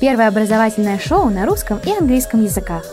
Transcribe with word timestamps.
Первое 0.00 0.28
образовательное 0.28 0.98
шоу 0.98 1.28
на 1.28 1.44
русском 1.44 1.78
и 1.84 1.92
английском 1.92 2.40
языках. 2.40 2.84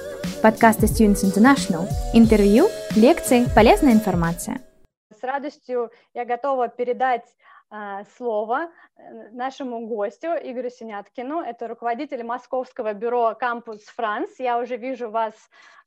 Подкасты 0.44 0.88
Students 0.88 1.24
International. 1.24 1.88
Интервью, 2.14 2.68
лекции, 2.98 3.46
полезная 3.56 3.94
информация. 3.94 4.60
С 5.18 5.24
радостью 5.24 5.90
я 6.14 6.26
готова 6.26 6.68
передать 6.68 7.24
а, 7.70 8.04
слово 8.18 8.72
э, 8.98 9.30
нашему 9.32 9.88
гостю 9.88 10.28
Игорю 10.28 10.70
Синяткину. 10.70 11.40
Это 11.40 11.70
руководитель 11.70 12.26
московского 12.26 12.94
бюро 12.94 13.36
«Кампус 13.40 13.84
Франс». 13.84 14.38
Я 14.38 14.60
уже 14.60 14.76
вижу 14.76 15.10
вас 15.10 15.34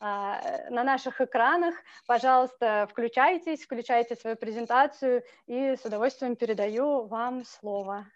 а, 0.00 0.41
на 0.71 0.84
наших 0.84 1.21
экранах. 1.21 1.75
Пожалуйста, 2.07 2.89
включайтесь, 2.91 3.62
включайте 3.62 4.16
свою 4.16 4.37
презентацию 4.37 5.23
и 5.46 5.77
с 5.77 5.84
удовольствием 5.84 6.34
передаю 6.34 7.05
вам 7.09 7.45
слово. 7.45 8.07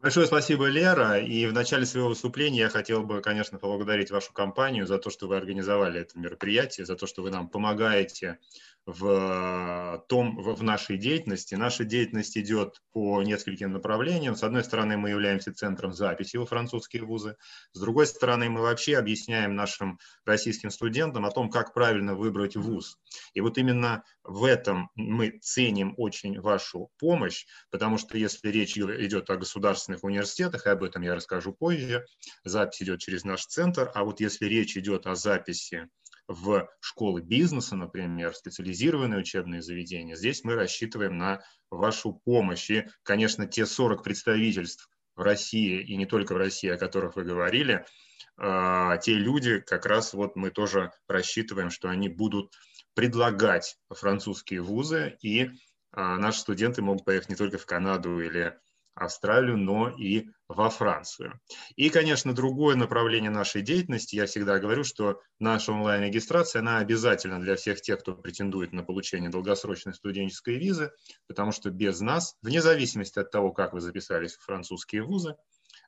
Большое 0.00 0.26
спасибо, 0.26 0.66
Лера. 0.66 1.18
И 1.18 1.46
в 1.46 1.52
начале 1.52 1.86
своего 1.86 2.08
выступления 2.08 2.60
я 2.60 2.68
хотел 2.68 3.02
бы, 3.02 3.20
конечно, 3.22 3.58
поблагодарить 3.58 4.10
вашу 4.10 4.32
компанию 4.32 4.86
за 4.86 4.98
то, 4.98 5.10
что 5.10 5.26
вы 5.26 5.36
организовали 5.36 6.00
это 6.02 6.18
мероприятие, 6.18 6.86
за 6.86 6.96
то, 6.96 7.06
что 7.06 7.22
вы 7.22 7.30
нам 7.30 7.48
помогаете 7.48 8.38
в, 8.86 10.04
том, 10.08 10.40
в 10.40 10.62
нашей 10.62 10.96
деятельности. 10.96 11.56
Наша 11.56 11.84
деятельность 11.84 12.38
идет 12.38 12.80
по 12.92 13.20
нескольким 13.22 13.72
направлениям. 13.72 14.36
С 14.36 14.44
одной 14.44 14.62
стороны, 14.62 14.96
мы 14.96 15.10
являемся 15.10 15.52
центром 15.52 15.92
записи 15.92 16.36
во 16.36 16.46
французские 16.46 17.02
вузы. 17.02 17.36
С 17.72 17.80
другой 17.80 18.06
стороны, 18.06 18.48
мы 18.48 18.62
вообще 18.62 18.96
объясняем 18.96 19.56
нашим 19.56 19.98
российским 20.24 20.70
студентам 20.70 21.26
о 21.26 21.32
том, 21.32 21.50
как 21.50 21.74
правильно 21.74 22.14
выбрать 22.14 22.54
вуз. 22.54 22.96
И 23.34 23.40
вот 23.40 23.58
именно 23.58 24.04
в 24.22 24.44
этом 24.44 24.88
мы 24.94 25.38
ценим 25.42 25.94
очень 25.96 26.40
вашу 26.40 26.90
помощь, 26.98 27.44
потому 27.70 27.98
что 27.98 28.16
если 28.16 28.48
речь 28.50 28.78
идет 28.78 29.30
о 29.30 29.36
государственных 29.36 30.04
университетах, 30.04 30.66
и 30.66 30.70
об 30.70 30.84
этом 30.84 31.02
я 31.02 31.16
расскажу 31.16 31.52
позже, 31.52 32.06
запись 32.44 32.82
идет 32.82 33.00
через 33.00 33.24
наш 33.24 33.44
центр, 33.46 33.90
а 33.94 34.04
вот 34.04 34.20
если 34.20 34.46
речь 34.46 34.76
идет 34.76 35.06
о 35.06 35.16
записи 35.16 35.88
в 36.28 36.68
школы 36.80 37.22
бизнеса, 37.22 37.76
например, 37.76 38.34
специализированные 38.34 39.20
учебные 39.20 39.62
заведения, 39.62 40.16
здесь 40.16 40.44
мы 40.44 40.54
рассчитываем 40.54 41.16
на 41.18 41.42
вашу 41.70 42.20
помощь. 42.24 42.70
И, 42.70 42.86
конечно, 43.02 43.46
те 43.46 43.66
40 43.66 44.02
представительств 44.02 44.88
в 45.14 45.22
России, 45.22 45.80
и 45.80 45.96
не 45.96 46.06
только 46.06 46.34
в 46.34 46.38
России, 46.38 46.68
о 46.68 46.78
которых 46.78 47.16
вы 47.16 47.24
говорили, 47.24 47.84
а, 48.36 48.96
те 48.98 49.14
люди, 49.14 49.60
как 49.60 49.86
раз 49.86 50.12
вот 50.12 50.36
мы 50.36 50.50
тоже 50.50 50.92
рассчитываем, 51.08 51.70
что 51.70 51.88
они 51.88 52.08
будут 52.08 52.52
предлагать 52.94 53.78
французские 53.88 54.62
вузы, 54.62 55.16
и 55.22 55.50
а, 55.92 56.18
наши 56.18 56.40
студенты 56.40 56.82
могут 56.82 57.04
поехать 57.04 57.30
не 57.30 57.36
только 57.36 57.58
в 57.58 57.66
Канаду 57.66 58.20
или 58.20 58.58
Австралию, 58.96 59.58
но 59.58 59.90
и 59.90 60.30
во 60.48 60.70
Францию. 60.70 61.38
И, 61.76 61.90
конечно, 61.90 62.34
другое 62.34 62.76
направление 62.76 63.30
нашей 63.30 63.60
деятельности, 63.60 64.16
я 64.16 64.26
всегда 64.26 64.58
говорю, 64.58 64.84
что 64.84 65.20
наша 65.38 65.72
онлайн-регистрация, 65.72 66.60
она 66.60 66.78
обязательна 66.78 67.38
для 67.40 67.56
всех 67.56 67.82
тех, 67.82 68.00
кто 68.00 68.14
претендует 68.14 68.72
на 68.72 68.82
получение 68.82 69.28
долгосрочной 69.28 69.92
студенческой 69.94 70.56
визы, 70.56 70.92
потому 71.26 71.52
что 71.52 71.70
без 71.70 72.00
нас, 72.00 72.36
вне 72.40 72.62
зависимости 72.62 73.18
от 73.18 73.30
того, 73.30 73.52
как 73.52 73.74
вы 73.74 73.80
записались 73.80 74.34
в 74.36 74.44
французские 74.44 75.02
вузы, 75.02 75.36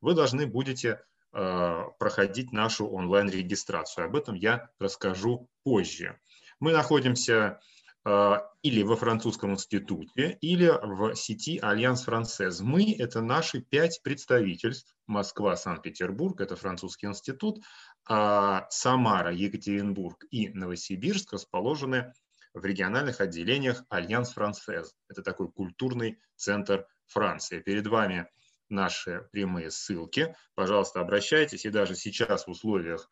вы 0.03 0.14
должны 0.14 0.47
будете 0.47 1.01
э, 1.33 1.83
проходить 1.98 2.53
нашу 2.53 2.89
онлайн-регистрацию. 2.89 4.05
Об 4.05 4.17
этом 4.17 4.34
я 4.34 4.69
расскажу 4.79 5.48
позже. 5.64 6.19
Мы 6.61 6.73
находимся 6.73 7.61
или 8.04 8.82
во 8.82 8.96
французском 8.96 9.52
институте, 9.52 10.38
или 10.41 10.68
в 10.68 11.14
сети 11.14 11.58
Alliance 11.58 12.05
Française. 12.05 12.61
Мы– 12.60 12.94
это 12.98 13.20
наши 13.20 13.60
пять 13.60 14.00
представительств. 14.02 14.94
Москва, 15.06 15.56
Санкт-Петербург– 15.56 16.40
это 16.42 16.56
французский 16.56 17.06
институт, 17.06 17.62
а 18.06 18.66
Самара, 18.70 19.32
Екатеринбург 19.32 20.24
и 20.30 20.48
Новосибирск 20.48 21.32
расположены 21.32 22.12
в 22.55 22.64
региональных 22.64 23.20
отделениях 23.20 23.84
Alliance 23.88 24.33
Française. 24.33 24.95
Это 25.08 25.23
такой 25.23 25.50
культурный 25.50 26.18
центр 26.36 26.86
Франции. 27.06 27.61
Перед 27.61 27.86
вами 27.86 28.28
наши 28.68 29.28
прямые 29.33 29.70
ссылки. 29.70 30.34
Пожалуйста, 30.55 31.00
обращайтесь. 31.00 31.64
И 31.64 31.70
даже 31.70 31.94
сейчас 31.94 32.46
в 32.46 32.50
условиях 32.50 33.11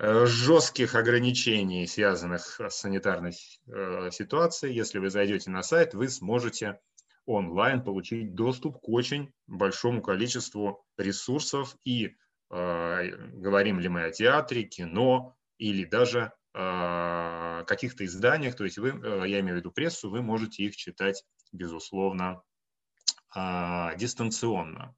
жестких 0.00 0.94
ограничений, 0.94 1.86
связанных 1.86 2.58
с 2.60 2.70
санитарной 2.70 3.34
э, 3.66 4.10
ситуацией, 4.10 4.74
если 4.74 4.98
вы 4.98 5.10
зайдете 5.10 5.50
на 5.50 5.62
сайт, 5.62 5.92
вы 5.92 6.08
сможете 6.08 6.80
онлайн 7.26 7.82
получить 7.82 8.34
доступ 8.34 8.80
к 8.80 8.88
очень 8.88 9.30
большому 9.46 10.00
количеству 10.00 10.86
ресурсов 10.96 11.76
и 11.84 12.16
э, 12.50 13.10
говорим 13.34 13.78
ли 13.78 13.88
мы 13.88 14.04
о 14.04 14.10
театре, 14.10 14.62
кино 14.62 15.36
или 15.58 15.84
даже 15.84 16.32
э, 16.54 17.64
каких-то 17.66 18.04
изданиях, 18.06 18.56
то 18.56 18.64
есть 18.64 18.78
вы, 18.78 18.90
э, 18.90 19.28
я 19.28 19.40
имею 19.40 19.56
в 19.56 19.58
виду 19.58 19.70
прессу, 19.70 20.08
вы 20.08 20.22
можете 20.22 20.64
их 20.64 20.76
читать, 20.76 21.24
безусловно, 21.52 22.42
э, 23.36 23.96
дистанционно. 23.98 24.94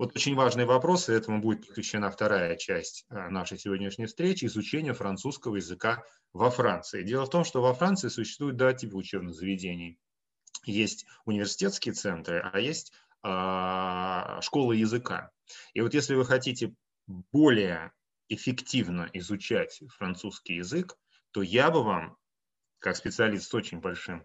Вот 0.00 0.16
очень 0.16 0.34
важный 0.34 0.64
вопрос, 0.64 1.10
и 1.10 1.12
этому 1.12 1.42
будет 1.42 1.68
посвящена 1.68 2.10
вторая 2.10 2.56
часть 2.56 3.04
э, 3.10 3.28
нашей 3.28 3.58
сегодняшней 3.58 4.06
встречи, 4.06 4.46
изучение 4.46 4.94
французского 4.94 5.56
языка 5.56 6.02
во 6.32 6.50
Франции. 6.50 7.02
Дело 7.02 7.26
в 7.26 7.28
том, 7.28 7.44
что 7.44 7.60
во 7.60 7.74
Франции 7.74 8.08
существует 8.08 8.56
два 8.56 8.72
типа 8.72 8.96
учебных 8.96 9.34
заведений. 9.34 9.98
Есть 10.64 11.04
университетские 11.26 11.92
центры, 11.92 12.40
а 12.40 12.58
есть 12.58 12.94
э, 13.22 14.40
школы 14.40 14.76
языка. 14.76 15.32
И 15.74 15.82
вот 15.82 15.92
если 15.92 16.14
вы 16.14 16.24
хотите 16.24 16.74
более 17.06 17.92
эффективно 18.30 19.06
изучать 19.12 19.82
французский 19.98 20.54
язык, 20.54 20.96
то 21.30 21.42
я 21.42 21.70
бы 21.70 21.82
вам, 21.82 22.16
как 22.78 22.96
специалист 22.96 23.50
с 23.50 23.54
очень 23.54 23.80
большим 23.80 24.24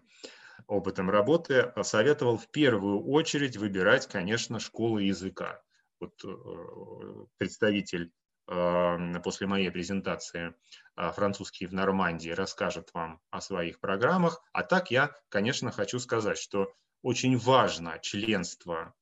опытом 0.68 1.10
работы, 1.10 1.70
советовал 1.82 2.38
в 2.38 2.48
первую 2.48 3.04
очередь 3.04 3.58
выбирать, 3.58 4.06
конечно, 4.06 4.58
школы 4.58 5.02
языка 5.02 5.60
вот 6.00 6.12
э, 6.24 7.26
представитель 7.38 8.12
э, 8.48 9.20
после 9.22 9.46
моей 9.46 9.70
презентации 9.70 10.54
э, 10.96 11.10
французский 11.12 11.66
в 11.66 11.72
Нормандии 11.72 12.30
расскажет 12.30 12.90
вам 12.94 13.20
о 13.30 13.40
своих 13.40 13.80
программах. 13.80 14.42
А 14.52 14.62
так 14.62 14.90
я, 14.90 15.14
конечно, 15.28 15.70
хочу 15.70 15.98
сказать, 15.98 16.38
что 16.38 16.72
очень 17.02 17.36
важно 17.36 17.98
членство 18.00 18.94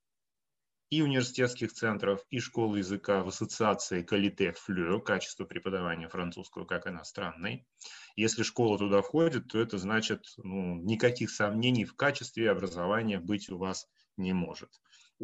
и 0.91 1.03
университетских 1.03 1.73
центров, 1.73 2.21
и 2.31 2.39
школы 2.39 2.79
языка 2.79 3.25
в 3.25 3.29
ассоциации 3.29 4.03
Калите 4.03 4.53
Флю, 4.53 5.01
качество 5.01 5.45
преподавания 5.45 6.09
французского 6.09 6.67
как 6.67 6.87
иностранной. 6.87 7.67
Если 8.15 8.45
школа 8.45 8.79
туда 8.79 9.03
входит, 9.03 9.49
то 9.49 9.59
это 9.59 9.79
значит, 9.79 10.25
ну, 10.37 10.77
никаких 10.77 11.31
сомнений 11.31 11.85
в 11.85 11.97
качестве 11.97 12.51
образования 12.51 13.19
быть 13.19 13.51
у 13.51 13.59
вас 13.59 13.89
не 14.17 14.33
может 14.33 14.71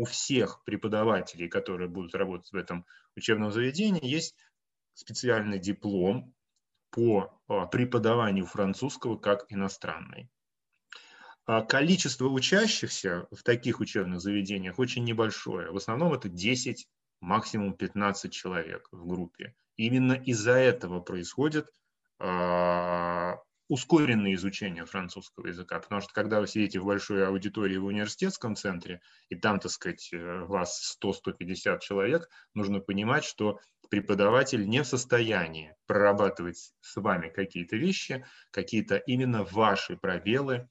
у 0.00 0.06
всех 0.06 0.64
преподавателей, 0.64 1.50
которые 1.50 1.86
будут 1.86 2.14
работать 2.14 2.50
в 2.52 2.56
этом 2.56 2.86
учебном 3.16 3.52
заведении, 3.52 4.02
есть 4.02 4.34
специальный 4.94 5.58
диплом 5.58 6.34
по 6.90 7.38
а, 7.48 7.66
преподаванию 7.66 8.46
французского 8.46 9.18
как 9.18 9.44
иностранной. 9.50 10.30
А 11.44 11.60
количество 11.60 12.28
учащихся 12.28 13.28
в 13.30 13.42
таких 13.42 13.80
учебных 13.80 14.22
заведениях 14.22 14.78
очень 14.78 15.04
небольшое. 15.04 15.70
В 15.70 15.76
основном 15.76 16.14
это 16.14 16.30
10, 16.30 16.88
максимум 17.20 17.74
15 17.74 18.32
человек 18.32 18.88
в 18.92 19.06
группе. 19.06 19.54
именно 19.76 20.14
из-за 20.14 20.52
этого 20.52 21.00
происходит 21.00 21.70
а, 22.18 23.36
ускоренное 23.70 24.34
изучение 24.34 24.84
французского 24.84 25.46
языка, 25.46 25.78
потому 25.78 26.00
что 26.00 26.12
когда 26.12 26.40
вы 26.40 26.48
сидите 26.48 26.80
в 26.80 26.86
большой 26.86 27.24
аудитории 27.24 27.76
в 27.76 27.84
университетском 27.84 28.56
центре, 28.56 29.00
и 29.28 29.36
там, 29.36 29.60
так 29.60 29.70
сказать, 29.70 30.08
э, 30.12 30.40
вас 30.40 30.98
100-150 31.00 31.78
человек, 31.78 32.28
нужно 32.52 32.80
понимать, 32.80 33.22
что 33.22 33.60
преподаватель 33.88 34.68
не 34.68 34.82
в 34.82 34.86
состоянии 34.88 35.76
прорабатывать 35.86 36.72
с 36.80 36.96
вами 36.96 37.28
какие-то 37.28 37.76
вещи, 37.76 38.26
какие-то 38.50 38.96
именно 38.96 39.44
ваши 39.44 39.96
пробелы, 39.96 40.68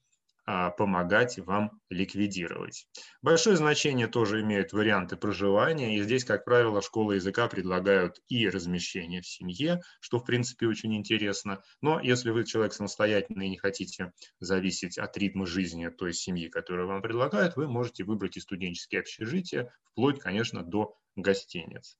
помогать 0.76 1.38
вам 1.38 1.80
ликвидировать. 1.90 2.86
Большое 3.22 3.56
значение 3.56 4.06
тоже 4.06 4.40
имеют 4.40 4.72
варианты 4.72 5.16
проживания, 5.16 5.96
и 5.96 6.02
здесь, 6.02 6.24
как 6.24 6.44
правило, 6.44 6.82
школы 6.82 7.16
языка 7.16 7.48
предлагают 7.48 8.20
и 8.28 8.48
размещение 8.48 9.22
в 9.22 9.26
семье, 9.26 9.82
что, 10.00 10.18
в 10.18 10.24
принципе, 10.24 10.66
очень 10.66 10.96
интересно. 10.96 11.62
Но 11.82 12.00
если 12.00 12.30
вы 12.30 12.44
человек 12.44 12.72
самостоятельный 12.72 13.46
и 13.46 13.50
не 13.50 13.58
хотите 13.58 14.12
зависеть 14.40 14.98
от 14.98 15.16
ритма 15.16 15.46
жизни 15.46 15.88
той 15.88 16.12
семьи, 16.12 16.48
которую 16.48 16.88
вам 16.88 17.02
предлагают, 17.02 17.56
вы 17.56 17.68
можете 17.68 18.04
выбрать 18.04 18.36
и 18.36 18.40
студенческие 18.40 19.00
общежития, 19.00 19.72
вплоть, 19.92 20.20
конечно, 20.20 20.62
до 20.62 20.96
гостиниц. 21.16 21.96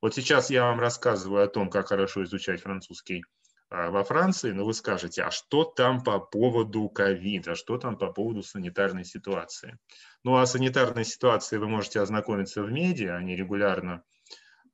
Вот 0.00 0.14
сейчас 0.14 0.50
я 0.50 0.64
вам 0.64 0.80
рассказываю 0.80 1.44
о 1.44 1.48
том, 1.48 1.68
как 1.68 1.88
хорошо 1.88 2.24
изучать 2.24 2.60
французский 2.60 3.24
а, 3.24 3.41
во 3.72 4.04
Франции, 4.04 4.50
но 4.50 4.66
вы 4.66 4.74
скажете, 4.74 5.22
а 5.22 5.30
что 5.30 5.64
там 5.64 6.02
по 6.02 6.18
поводу 6.18 6.90
ковида, 6.90 7.54
что 7.54 7.78
там 7.78 7.96
по 7.96 8.12
поводу 8.12 8.42
санитарной 8.42 9.04
ситуации? 9.04 9.78
Ну, 10.24 10.36
о 10.36 10.44
санитарной 10.46 11.06
ситуации 11.06 11.56
вы 11.56 11.68
можете 11.68 12.00
ознакомиться 12.00 12.62
в 12.62 12.70
медиа, 12.70 13.16
они 13.16 13.34
регулярно 13.34 14.04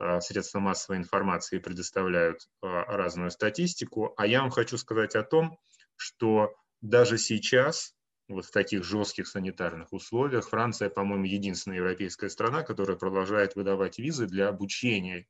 а, 0.01 0.21
средства 0.21 0.59
массовой 0.59 0.99
информации 0.99 1.59
предоставляют 1.59 2.49
а, 2.61 2.85
разную 2.85 3.31
статистику, 3.31 4.15
а 4.17 4.27
я 4.27 4.43
вам 4.43 4.51
хочу 4.51 4.77
сказать 4.77 5.15
о 5.15 5.23
том, 5.23 5.59
что 5.95 6.53
даже 6.81 7.19
сейчас, 7.19 7.95
вот 8.27 8.47
в 8.47 8.51
таких 8.51 8.83
жестких 8.83 9.29
санитарных 9.29 9.93
условиях, 9.93 10.49
Франция, 10.49 10.91
по-моему, 10.91 11.25
единственная 11.25 11.79
европейская 11.79 12.31
страна, 12.31 12.65
которая 12.65 12.97
продолжает 12.97 13.55
выдавать 13.55 13.99
визы 13.99 14.27
для 14.27 14.49
обучения 14.49 15.29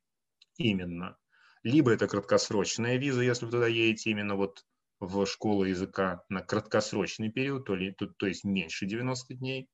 именно. 0.57 1.17
Либо 1.63 1.91
это 1.91 2.07
краткосрочная 2.07 2.97
виза, 2.97 3.21
если 3.21 3.45
вы 3.45 3.51
туда 3.51 3.67
едете 3.67 4.11
именно 4.11 4.35
вот 4.35 4.65
в 4.99 5.25
школу 5.25 5.63
языка 5.63 6.23
на 6.29 6.41
краткосрочный 6.41 7.31
период, 7.31 7.65
то, 7.65 7.75
ли, 7.75 7.91
то, 7.91 8.07
то 8.07 8.27
есть 8.27 8.43
меньше 8.43 8.85
90 8.85 9.33
дней, 9.35 9.69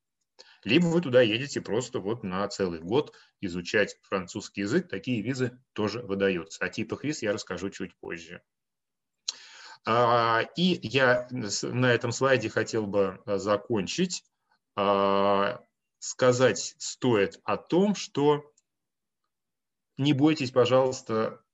либо 0.64 0.88
вы 0.88 1.02
туда 1.02 1.22
едете 1.22 1.62
просто 1.62 2.00
вот 2.00 2.24
на 2.24 2.48
целый 2.48 2.80
год 2.80 3.14
изучать 3.40 3.98
французский 4.02 4.62
язык. 4.62 4.90
Такие 4.90 5.22
визы 5.22 5.62
тоже 5.74 6.02
выдаются. 6.02 6.64
О 6.66 6.70
типах 6.70 7.04
виз 7.04 7.22
я 7.22 7.34
расскажу 7.34 7.70
чуть 7.70 7.96
позже. 8.00 8.42
А, 9.88 10.42
и 10.56 10.80
я 10.82 11.28
на 11.32 11.94
этом 11.94 12.12
слайде 12.12 12.50
хотел 12.50 12.88
бы 12.88 13.22
а, 13.26 13.38
закончить. 13.38 14.24
А, 14.76 15.64
сказать 16.00 16.76
стоит 16.80 17.40
о 17.44 17.58
том, 17.58 17.96
что 17.96 18.52
не 19.98 20.14
бойтесь, 20.14 20.52
пожалуйста, 20.52 21.45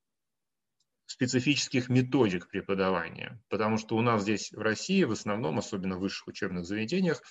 специфических 1.11 1.89
методик 1.89 2.47
преподавания, 2.47 3.41
потому 3.49 3.77
что 3.77 3.95
у 3.95 4.01
нас 4.01 4.23
здесь 4.23 4.51
в 4.51 4.59
России, 4.59 5.03
в 5.03 5.11
основном, 5.11 5.59
особенно 5.59 5.97
в 5.97 5.99
высших 5.99 6.27
учебных 6.27 6.65
заведениях, 6.65 7.21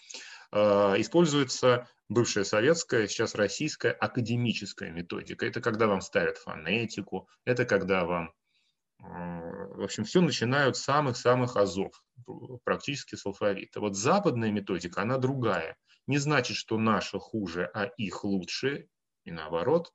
Э, 0.53 0.95
используется 0.99 1.89
бывшая 2.09 2.45
советская, 2.45 3.07
сейчас 3.07 3.35
российская 3.35 3.93
академическая 3.93 4.91
методика. 4.91 5.47
Это 5.47 5.61
когда 5.61 5.87
вам 5.87 6.01
ставят 6.01 6.39
фонетику, 6.39 7.29
это 7.45 7.65
когда 7.65 8.05
вам, 8.05 8.33
э, 9.01 9.05
в 9.05 9.83
общем, 9.83 10.05
все 10.05 10.21
начинают 10.21 10.77
с 10.77 10.83
самых-самых 10.83 11.57
азов, 11.57 12.03
практически 12.65 13.15
с 13.15 13.25
алфавита. 13.27 13.81
Вот 13.81 13.97
западная 13.97 14.51
методика, 14.51 15.03
она 15.03 15.19
другая. 15.19 15.77
Не 16.07 16.19
значит, 16.19 16.57
что 16.57 16.79
наша 16.79 17.19
хуже, 17.19 17.71
а 17.73 17.85
их 17.85 18.25
лучше, 18.25 18.89
и 19.25 19.31
наоборот. 19.31 19.93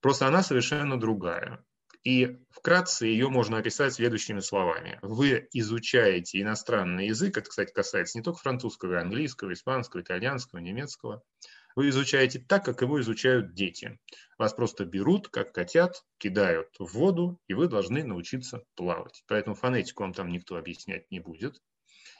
Просто 0.00 0.26
она 0.26 0.42
совершенно 0.42 0.98
другая. 0.98 1.64
И 2.04 2.40
вкратце 2.50 3.06
ее 3.06 3.28
можно 3.28 3.58
описать 3.58 3.94
следующими 3.94 4.40
словами. 4.40 4.98
Вы 5.02 5.48
изучаете 5.52 6.40
иностранный 6.40 7.06
язык, 7.06 7.38
это, 7.38 7.48
кстати, 7.48 7.72
касается 7.72 8.18
не 8.18 8.24
только 8.24 8.40
французского, 8.40 9.00
английского, 9.00 9.52
испанского, 9.52 10.00
итальянского, 10.00 10.58
немецкого. 10.58 11.22
Вы 11.76 11.88
изучаете 11.90 12.40
так, 12.40 12.64
как 12.64 12.82
его 12.82 13.00
изучают 13.00 13.54
дети. 13.54 13.98
Вас 14.36 14.52
просто 14.52 14.84
берут, 14.84 15.28
как 15.28 15.52
котят, 15.52 16.04
кидают 16.18 16.68
в 16.78 16.92
воду, 16.92 17.40
и 17.46 17.54
вы 17.54 17.68
должны 17.68 18.02
научиться 18.04 18.64
плавать. 18.74 19.22
Поэтому 19.28 19.54
фонетику 19.54 20.02
вам 20.02 20.12
там 20.12 20.28
никто 20.28 20.56
объяснять 20.56 21.10
не 21.10 21.20
будет. 21.20 21.62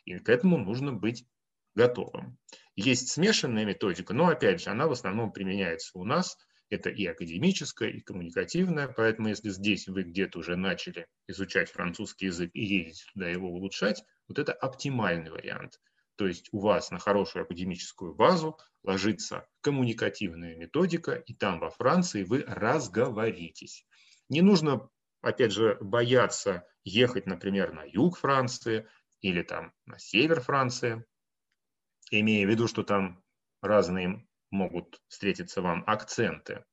И 0.04 0.16
к 0.18 0.28
этому 0.28 0.58
нужно 0.58 0.92
быть 0.92 1.26
готовым. 1.74 2.38
Есть 2.76 3.08
смешанная 3.08 3.64
методика, 3.64 4.14
но, 4.14 4.28
опять 4.28 4.62
же, 4.62 4.70
она 4.70 4.86
в 4.86 4.92
основном 4.92 5.32
применяется 5.32 5.98
у 5.98 6.04
нас– 6.04 6.38
это 6.72 6.88
и 6.88 7.04
академическое, 7.06 7.90
и 7.90 8.00
коммуникативное, 8.00 8.88
поэтому 8.88 9.28
если 9.28 9.50
здесь 9.50 9.88
вы 9.88 10.04
где-то 10.04 10.38
уже 10.38 10.56
начали 10.56 11.06
изучать 11.28 11.70
французский 11.70 12.26
язык 12.26 12.50
и 12.54 12.64
едете 12.64 13.04
туда 13.12 13.28
его 13.28 13.48
улучшать, 13.48 14.02
вот 14.26 14.38
это 14.38 14.52
оптимальный 14.54 15.30
вариант. 15.30 15.78
То 16.16 16.26
есть 16.26 16.48
у 16.52 16.60
вас 16.60 16.90
на 16.90 16.98
хорошую 16.98 17.42
академическую 17.42 18.14
базу 18.14 18.58
ложится 18.82 19.46
коммуникативная 19.60 20.56
методика, 20.56 21.12
и 21.12 21.34
там 21.34 21.60
во 21.60 21.70
Франции 21.70 22.24
вы 22.24 22.42
разговоритесь. 22.46 23.86
Не 24.30 24.40
нужно, 24.40 24.88
опять 25.20 25.52
же, 25.52 25.76
бояться 25.80 26.66
ехать, 26.84 27.26
например, 27.26 27.72
на 27.72 27.84
юг 27.84 28.18
Франции 28.18 28.86
или 29.20 29.42
там 29.42 29.72
на 29.84 29.98
север 29.98 30.40
Франции, 30.40 31.04
имея 32.10 32.46
в 32.46 32.50
виду, 32.50 32.66
что 32.66 32.82
там 32.82 33.22
разные 33.60 34.26
могут 34.52 35.00
встретиться 35.08 35.62
вам 35.62 35.82
акценты. 35.86 36.64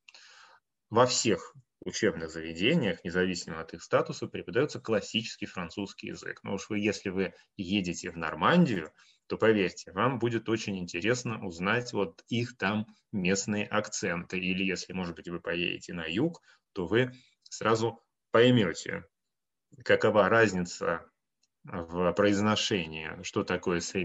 Во 0.89 1.05
всех 1.05 1.55
учебных 1.81 2.29
заведениях, 2.29 3.03
независимо 3.03 3.61
от 3.61 3.73
их 3.73 3.81
статуса, 3.81 4.27
преподается 4.27 4.79
классический 4.79 5.45
французский 5.45 6.07
язык. 6.07 6.41
Но 6.43 6.53
уж 6.53 6.69
вы, 6.69 6.79
если 6.79 7.09
вы 7.09 7.33
едете 7.57 8.11
в 8.11 8.17
Нормандию, 8.17 8.91
то 9.27 9.37
поверьте, 9.37 9.91
вам 9.91 10.19
будет 10.19 10.49
очень 10.49 10.77
интересно 10.77 11.45
узнать 11.45 11.93
вот 11.93 12.23
их 12.27 12.57
там 12.57 12.87
местные 13.11 13.65
акценты. 13.65 14.39
Или 14.39 14.63
если, 14.63 14.93
может 14.93 15.15
быть, 15.15 15.29
вы 15.29 15.39
поедете 15.39 15.93
на 15.93 16.05
юг, 16.05 16.41
то 16.73 16.85
вы 16.85 17.11
сразу 17.43 18.03
поймете, 18.31 19.05
какова 19.85 20.29
разница 20.29 21.09
в 21.63 22.11
произношении, 22.13 23.21
что 23.23 23.43
такое 23.43 23.79
«c'est 23.79 24.01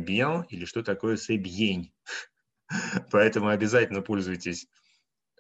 или 0.49 0.65
что 0.65 0.83
такое 0.83 1.17
«c'est 1.17 1.39
Поэтому 3.11 3.49
обязательно 3.49 4.03
пользуйтесь 4.03 4.67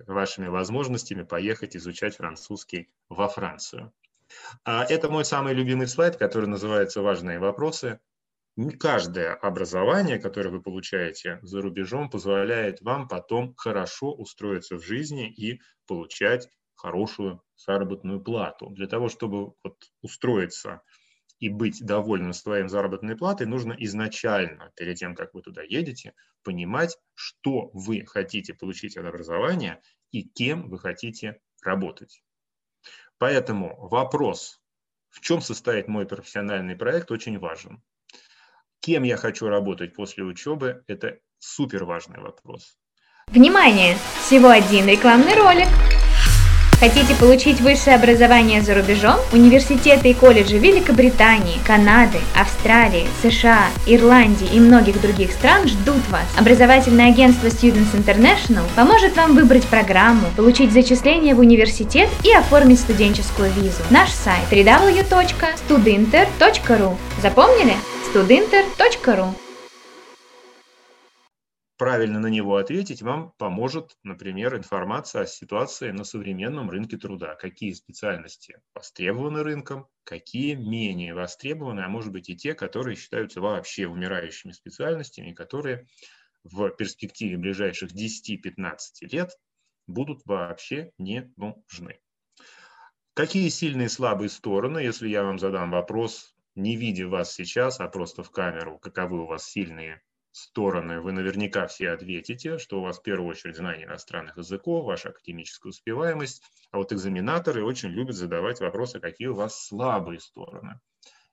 вашими 0.07 0.49
возможностями 0.49 1.23
поехать 1.23 1.77
изучать 1.77 2.17
французский 2.17 2.91
во 3.09 3.29
Францию. 3.29 3.93
А 4.65 4.85
это 4.85 5.09
мой 5.09 5.25
самый 5.25 5.55
любимый 5.55 5.87
слайд, 5.87 6.17
который 6.17 6.47
называется 6.47 7.03
«Важные 7.03 7.39
вопросы». 7.39 8.01
Каждое 8.79 9.35
образование, 9.35 10.19
которое 10.19 10.51
вы 10.51 10.63
получаете 10.63 11.41
за 11.43 11.61
рубежом, 11.61 12.09
позволяет 12.09 12.81
вам 12.83 13.09
потом 13.09 13.55
хорошо 13.57 14.13
устроиться 14.13 14.77
в 14.77 14.83
жизни 14.85 15.29
и 15.29 15.61
получать 15.87 16.49
хорошую 16.77 17.43
заработную 17.57 18.21
плату. 18.21 18.71
Для 18.71 18.87
того, 18.87 19.09
чтобы 19.09 19.55
вот 19.65 19.77
устроиться 20.03 20.83
и 21.45 21.51
быть 21.51 21.85
довольным 21.85 22.33
своей 22.33 22.67
заработной 22.69 23.17
платой, 23.17 23.47
нужно 23.47 23.75
изначально, 23.81 24.73
перед 24.77 24.97
тем, 24.97 25.15
как 25.15 25.35
вы 25.35 25.43
туда 25.43 25.61
едете, 25.63 26.15
понимать, 26.43 26.97
что 27.13 27.69
вы 27.75 28.07
хотите 28.07 28.55
получить 28.55 28.97
от 28.97 29.05
образования 29.05 29.83
и 30.11 30.23
кем 30.23 30.71
вы 30.71 30.79
хотите 30.79 31.39
работать. 31.63 32.23
Поэтому 33.19 33.77
вопрос, 33.91 34.63
в 35.11 35.21
чем 35.21 35.43
состоит 35.43 35.87
мой 35.87 36.07
профессиональный 36.07 36.77
проект, 36.77 37.11
очень 37.11 37.39
важен. 37.39 37.83
Кем 38.81 39.03
я 39.03 39.19
хочу 39.19 39.47
работать 39.47 39.95
после 39.95 40.25
учебы, 40.25 40.83
это 40.87 41.19
супер 41.39 41.85
важный 41.85 42.21
вопрос. 42.21 42.79
Внимание! 43.27 43.99
Всего 44.23 44.49
один 44.49 44.89
рекламный 44.89 45.35
ролик– 45.35 45.69
Хотите 46.85 47.15
получить 47.15 47.63
высшее 47.63 47.97
образование 47.97 48.61
за 48.61 48.75
рубежом? 48.75 49.17
Университеты 49.33 50.11
и 50.11 50.13
колледжи 50.13 50.59
Великобритании, 50.59 51.57
Канады, 51.67 52.19
Австралии, 52.39 53.07
США, 53.23 53.69
Ирландии 53.87 54.47
и 54.53 54.61
многих 54.61 55.01
других 55.01 55.33
стран 55.33 55.67
ждут 55.67 56.07
вас. 56.11 56.27
Образовательное 56.37 57.09
агентство 57.09 57.47
Students 57.47 57.95
International 57.95 58.65
поможет 58.77 59.17
вам 59.17 59.35
выбрать 59.35 59.65
программу, 59.65 60.27
получить 60.37 60.75
зачисление 60.75 61.35
в 61.35 61.39
университет 61.39 62.11
и 62.23 62.31
оформить 62.35 62.81
студенческую 62.81 63.51
визу. 63.53 63.81
Наш 63.89 64.11
сайт 64.11 64.45
www.studinter.ru 64.51 66.97
Запомнили? 67.23 67.77
studinter.ru 68.13 69.44
правильно 71.85 72.19
на 72.19 72.29
него 72.29 72.57
ответить 72.57 73.03
вам 73.03 73.35
поможет, 73.37 73.99
например, 74.05 74.57
информация 74.57 75.25
о 75.25 75.27
ситуации 75.27 75.91
на 75.91 76.05
современном 76.05 76.71
рынке 76.71 76.97
труда. 76.97 77.35
Какие 77.35 77.75
специальности 77.75 78.63
востребованы 78.75 79.43
рынком, 79.43 79.87
какие 80.05 80.55
менее 80.55 81.13
востребованы, 81.13 81.83
а 81.83 81.89
может 81.89 82.11
быть 82.11 82.31
и 82.31 82.37
те, 82.37 82.55
которые 82.55 82.97
считаются 82.97 83.43
вообще 83.43 83.87
умирающими 83.87 84.53
специальностями, 84.53 85.35
которые 85.35 85.87
в 86.43 86.71
перспективе 86.71 87.37
ближайших 87.37 87.93
10-15 87.93 88.79
лет 89.03 89.39
будут 89.87 90.23
вообще 90.25 90.91
не 90.97 91.35
нужны. 91.37 92.01
Какие 93.13 93.51
сильные 93.51 93.89
и 93.89 93.91
слабые 93.91 94.31
стороны, 94.31 94.79
если 94.79 95.07
я 95.07 95.23
вам 95.23 95.39
задам 95.39 95.71
вопрос, 95.71 96.35
не 96.55 96.77
видя 96.77 97.09
вас 97.09 97.35
сейчас, 97.35 97.79
а 97.79 97.89
просто 97.89 98.23
в 98.23 98.31
камеру, 98.31 98.79
каковы 98.79 99.25
у 99.25 99.27
вас 99.27 99.45
сильные 99.45 100.01
стороны 100.35 101.01
вы 101.01 101.13
наверняка 101.13 101.69
все 101.69 101.91
ответите, 101.91 102.59
что 102.59 102.81
у 102.81 102.83
вас 102.83 102.99
в 102.99 103.03
первую 103.03 103.31
очередь 103.31 103.57
знание 103.57 103.87
иностранных 103.87 104.37
языков, 104.37 104.85
ваша 104.85 105.11
академическая 105.11 105.71
успеваемость, 105.71 106.43
а 106.73 106.79
вот 106.79 106.93
экзаменаторы 106.93 107.65
очень 107.65 107.91
любят 107.91 108.17
задавать 108.17 108.61
вопросы, 108.61 108.99
какие 108.99 109.29
у 109.29 109.35
вас 109.35 109.67
слабые 109.67 110.19
стороны. 110.19 110.81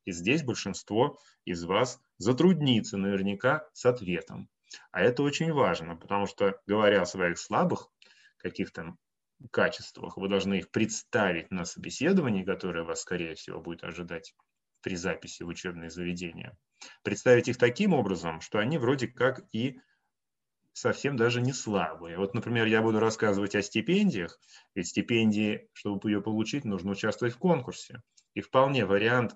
И 0.05 0.11
здесь 0.11 0.43
большинство 0.43 1.17
из 1.45 1.63
вас 1.63 1.99
затруднится 2.19 2.97
наверняка 2.97 3.67
с 3.73 3.85
ответом. 3.85 4.49
А 4.91 5.01
это 5.01 5.23
очень 5.23 5.51
важно, 5.51 5.95
потому 5.95 6.27
что, 6.27 6.61
говоря 6.67 7.01
о 7.01 7.05
своих 7.05 7.39
слабых 7.39 7.89
каких-то 8.37 8.95
качествах, 9.49 10.17
вы 10.17 10.29
должны 10.29 10.59
их 10.59 10.69
представить 10.69 11.49
на 11.49 11.65
собеседовании, 11.65 12.43
которое 12.43 12.83
вас, 12.83 13.01
скорее 13.01 13.33
всего, 13.33 13.59
будет 13.59 13.83
ожидать 13.83 14.35
при 14.81 14.95
записи 14.95 15.43
в 15.43 15.47
учебное 15.47 15.89
заведение. 15.89 16.57
Представить 17.03 17.47
их 17.47 17.57
таким 17.57 17.93
образом, 17.93 18.41
что 18.41 18.59
они 18.59 18.77
вроде 18.77 19.07
как 19.07 19.41
и 19.53 19.79
совсем 20.73 21.17
даже 21.17 21.41
не 21.41 21.53
слабые. 21.53 22.17
Вот, 22.17 22.33
например, 22.33 22.65
я 22.65 22.81
буду 22.81 22.99
рассказывать 22.99 23.55
о 23.55 23.61
стипендиях, 23.61 24.39
ведь 24.75 24.87
стипендии, 24.87 25.69
чтобы 25.73 26.09
ее 26.09 26.21
получить, 26.21 26.65
нужно 26.65 26.91
участвовать 26.91 27.35
в 27.35 27.39
конкурсе. 27.39 28.01
И 28.33 28.41
вполне 28.41 28.85
вариант 28.85 29.35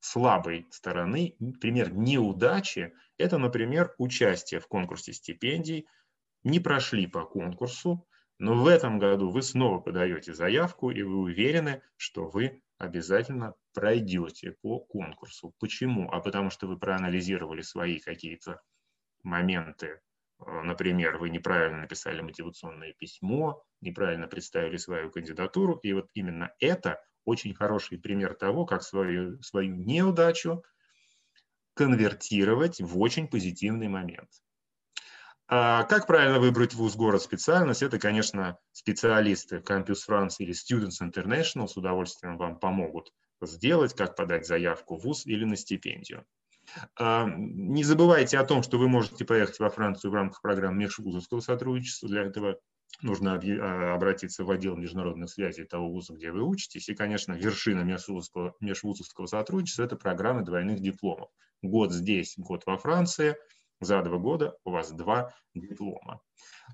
слабой 0.00 0.66
стороны, 0.70 1.36
пример 1.60 1.92
неудачи, 1.92 2.92
это, 3.18 3.38
например, 3.38 3.94
участие 3.98 4.60
в 4.60 4.68
конкурсе 4.68 5.12
стипендий, 5.12 5.86
не 6.42 6.60
прошли 6.60 7.06
по 7.06 7.24
конкурсу, 7.24 8.06
но 8.38 8.54
в 8.54 8.66
этом 8.66 8.98
году 8.98 9.30
вы 9.30 9.42
снова 9.42 9.80
подаете 9.80 10.34
заявку, 10.34 10.90
и 10.90 11.02
вы 11.02 11.16
уверены, 11.16 11.82
что 11.96 12.28
вы 12.28 12.62
обязательно 12.84 13.54
пройдете 13.72 14.56
по 14.62 14.80
конкурсу. 14.80 15.54
Почему? 15.58 16.10
А 16.10 16.20
потому 16.20 16.50
что 16.50 16.66
вы 16.66 16.78
проанализировали 16.78 17.62
свои 17.62 17.98
какие-то 17.98 18.60
моменты. 19.22 20.00
Э, 20.40 20.62
например, 20.62 21.18
вы 21.18 21.30
неправильно 21.30 21.80
написали 21.82 22.20
мотивационное 22.20 22.92
письмо, 22.92 23.64
неправильно 23.80 24.28
представили 24.28 24.76
свою 24.76 25.10
кандидатуру, 25.10 25.76
и 25.82 25.92
вот 25.92 26.08
именно 26.14 26.52
это 26.60 27.02
очень 27.24 27.54
хороший 27.54 27.98
пример 27.98 28.34
того, 28.34 28.66
как 28.66 28.82
свою, 28.82 29.42
свою 29.42 29.74
неудачу 29.74 30.62
конвертировать 31.74 32.80
в 32.80 32.98
очень 33.00 33.28
позитивный 33.28 33.88
момент. 33.88 34.30
А 35.46 35.84
как 35.84 36.06
правильно 36.06 36.40
выбрать 36.40 36.74
вуз, 36.74 36.96
город, 36.96 37.22
специальность? 37.22 37.82
Это, 37.82 37.98
конечно, 37.98 38.58
специалисты 38.72 39.56
Campus 39.56 39.98
France 40.08 40.36
или 40.38 40.54
Students 40.54 41.02
International 41.02 41.68
с 41.68 41.76
удовольствием 41.76 42.38
вам 42.38 42.58
помогут 42.58 43.12
сделать, 43.42 43.94
как 43.94 44.16
подать 44.16 44.46
заявку 44.46 44.96
в 44.96 45.02
вуз 45.02 45.26
или 45.26 45.44
на 45.44 45.56
стипендию. 45.56 46.24
А, 46.98 47.28
не 47.28 47.84
забывайте 47.84 48.38
о 48.38 48.44
том, 48.44 48.62
что 48.62 48.78
вы 48.78 48.88
можете 48.88 49.26
поехать 49.26 49.58
во 49.58 49.68
Францию 49.68 50.10
в 50.10 50.14
рамках 50.14 50.40
программы 50.40 50.78
межвузовского 50.78 51.40
сотрудничества. 51.40 52.08
Для 52.08 52.22
этого 52.22 52.58
нужно 53.02 53.34
а, 53.34 53.94
обратиться 53.94 54.44
в 54.44 54.50
отдел 54.50 54.76
международных 54.76 55.28
связей 55.28 55.64
того 55.64 55.90
вуза, 55.90 56.14
где 56.14 56.32
вы 56.32 56.42
учитесь. 56.42 56.88
И, 56.88 56.94
конечно, 56.94 57.34
вершина 57.34 57.82
межвузовского, 57.82 58.54
межвузовского 58.60 59.26
сотрудничества– 59.26 59.82
это 59.84 59.96
программы 59.96 60.42
двойных 60.42 60.80
дипломов. 60.80 61.28
Год 61.60 61.92
здесь, 61.92 62.34
год 62.38 62.62
во 62.64 62.78
Франции– 62.78 63.36
за 63.84 64.02
два 64.02 64.18
года 64.18 64.56
у 64.64 64.70
вас 64.70 64.92
два 64.92 65.32
диплома. 65.54 66.20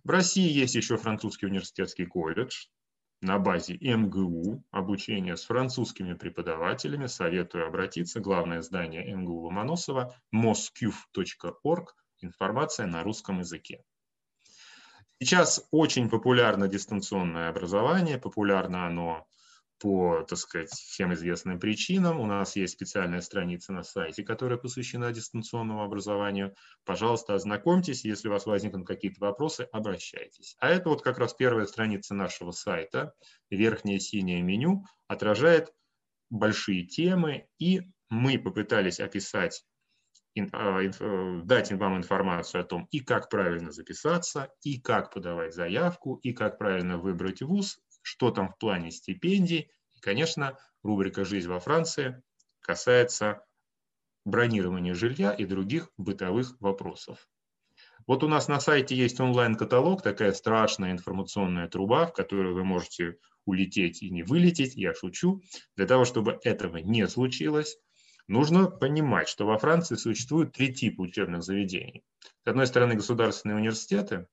В 0.05 0.11
России 0.11 0.51
есть 0.51 0.75
еще 0.75 0.97
французский 0.97 1.47
университетский 1.47 2.07
колледж 2.07 2.67
на 3.23 3.39
базе 3.39 3.77
МГУ, 3.81 4.65
обучение 4.71 5.37
с 5.37 5.45
французскими 5.45 6.15
преподавателями. 6.15 7.07
Советую 7.07 7.67
обратиться. 7.67 8.21
Главное 8.21 8.63
здание 8.63 9.15
МГУ 9.15 9.43
Ломоносова, 9.43 10.15
moscuf.org. 10.35 11.95
Информация 12.23 12.87
на 12.87 13.03
русском 13.03 13.41
языке. 13.41 13.83
Сейчас 15.19 15.67
очень 15.71 16.09
популярно 16.09 16.67
дистанционное 16.67 17.51
образование. 17.51 18.19
Популярно 18.19 18.87
оно 18.87 19.27
по, 19.81 20.23
так 20.29 20.39
сказать, 20.39 20.71
всем 20.71 21.15
известным 21.15 21.59
причинам. 21.59 22.21
У 22.21 22.27
нас 22.27 22.55
есть 22.55 22.75
специальная 22.75 23.23
страница 23.23 23.73
на 23.73 23.83
сайте, 23.83 24.23
которая 24.23 24.59
посвящена 24.59 25.11
дистанционному 25.11 25.83
образованию. 25.83 26.55
Пожалуйста, 26.85 27.35
ознакомьтесь. 27.35 28.05
Если 28.05 28.29
у 28.29 28.33
вас 28.33 28.45
возникнут 28.45 28.87
какие-то 28.87 29.21
вопросы, 29.21 29.69
обращайтесь. 29.73 30.55
А 30.61 30.69
это 30.69 30.91
вот 30.91 31.03
как 31.03 31.19
раз 31.19 31.33
первая 31.33 31.67
страница 31.67 32.15
нашего 32.15 32.51
сайта. 32.51 33.15
Верхнее 33.49 34.01
синее 34.01 34.43
меню 34.43 34.85
отражает 35.09 35.73
большие 36.29 36.85
темы, 36.87 37.49
и 37.59 37.81
мы 38.11 38.39
попытались 38.39 39.01
описать 39.01 39.65
а, 40.53 40.81
э, 40.83 41.41
дать 41.45 41.73
вам 41.73 41.97
информацию 41.97 42.61
о 42.61 42.65
том, 42.65 42.87
и 42.91 43.01
как 43.01 43.31
правильно 43.31 43.73
записаться, 43.73 44.53
и 44.63 44.79
как 44.81 45.13
подавать 45.13 45.55
заявку, 45.55 46.17
и 46.23 46.33
как 46.33 46.59
правильно 46.59 46.99
выбрать 46.99 47.43
вуз, 47.43 47.81
что 48.03 48.31
там 48.31 48.51
в 48.51 48.59
плане 48.59 48.91
стипендий. 48.91 49.71
И, 49.95 50.01
конечно, 50.01 50.59
рубрика 50.83 51.25
«Жизнь 51.25 51.49
во 51.49 51.61
Франции» 51.61 52.23
касается 52.61 53.45
бронирования 54.25 54.95
жилья 54.95 55.33
и 55.33 55.45
других 55.45 55.91
бытовых 55.97 56.57
вопросов. 56.61 57.29
Вот 58.07 58.25
у 58.25 58.29
нас 58.29 58.49
на 58.49 58.61
сайте 58.61 58.97
есть 58.97 59.21
онлайн-каталог, 59.21 60.03
такая 60.03 60.33
страшная 60.33 60.93
информационная 60.93 61.69
труба, 61.69 62.07
в 62.07 62.13
которую 62.13 62.55
вы 62.55 62.65
можете 62.65 63.19
улететь 63.45 64.03
и 64.03 64.11
не 64.11 64.23
вылететь, 64.23 64.75
я 64.75 64.95
шучу. 64.95 65.43
Для 65.77 65.87
того, 65.87 66.05
чтобы 66.05 66.39
этого 66.43 66.79
не 66.79 67.07
случилось, 67.09 67.79
нужно 68.27 68.67
понимать, 68.67 69.29
что 69.29 69.47
во 69.47 69.59
Франции 69.59 69.97
существует 69.97 70.53
три 70.53 70.73
типа 70.73 71.03
учебных 71.03 71.43
заведений. 71.43 72.03
С 72.45 72.49
одной 72.49 72.67
стороны, 72.67 72.95
государственные 72.95 73.57
университеты, 73.57 74.27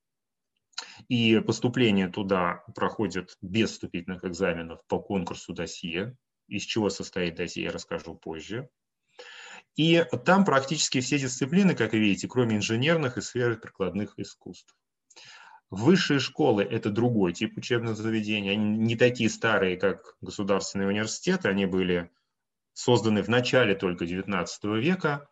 и 1.07 1.39
поступление 1.39 2.09
туда 2.09 2.63
проходит 2.75 3.37
без 3.41 3.71
вступительных 3.71 4.25
экзаменов 4.25 4.85
по 4.87 4.99
конкурсу 4.99 5.53
досье. 5.53 6.17
Из 6.47 6.63
чего 6.63 6.89
состоит 6.89 7.35
досье, 7.35 7.63
я 7.63 7.71
расскажу 7.71 8.15
позже. 8.15 8.69
И 9.75 10.03
там 10.25 10.43
практически 10.45 11.01
все 11.01 11.19
дисциплины, 11.19 11.75
как 11.75 11.93
вы 11.93 11.99
видите, 11.99 12.27
кроме 12.27 12.57
инженерных 12.57 13.17
и 13.17 13.21
сферы 13.21 13.57
прикладных 13.57 14.17
искусств. 14.17 14.75
Высшие 15.69 16.19
школы– 16.19 16.63
это 16.69 16.89
другой 16.89 17.33
тип 17.33 17.57
учебных 17.57 17.97
заведений. 17.97 18.51
Они 18.51 18.77
не 18.77 18.95
такие 18.95 19.29
старые, 19.29 19.77
как 19.77 20.15
государственные 20.21 20.87
университеты. 20.87 21.49
Они 21.49 21.65
были 21.65 22.09
созданы 22.73 23.21
в 23.21 23.27
начале 23.27 23.75
только 23.75 24.05
XIX 24.05 24.47
века 24.79 25.29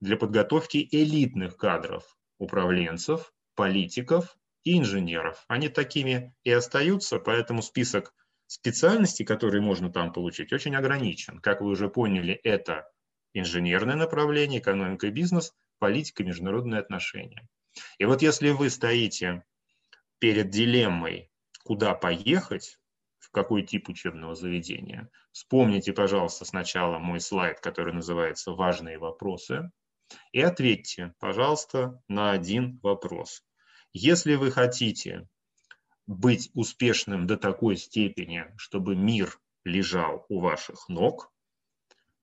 для 0.00 0.16
подготовки 0.16 0.88
элитных 0.90 1.56
кадров, 1.56 2.18
управленцев, 2.38 3.32
политиков 3.54 4.36
и 4.66 4.76
инженеров. 4.78 5.44
Они 5.46 5.68
такими 5.68 6.34
и 6.42 6.50
остаются, 6.50 7.20
поэтому 7.20 7.62
список 7.62 8.12
специальностей, 8.48 9.24
которые 9.24 9.62
можно 9.62 9.92
там 9.92 10.12
получить, 10.12 10.52
очень 10.52 10.74
ограничен. 10.74 11.38
Как 11.38 11.60
вы 11.60 11.70
уже 11.70 11.88
поняли, 11.88 12.34
это 12.34 12.90
инженерное 13.32 13.94
направление, 13.94 14.60
экономика 14.60 15.06
и 15.06 15.10
бизнес, 15.10 15.54
политика, 15.78 16.24
международные 16.24 16.80
отношения. 16.80 17.48
И 17.98 18.06
вот 18.06 18.22
если 18.22 18.50
вы 18.50 18.68
стоите 18.70 19.44
перед 20.18 20.50
дилеммой, 20.50 21.30
куда 21.64 21.94
поехать, 21.94 22.80
в 23.20 23.30
какой 23.30 23.62
тип 23.62 23.88
учебного 23.88 24.34
заведения, 24.34 25.08
вспомните, 25.30 25.92
пожалуйста, 25.92 26.44
сначала 26.44 26.98
мой 26.98 27.20
слайд, 27.20 27.60
который 27.60 27.94
называется 27.94 28.50
«Важные 28.50 28.98
вопросы», 28.98 29.70
и 30.32 30.40
ответьте, 30.40 31.14
пожалуйста, 31.20 32.00
на 32.08 32.32
один 32.32 32.80
вопрос. 32.82 33.45
Если 33.98 34.34
вы 34.34 34.50
хотите 34.50 35.26
быть 36.06 36.50
успешным 36.52 37.26
до 37.26 37.38
такой 37.38 37.78
степени, 37.78 38.44
чтобы 38.58 38.94
мир 38.94 39.40
лежал 39.64 40.26
у 40.28 40.40
ваших 40.40 40.90
ног, 40.90 41.32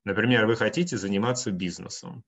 например, 0.04 0.46
вы 0.46 0.54
хотите 0.54 0.96
заниматься 0.96 1.50
бизнесом. 1.50 2.22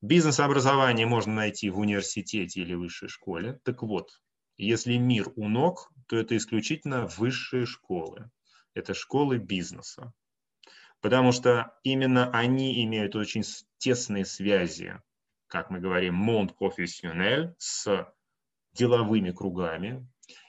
Бизнес-образование 0.00 1.06
можно 1.06 1.32
найти 1.34 1.70
в 1.70 1.78
университете 1.78 2.62
или 2.62 2.74
высшей 2.74 3.08
школе. 3.08 3.60
Так 3.62 3.84
вот, 3.84 4.20
если 4.56 4.96
мир 4.96 5.28
у 5.36 5.48
ног, 5.48 5.92
то 6.08 6.16
это 6.16 6.36
исключительно 6.36 7.06
высшие 7.06 7.66
школы. 7.66 8.28
Это 8.74 8.92
школы 8.92 9.38
бизнеса. 9.38 10.12
Потому 11.00 11.30
что 11.30 11.78
именно 11.84 12.28
они 12.32 12.82
имеют 12.82 13.14
очень 13.14 13.44
тесные 13.78 14.24
связи, 14.24 15.00
как 15.46 15.70
мы 15.70 15.78
говорим, 15.78 16.16
monde 16.16 16.52
professionnel, 16.60 17.54
с 17.58 18.12
деловыми 18.74 19.30
кругами. 19.30 20.06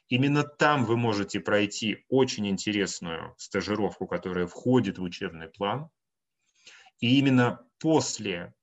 Именно 0.08 0.44
там 0.44 0.86
вы 0.86 0.98
можете 0.98 1.40
пройти 1.40 2.06
очень 2.10 2.48
интересную 2.48 3.34
стажировку, 3.38 4.08
которая 4.08 4.48
входит 4.48 4.98
в 4.98 5.04
учебный 5.04 5.48
план. 5.48 5.90
И 7.00 7.20
именно 7.20 7.68
после 7.80 8.54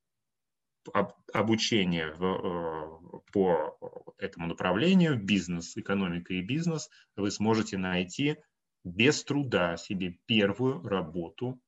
обучения 1.32 2.12
в, 2.12 2.24
э, 2.24 3.20
по 3.32 3.78
этому 4.18 4.46
направлению, 4.46 5.22
бизнес, 5.22 5.76
экономика 5.76 6.34
и 6.34 6.42
бизнес, 6.42 6.90
вы 7.16 7.30
сможете 7.30 7.78
найти 7.78 8.36
без 8.84 9.22
труда 9.24 9.76
себе 9.76 10.18
первую 10.26 10.82
работу 10.82 11.60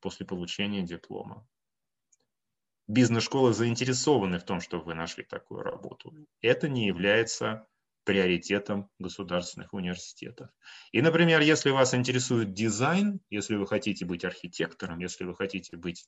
после 0.00 0.26
получения 0.26 0.82
диплома 0.82 1.46
бизнес-школы 2.86 3.52
заинтересованы 3.52 4.38
в 4.38 4.44
том, 4.44 4.60
чтобы 4.60 4.84
вы 4.84 4.94
нашли 4.94 5.24
такую 5.24 5.62
работу. 5.62 6.14
Это 6.40 6.68
не 6.68 6.86
является 6.86 7.66
приоритетом 8.04 8.90
государственных 8.98 9.72
университетов. 9.72 10.50
И, 10.92 11.00
например, 11.00 11.40
если 11.40 11.70
вас 11.70 11.94
интересует 11.94 12.52
дизайн, 12.52 13.20
если 13.30 13.56
вы 13.56 13.66
хотите 13.66 14.04
быть 14.04 14.24
архитектором, 14.24 14.98
если 14.98 15.24
вы 15.24 15.34
хотите 15.34 15.76
быть 15.76 16.06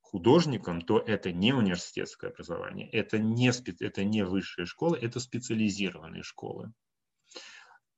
художником, 0.00 0.82
то 0.82 0.98
это 0.98 1.30
не 1.30 1.52
университетское 1.52 2.30
образование, 2.30 2.90
это 2.90 3.18
не, 3.18 3.52
это 3.80 4.02
не 4.04 4.24
высшие 4.24 4.66
школы, 4.66 4.98
это 4.98 5.20
специализированные 5.20 6.24
школы. 6.24 6.72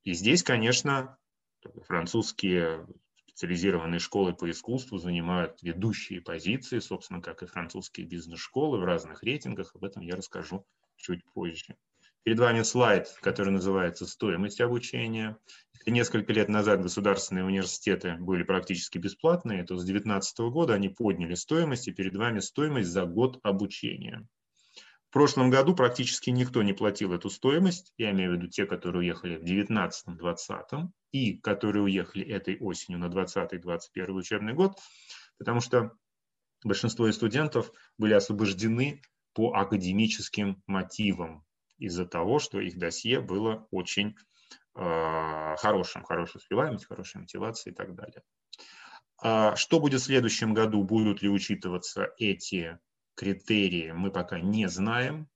И 0.03 0.13
здесь, 0.13 0.43
конечно, 0.43 1.17
французские 1.87 2.85
специализированные 3.33 3.99
школы 3.99 4.33
по 4.33 4.49
искусству 4.49 4.99
занимают 4.99 5.57
ведущие 5.63 6.21
позиции, 6.21 6.77
собственно, 6.77 7.19
как 7.19 7.41
и 7.41 7.47
французские 7.47 8.05
бизнес-школы 8.05 8.77
в 8.77 8.83
разных 8.83 9.23
рейтингах. 9.23 9.75
Об 9.75 9.83
этом 9.83 10.03
я 10.03 10.15
расскажу 10.15 10.65
чуть 10.97 11.25
позже. 11.33 11.75
Перед 12.21 12.39
вами 12.39 12.61
слайд, 12.61 13.07
который 13.21 13.51
называется 13.51 14.05
«Стоимость 14.05 14.61
обучения». 14.61 15.37
Если 15.73 15.89
несколько 15.89 16.31
лет 16.31 16.47
назад 16.47 16.83
государственные 16.83 17.43
университеты 17.43 18.15
были 18.19 18.43
практически 18.43 18.99
бесплатные, 18.99 19.63
то 19.63 19.77
с 19.77 19.83
2019 19.83 20.39
года 20.51 20.75
они 20.75 20.89
подняли 20.89 21.33
стоимость, 21.33 21.87
и 21.87 21.91
перед 21.91 22.15
вами 22.15 22.39
стоимость 22.39 22.89
за 22.89 23.05
год 23.05 23.39
обучения. 23.43 24.27
В 25.13 25.15
прошлом 25.15 25.51
году 25.51 25.75
практически 25.75 26.31
никто 26.31 26.63
не 26.63 26.73
платил 26.73 27.13
эту 27.13 27.29
стоимость, 27.29 27.93
я 27.99 28.09
имею 28.09 28.31
в 28.31 28.33
виду 28.33 28.47
те, 28.47 28.65
которые 28.65 29.01
уехали 29.01 29.35
в 29.35 29.43
2019-2020 29.43 30.87
и 31.11 31.37
которые 31.37 31.83
уехали 31.83 32.25
этой 32.25 32.57
осенью 32.57 32.97
на 32.97 33.09
2020-2021 33.09 34.11
учебный 34.13 34.53
год, 34.53 34.75
потому 35.37 35.61
что 35.61 35.91
большинство 36.63 37.07
из 37.07 37.13
студентов 37.13 37.71
были 37.99 38.15
освобождены 38.15 39.03
по 39.33 39.53
академическим 39.53 40.63
мотивам 40.65 41.43
из-за 41.77 42.07
того, 42.07 42.39
что 42.39 42.59
их 42.59 42.79
досье 42.79 43.21
было 43.21 43.67
очень 43.69 44.15
э, 44.75 45.55
хорошим, 45.59 46.03
хорошая 46.05 46.39
успеваемость, 46.41 46.87
хорошая 46.87 47.21
мотивация 47.21 47.71
и 47.71 47.75
так 47.75 47.93
далее. 47.93 48.23
А 49.21 49.55
что 49.57 49.79
будет 49.79 50.01
в 50.01 50.05
следующем 50.05 50.55
году, 50.55 50.83
будут 50.83 51.21
ли 51.21 51.29
учитываться 51.29 52.09
эти 52.17 52.79
критерии, 53.15 53.91
мы 53.91 54.11
пока 54.11 54.39
не 54.39 54.67
знаем. 54.67 55.27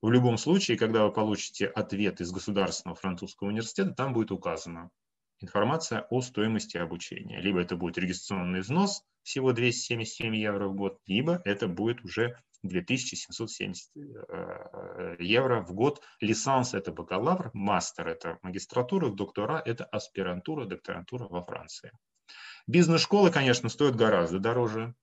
В 0.00 0.10
любом 0.10 0.38
случае, 0.38 0.78
когда 0.78 1.04
вы 1.04 1.12
получите 1.12 1.66
ответ 1.66 2.20
из 2.20 2.30
Государственного 2.30 2.96
французского 2.96 3.48
университета, 3.48 3.90
там 3.90 4.12
будет 4.12 4.30
указана 4.30 4.90
информация 5.40 6.06
о 6.10 6.20
стоимости 6.20 6.76
обучения. 6.76 7.40
Либо 7.40 7.60
это 7.60 7.76
будет 7.76 7.98
регистрационный 7.98 8.60
взнос, 8.60 9.02
всего 9.22 9.52
277 9.52 10.36
евро 10.36 10.68
в 10.68 10.74
год, 10.74 11.00
либо 11.06 11.40
это 11.44 11.68
будет 11.68 12.04
уже 12.04 12.36
2770 12.62 13.90
э, 13.96 15.16
евро 15.20 15.62
в 15.62 15.72
год. 15.72 16.02
Лисанс– 16.20 16.74
это 16.74 16.92
бакалавр, 16.92 17.50
мастер– 17.54 18.08
это 18.08 18.38
магистратура, 18.42 19.10
доктора– 19.10 19.62
это 19.64 19.84
аспирантура, 19.84 20.64
докторантура 20.64 21.28
во 21.28 21.42
Франции. 21.42 21.92
Бизнес-школы, 22.66 23.30
конечно, 23.30 23.68
стоят 23.68 23.96
гораздо 23.96 24.38
дороже, 24.38 24.94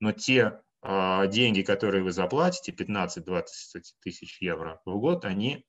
но 0.00 0.12
те 0.12 0.38
э, 0.38 0.60
деньги, 0.82 1.62
которые 1.62 2.02
вы 2.02 2.12
заплатите, 2.12 2.72
15-20 2.72 3.44
тысяч 4.00 4.40
евро 4.40 4.80
в 4.84 4.98
год, 4.98 5.24
они 5.24 5.64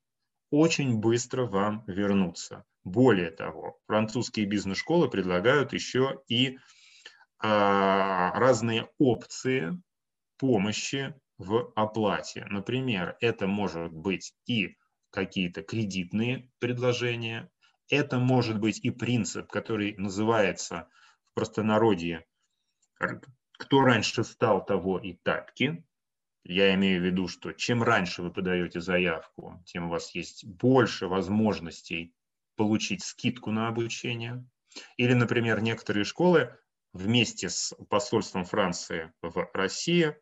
очень 0.50 0.98
быстро 1.00 1.46
вам 1.46 1.84
вернутся. 1.88 2.64
Более 2.84 3.32
того, 3.32 3.80
французские 3.88 4.46
бизнес-школы 4.46 5.10
предлагают 5.10 5.74
еще 5.74 6.22
и 6.28 6.50
э, 6.50 6.58
разные 7.42 8.90
опции 8.98 9.82
помощи 10.38 11.16
в 11.38 11.72
оплате. 11.76 12.46
Например, 12.50 13.18
это 13.20 13.48
может 13.48 13.92
быть 13.94 14.34
и 14.46 14.76
какие-то 15.10 15.64
кредитные 15.64 16.50
предложения, 16.60 17.50
это 17.90 18.20
может 18.20 18.60
быть 18.60 18.80
и 18.84 18.90
принцип, 18.90 19.48
который 19.50 19.96
называется 19.98 20.88
в 21.32 21.34
простонародье 21.36 22.26
«кто 23.58 23.82
раньше 23.82 24.24
стал, 24.24 24.66
того 24.66 25.00
и 25.00 25.14
тапки». 25.14 25.84
Я 26.46 26.74
имею 26.76 27.02
в 27.02 27.06
виду, 27.06 27.30
что 27.30 27.54
чем 27.54 27.84
раньше 27.84 28.22
вы 28.22 28.32
подаете 28.32 28.82
заявку, 28.82 29.64
тем 29.66 29.86
у 29.86 29.90
вас 29.90 30.14
есть 30.14 30.44
больше 30.46 31.08
возможностей 31.08 32.14
получить 32.58 33.02
скидку 33.02 33.52
на 33.52 33.70
обучение. 33.70 34.46
Или, 34.98 35.14
например, 35.14 35.62
некоторые 35.62 36.04
школы 36.04 36.58
вместе 36.92 37.50
с 37.50 37.74
посольством 37.90 38.44
Франции 38.44 39.14
в 39.22 39.50
России 39.54 40.18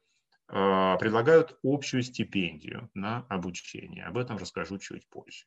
а, 0.47 0.97
предлагают 0.97 1.57
общую 1.63 2.03
стипендию 2.03 2.89
на 2.93 3.25
обучение. 3.29 4.05
Об 4.05 4.17
этом 4.17 4.37
расскажу 4.37 4.77
чуть 4.77 5.07
позже. 5.09 5.45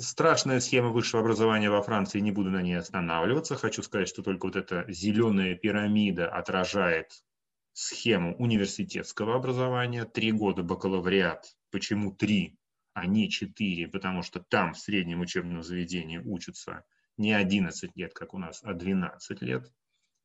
Страшная 0.00 0.60
схема 0.60 0.90
высшего 0.90 1.22
образования 1.22 1.70
во 1.70 1.82
Франции, 1.82 2.20
не 2.20 2.30
буду 2.30 2.50
на 2.50 2.62
ней 2.62 2.78
останавливаться. 2.78 3.56
Хочу 3.56 3.82
сказать, 3.82 4.08
что 4.08 4.22
только 4.22 4.46
вот 4.46 4.54
эта 4.54 4.84
зеленая 4.86 5.56
пирамида 5.56 6.28
отражает 6.28 7.24
схему 7.72 8.36
университетского 8.36 9.34
образования. 9.34 10.04
Три 10.04 10.30
года 10.30 10.62
бакалавриат. 10.62 11.56
Почему 11.72 12.12
три, 12.12 12.56
а 12.94 13.06
не 13.06 13.28
четыре? 13.28 13.88
Потому 13.88 14.22
что 14.22 14.38
там 14.38 14.74
в 14.74 14.78
среднем 14.78 15.20
учебном 15.20 15.64
заведении 15.64 16.18
учатся 16.18 16.84
не 17.16 17.32
11 17.32 17.96
лет, 17.96 18.14
как 18.14 18.34
у 18.34 18.38
нас, 18.38 18.60
а 18.62 18.74
12 18.74 19.42
лет. 19.42 19.72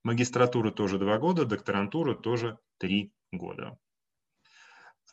Магистратура 0.03 0.69
тоже 0.69 0.99
два 0.99 1.17
года, 1.17 1.45
докторантура 1.45 2.13
тоже 2.13 2.59
три 2.77 3.11
года. 3.31 3.79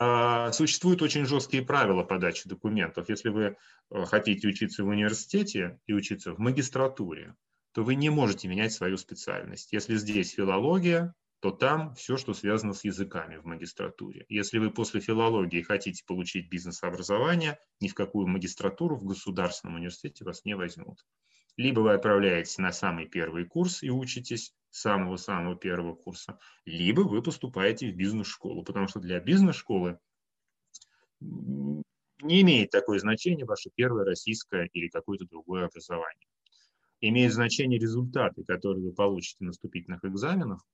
А, 0.02 0.50
существуют 0.52 1.02
очень 1.02 1.26
жесткие 1.26 1.62
правила 1.62 2.02
подачи 2.02 2.48
документов. 2.48 3.10
Если 3.10 3.28
вы 3.28 3.42
э, 3.90 4.04
хотите 4.06 4.48
учиться 4.48 4.82
в 4.82 4.88
университете 4.88 5.78
и 5.86 5.92
учиться 5.92 6.32
в 6.32 6.38
магистратуре, 6.38 7.36
то 7.72 7.84
вы 7.84 7.96
не 7.96 8.08
можете 8.08 8.48
менять 8.48 8.72
свою 8.72 8.96
специальность. 8.96 9.74
Если 9.74 9.96
здесь 9.96 10.32
филология, 10.32 11.14
то 11.40 11.50
там 11.50 11.94
все, 11.96 12.16
что 12.16 12.32
связано 12.32 12.72
с 12.72 12.82
языками 12.84 13.36
в 13.36 13.44
магистратуре. 13.44 14.24
Если 14.30 14.56
вы 14.58 14.70
после 14.70 15.02
филологии 15.02 15.60
хотите 15.60 16.02
получить 16.06 16.48
бизнес-образование, 16.48 17.58
ни 17.78 17.88
в 17.88 17.94
какую 17.94 18.26
магистратуру 18.26 18.96
в 18.96 19.04
государственном 19.04 19.76
университете 19.76 20.24
вас 20.24 20.46
не 20.46 20.56
возьмут. 20.56 21.04
Либо 21.58 21.80
вы 21.80 21.92
отправляетесь 21.92 22.56
на 22.56 22.72
самый 22.72 23.04
первый 23.04 23.44
курс 23.44 23.82
и 23.82 23.90
учитесь 23.90 24.54
самого-самого 24.70 25.56
первого 25.56 25.94
курса, 25.94 26.38
либо 26.64 27.00
вы 27.02 27.22
поступаете 27.22 27.90
в 27.90 27.96
бизнес-школу, 27.96 28.62
потому 28.64 28.88
что 28.88 29.00
для 29.00 29.20
бизнес-школы 29.20 29.98
не 31.20 32.42
имеет 32.42 32.70
такое 32.70 32.98
значение 32.98 33.44
ваше 33.44 33.70
первое 33.74 34.04
российское 34.04 34.68
или 34.72 34.88
какое-то 34.88 35.26
другое 35.26 35.66
образование. 35.66 36.28
Имеет 37.00 37.32
значение 37.32 37.78
результаты, 37.78 38.44
которые 38.44 38.84
вы 38.84 38.92
получите 38.92 39.44
на 39.44 39.52
вступительных 39.52 40.04
экзаменах, 40.04 40.64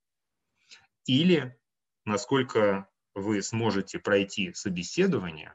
или 1.07 1.57
насколько 2.05 2.89
вы 3.15 3.43
сможете 3.43 3.99
пройти 3.99 4.53
собеседование 4.53 5.55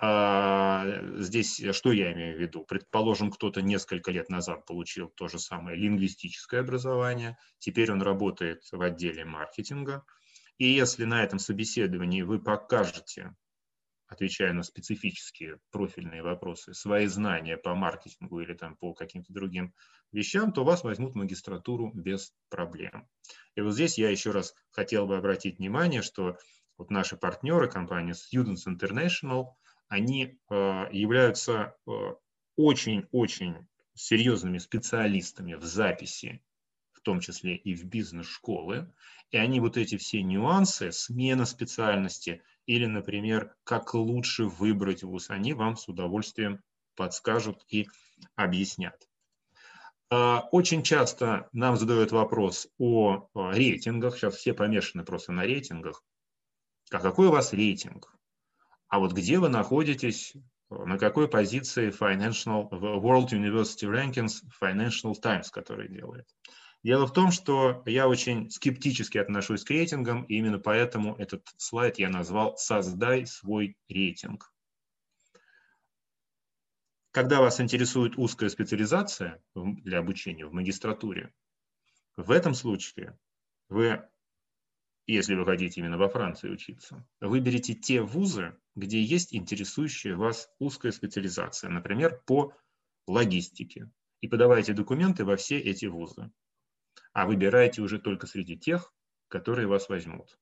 здесь 0.00 1.58
э, 1.60 1.72
что 1.72 1.90
я 1.90 2.12
имею 2.12 2.36
в 2.36 2.40
виду? 2.40 2.64
Предположим, 2.64 3.32
кто-то 3.32 3.62
несколько 3.62 4.12
лет 4.12 4.28
назад 4.28 4.64
получил 4.64 5.08
то 5.08 5.26
же 5.26 5.40
самое 5.40 5.76
лингвистическое 5.76 6.60
образование, 6.60 7.36
теперь 7.58 7.90
он 7.90 8.00
работает 8.02 8.62
в 8.70 8.80
отделе 8.80 9.24
маркетинга. 9.24 10.04
И 10.56 10.68
если 10.68 11.04
на 11.04 11.24
этом 11.24 11.40
собеседовании 11.40 12.22
вы 12.22 12.40
покажете, 12.40 13.34
отвечая 14.06 14.52
на 14.52 14.62
специфические 14.62 15.58
профильные 15.70 16.22
вопросы, 16.22 16.74
свои 16.74 17.06
знания 17.06 17.56
по 17.56 17.74
маркетингу 17.74 18.40
или 18.40 18.54
там 18.54 18.76
по 18.76 18.94
каким-то 18.94 19.32
другим 19.32 19.74
вещам, 20.12 20.52
то 20.52 20.64
вас 20.64 20.84
возьмут 20.84 21.14
в 21.14 21.16
магистратуру 21.16 21.90
без 21.92 22.32
проблем. 22.50 23.08
И 23.56 23.60
вот 23.60 23.74
здесь 23.74 23.98
я 23.98 24.10
еще 24.10 24.30
раз 24.30 24.54
хотел 24.70 25.06
бы 25.06 25.16
обратить 25.16 25.58
внимание, 25.58 26.02
что 26.02 26.38
вот 26.76 26.90
наши 26.90 27.16
партнеры, 27.16 27.68
компания 27.68 28.12
Students 28.12 28.68
International– 28.68 29.46
они 29.88 30.38
э, 30.50 30.54
являются 30.92 31.76
э, 31.86 31.90
очень-очень 32.56 33.66
серьезными 33.94 34.58
специалистами 34.58 35.54
в 35.54 35.64
записи, 35.64 36.42
в 36.92 37.00
том 37.00 37.20
числе 37.20 37.56
и 37.56 37.74
в 37.74 37.84
бизнес-школы, 37.84 38.92
и 39.30 39.36
они 39.36 39.60
вот 39.60 39.76
эти 39.76 39.96
все 39.96 40.22
нюансы, 40.22 40.92
смена 40.92 41.46
специальности 41.46 42.42
или, 42.66 42.86
например, 42.86 43.54
как 43.64 43.94
лучше 43.94 44.44
выбрать 44.44 45.02
вуз, 45.02 45.30
они 45.30 45.54
вам 45.54 45.76
с 45.76 45.88
удовольствием 45.88 46.62
подскажут 46.94 47.64
и 47.68 47.88
объяснят. 48.36 49.08
Э, 50.10 50.40
очень 50.52 50.82
часто 50.82 51.48
нам 51.52 51.76
задают 51.76 52.12
вопрос 52.12 52.68
о 52.78 53.28
рейтингах. 53.34 54.16
Сейчас 54.16 54.36
все 54.36 54.52
помешаны 54.52 55.04
просто 55.04 55.32
на 55.32 55.44
рейтингах. 55.44 56.02
А 56.90 57.00
какой 57.00 57.28
у 57.28 57.32
вас 57.32 57.52
рейтинг? 57.52 58.17
А 58.88 58.98
вот 58.98 59.12
где 59.12 59.38
вы 59.38 59.48
находитесь, 59.48 60.34
на 60.70 60.98
какой 60.98 61.28
позиции 61.28 61.90
Financial, 61.90 62.68
World 62.70 63.28
University 63.30 63.88
Rankings 63.88 64.42
Financial 64.60 65.14
Times, 65.14 65.50
который 65.50 65.88
делает. 65.88 66.26
Дело 66.82 67.06
в 67.06 67.12
том, 67.12 67.32
что 67.32 67.82
я 67.86 68.08
очень 68.08 68.50
скептически 68.50 69.18
отношусь 69.18 69.64
к 69.64 69.70
рейтингам, 69.70 70.22
и 70.24 70.36
именно 70.36 70.58
поэтому 70.58 71.16
этот 71.16 71.46
слайд 71.56 71.98
я 71.98 72.08
назвал 72.08 72.56
«Создай 72.56 73.26
свой 73.26 73.76
рейтинг». 73.88 74.52
Когда 77.10 77.40
вас 77.40 77.60
интересует 77.60 78.16
узкая 78.16 78.48
специализация 78.48 79.42
для 79.54 79.98
обучения 79.98 80.46
в 80.46 80.52
магистратуре, 80.52 81.32
в 82.16 82.30
этом 82.30 82.54
случае 82.54 83.18
вы 83.68 84.08
если 85.14 85.34
вы 85.34 85.46
хотите 85.46 85.80
именно 85.80 85.96
во 85.96 86.08
Франции 86.08 86.50
учиться, 86.50 87.06
выберите 87.20 87.74
те 87.74 88.02
вузы, 88.02 88.56
где 88.76 89.02
есть 89.02 89.34
интересующая 89.34 90.14
вас 90.14 90.50
узкая 90.58 90.92
специализация, 90.92 91.70
например, 91.70 92.22
по 92.26 92.52
логистике, 93.06 93.90
и 94.20 94.28
подавайте 94.28 94.74
документы 94.74 95.24
во 95.24 95.36
все 95.36 95.58
эти 95.58 95.86
вузы. 95.86 96.30
А 97.14 97.26
выбирайте 97.26 97.80
уже 97.80 97.98
только 97.98 98.26
среди 98.26 98.58
тех, 98.58 98.92
которые 99.28 99.66
вас 99.66 99.88
возьмут. 99.88 100.38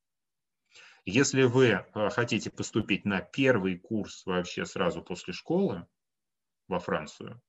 Если 1.05 1.43
вы 1.43 1.67
э, 1.67 2.09
хотите 2.09 2.51
поступить 2.51 3.05
на 3.05 3.21
первый 3.21 3.77
курс 3.77 4.25
вообще 4.25 4.65
сразу 4.65 5.01
после 5.01 5.33
школы 5.33 5.87
во 6.67 6.79
Францию, 6.79 7.41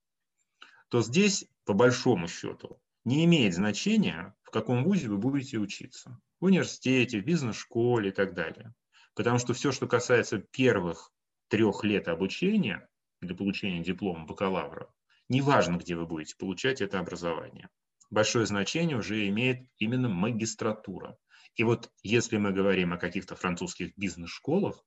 то 0.88 1.02
здесь, 1.02 1.46
по 1.64 1.74
большому 1.74 2.28
счету, 2.28 2.80
не 3.08 3.24
имеет 3.24 3.54
значения, 3.54 4.36
в 4.42 4.50
каком 4.50 4.84
вузе 4.84 5.08
вы 5.08 5.16
будете 5.16 5.56
учиться. 5.56 6.20
В 6.40 6.44
университете, 6.44 7.20
в 7.20 7.24
бизнес-школе 7.24 8.10
и 8.10 8.12
так 8.12 8.34
далее. 8.34 8.74
Потому 9.14 9.38
что 9.38 9.54
все, 9.54 9.72
что 9.72 9.88
касается 9.88 10.38
первых 10.38 11.10
трех 11.48 11.84
лет 11.84 12.06
обучения 12.06 12.86
для 13.22 13.34
получения 13.34 13.82
диплома 13.82 14.26
бакалавра, 14.26 14.92
неважно, 15.30 15.78
где 15.78 15.96
вы 15.96 16.06
будете 16.06 16.36
получать 16.36 16.82
это 16.82 17.00
образование. 17.00 17.70
Большое 18.10 18.44
значение 18.44 18.98
уже 18.98 19.26
имеет 19.28 19.66
именно 19.78 20.10
магистратура. 20.10 21.16
И 21.54 21.64
вот 21.64 21.90
если 22.02 22.36
мы 22.36 22.52
говорим 22.52 22.92
о 22.92 22.98
каких-то 22.98 23.36
французских 23.36 23.96
бизнес-школах, 23.96 24.84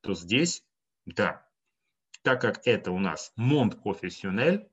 то 0.00 0.14
здесь, 0.14 0.64
да, 1.06 1.48
так 2.22 2.40
как 2.40 2.66
это 2.66 2.90
у 2.90 2.98
нас 2.98 3.32
Монт 3.36 3.80
профессионель. 3.80 4.68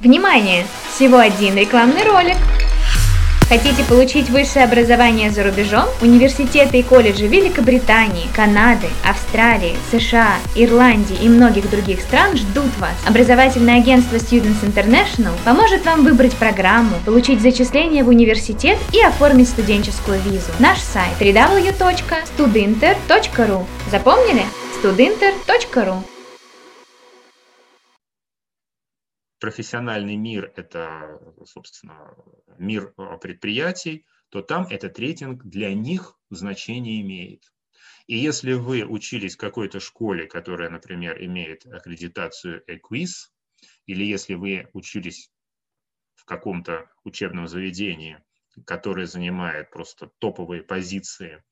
Внимание! 0.00 0.66
Всего 0.88 1.18
один 1.18 1.56
рекламный 1.56 2.02
ролик. 2.04 2.36
Хотите 3.50 3.84
получить 3.84 4.30
высшее 4.30 4.64
образование 4.64 5.30
за 5.30 5.44
рубежом? 5.44 5.84
Университеты 6.00 6.78
и 6.78 6.82
колледжи 6.82 7.26
Великобритании, 7.26 8.26
Канады, 8.34 8.86
Австралии, 9.04 9.76
США, 9.92 10.36
Ирландии 10.54 11.18
и 11.20 11.28
многих 11.28 11.68
других 11.68 12.00
стран 12.00 12.34
ждут 12.34 12.74
вас. 12.78 12.94
Образовательное 13.06 13.76
агентство 13.76 14.16
Students 14.16 14.62
International 14.62 15.34
поможет 15.44 15.84
вам 15.84 16.02
выбрать 16.02 16.34
программу, 16.34 16.96
получить 17.04 17.42
зачисление 17.42 18.02
в 18.02 18.08
университет 18.08 18.78
и 18.94 19.02
оформить 19.02 19.50
студенческую 19.50 20.18
визу. 20.22 20.50
Наш 20.60 20.78
сайт 20.78 21.20
www.studinter.ru 21.20 23.66
Запомнили? 23.90 24.46
studinter.ru 24.82 26.02
профессиональный 29.40 30.16
мир– 30.16 30.52
это, 30.56 31.18
собственно, 31.44 32.14
мир 32.58 32.92
э, 32.96 33.18
предприятий, 33.20 34.06
то 34.28 34.42
там 34.42 34.66
этот 34.70 34.98
рейтинг 34.98 35.44
для 35.44 35.74
них 35.74 36.16
значение 36.28 37.00
имеет. 37.00 37.52
И 38.06 38.16
если 38.16 38.52
вы 38.52 38.84
учились 38.84 39.34
в 39.34 39.38
какой-то 39.38 39.80
школе, 39.80 40.26
которая, 40.26 40.68
например, 40.68 41.22
имеет 41.24 41.66
аккредитацию 41.66 42.62
EQUIS, 42.68 43.30
или 43.86 44.04
если 44.04 44.34
вы 44.34 44.68
учились 44.72 45.30
в 46.14 46.24
каком-то 46.24 46.90
учебном 47.04 47.48
заведении, 47.48 48.22
которое 48.66 49.06
занимает 49.06 49.70
просто 49.70 50.10
топовые 50.18 50.62
позиции 50.62 51.42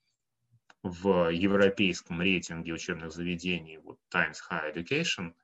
в 0.82 1.30
европейском 1.30 2.20
рейтинге 2.20 2.72
учебных 2.72 3.12
заведений, 3.12 3.78
вот 3.78 3.98
Times 4.10 4.42
Higher 4.50 4.74
Education– 4.74 5.32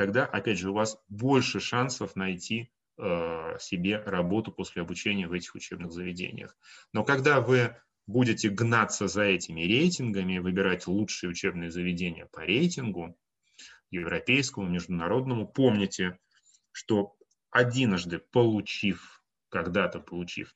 тогда, 0.00 0.24
опять 0.24 0.58
же, 0.58 0.70
у 0.70 0.72
вас 0.72 0.98
больше 1.10 1.60
шансов 1.60 2.16
найти 2.16 2.72
э, 2.96 3.58
себе 3.60 3.98
работу 3.98 4.50
после 4.50 4.80
обучения 4.80 5.28
в 5.28 5.32
этих 5.34 5.54
учебных 5.54 5.92
заведениях. 5.92 6.56
Но 6.94 7.04
когда 7.04 7.42
вы 7.42 7.76
будете 8.06 8.48
гнаться 8.48 9.08
за 9.08 9.24
этими 9.24 9.60
рейтингами, 9.60 10.38
выбирать 10.38 10.86
лучшие 10.86 11.28
учебные 11.28 11.70
заведения 11.70 12.24
по 12.32 12.40
рейтингу, 12.40 13.14
европейскому, 13.90 14.70
международному, 14.70 15.46
помните, 15.46 16.18
что 16.72 17.14
одиножды 17.50 18.20
получив, 18.20 19.22
когда-то 19.50 20.00
получив 20.00 20.54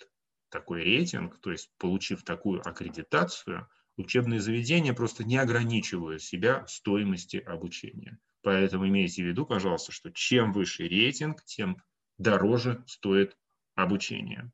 такой 0.48 0.84
рейтинг, 0.84 1.38
то 1.42 1.52
есть 1.52 1.70
получив 1.76 2.24
такую 2.24 2.66
аккредитацию, 2.66 3.68
учебные 3.98 4.40
заведения 4.40 4.94
просто 4.94 5.22
не 5.22 5.36
ограничивают 5.36 6.22
себя 6.22 6.66
стоимости 6.66 7.36
обучения. 7.36 8.18
Поэтому 8.44 8.86
имейте 8.86 9.22
в 9.22 9.26
виду, 9.26 9.46
пожалуйста, 9.46 9.90
что 9.90 10.12
чем 10.12 10.52
выше 10.52 10.86
рейтинг, 10.86 11.42
тем 11.44 11.78
дороже 12.18 12.84
стоит 12.86 13.38
обучение. 13.74 14.52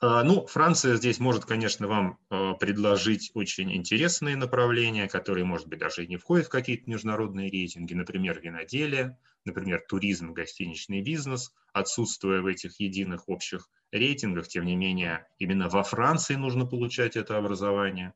А, 0.00 0.24
ну, 0.24 0.46
Франция 0.46 0.96
здесь 0.96 1.20
может, 1.20 1.44
конечно, 1.44 1.86
вам 1.86 2.18
а, 2.30 2.54
предложить 2.54 3.30
очень 3.34 3.70
интересные 3.76 4.34
направления, 4.34 5.08
которые, 5.08 5.44
может 5.44 5.68
быть, 5.68 5.78
даже 5.78 6.04
и 6.04 6.08
не 6.08 6.16
входят 6.16 6.46
в 6.46 6.50
какие-то 6.50 6.88
международные 6.88 7.50
рейтинги, 7.50 7.92
например, 7.92 8.40
виноделие, 8.40 9.18
например, 9.44 9.84
туризм, 9.86 10.32
гостиничный 10.32 11.02
бизнес, 11.02 11.52
отсутствуя 11.74 12.40
в 12.40 12.46
этих 12.46 12.80
единых 12.80 13.28
общих 13.28 13.68
рейтингах, 13.92 14.48
тем 14.48 14.64
не 14.64 14.74
менее, 14.74 15.26
именно 15.38 15.68
во 15.68 15.82
Франции 15.82 16.36
нужно 16.36 16.64
получать 16.64 17.14
это 17.14 17.36
образование. 17.36 18.14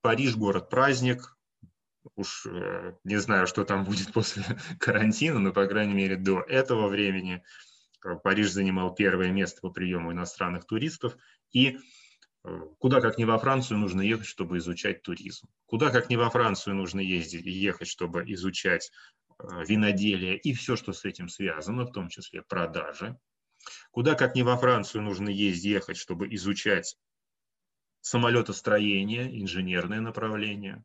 Париж– 0.00 0.36
город-праздник, 0.36 1.35
уж 2.14 2.46
э, 2.46 2.94
не 3.04 3.16
знаю, 3.16 3.46
что 3.46 3.64
там 3.64 3.84
будет 3.84 4.12
после 4.12 4.44
карантина, 4.78 5.38
но, 5.38 5.52
по 5.52 5.66
крайней 5.66 5.94
мере, 5.94 6.16
до 6.16 6.40
этого 6.40 6.88
времени 6.88 7.42
э, 8.04 8.14
Париж 8.22 8.50
занимал 8.50 8.94
первое 8.94 9.30
место 9.30 9.60
по 9.60 9.70
приему 9.70 10.12
иностранных 10.12 10.66
туристов. 10.66 11.16
И 11.52 11.78
э, 12.44 12.60
куда 12.78 13.00
как 13.00 13.18
не 13.18 13.24
во 13.24 13.38
Францию 13.38 13.78
нужно 13.78 14.02
ехать, 14.02 14.26
чтобы 14.26 14.58
изучать 14.58 15.02
туризм. 15.02 15.48
Куда 15.66 15.90
как 15.90 16.10
не 16.10 16.16
во 16.16 16.30
Францию 16.30 16.76
нужно 16.76 17.00
ездить, 17.00 17.44
ехать, 17.46 17.88
чтобы 17.88 18.24
изучать 18.32 18.90
виноделие 19.38 20.38
и 20.38 20.54
все, 20.54 20.76
что 20.76 20.94
с 20.94 21.04
этим 21.04 21.28
связано, 21.28 21.84
в 21.84 21.92
том 21.92 22.08
числе 22.08 22.42
продажи. 22.42 23.18
Куда 23.90 24.14
как 24.14 24.34
не 24.34 24.42
во 24.42 24.56
Францию 24.56 25.02
нужно 25.02 25.28
ездить, 25.28 25.64
ехать, 25.64 25.98
чтобы 25.98 26.32
изучать 26.34 26.96
самолетостроение, 28.00 29.42
инженерное 29.42 30.00
направление, 30.00 30.84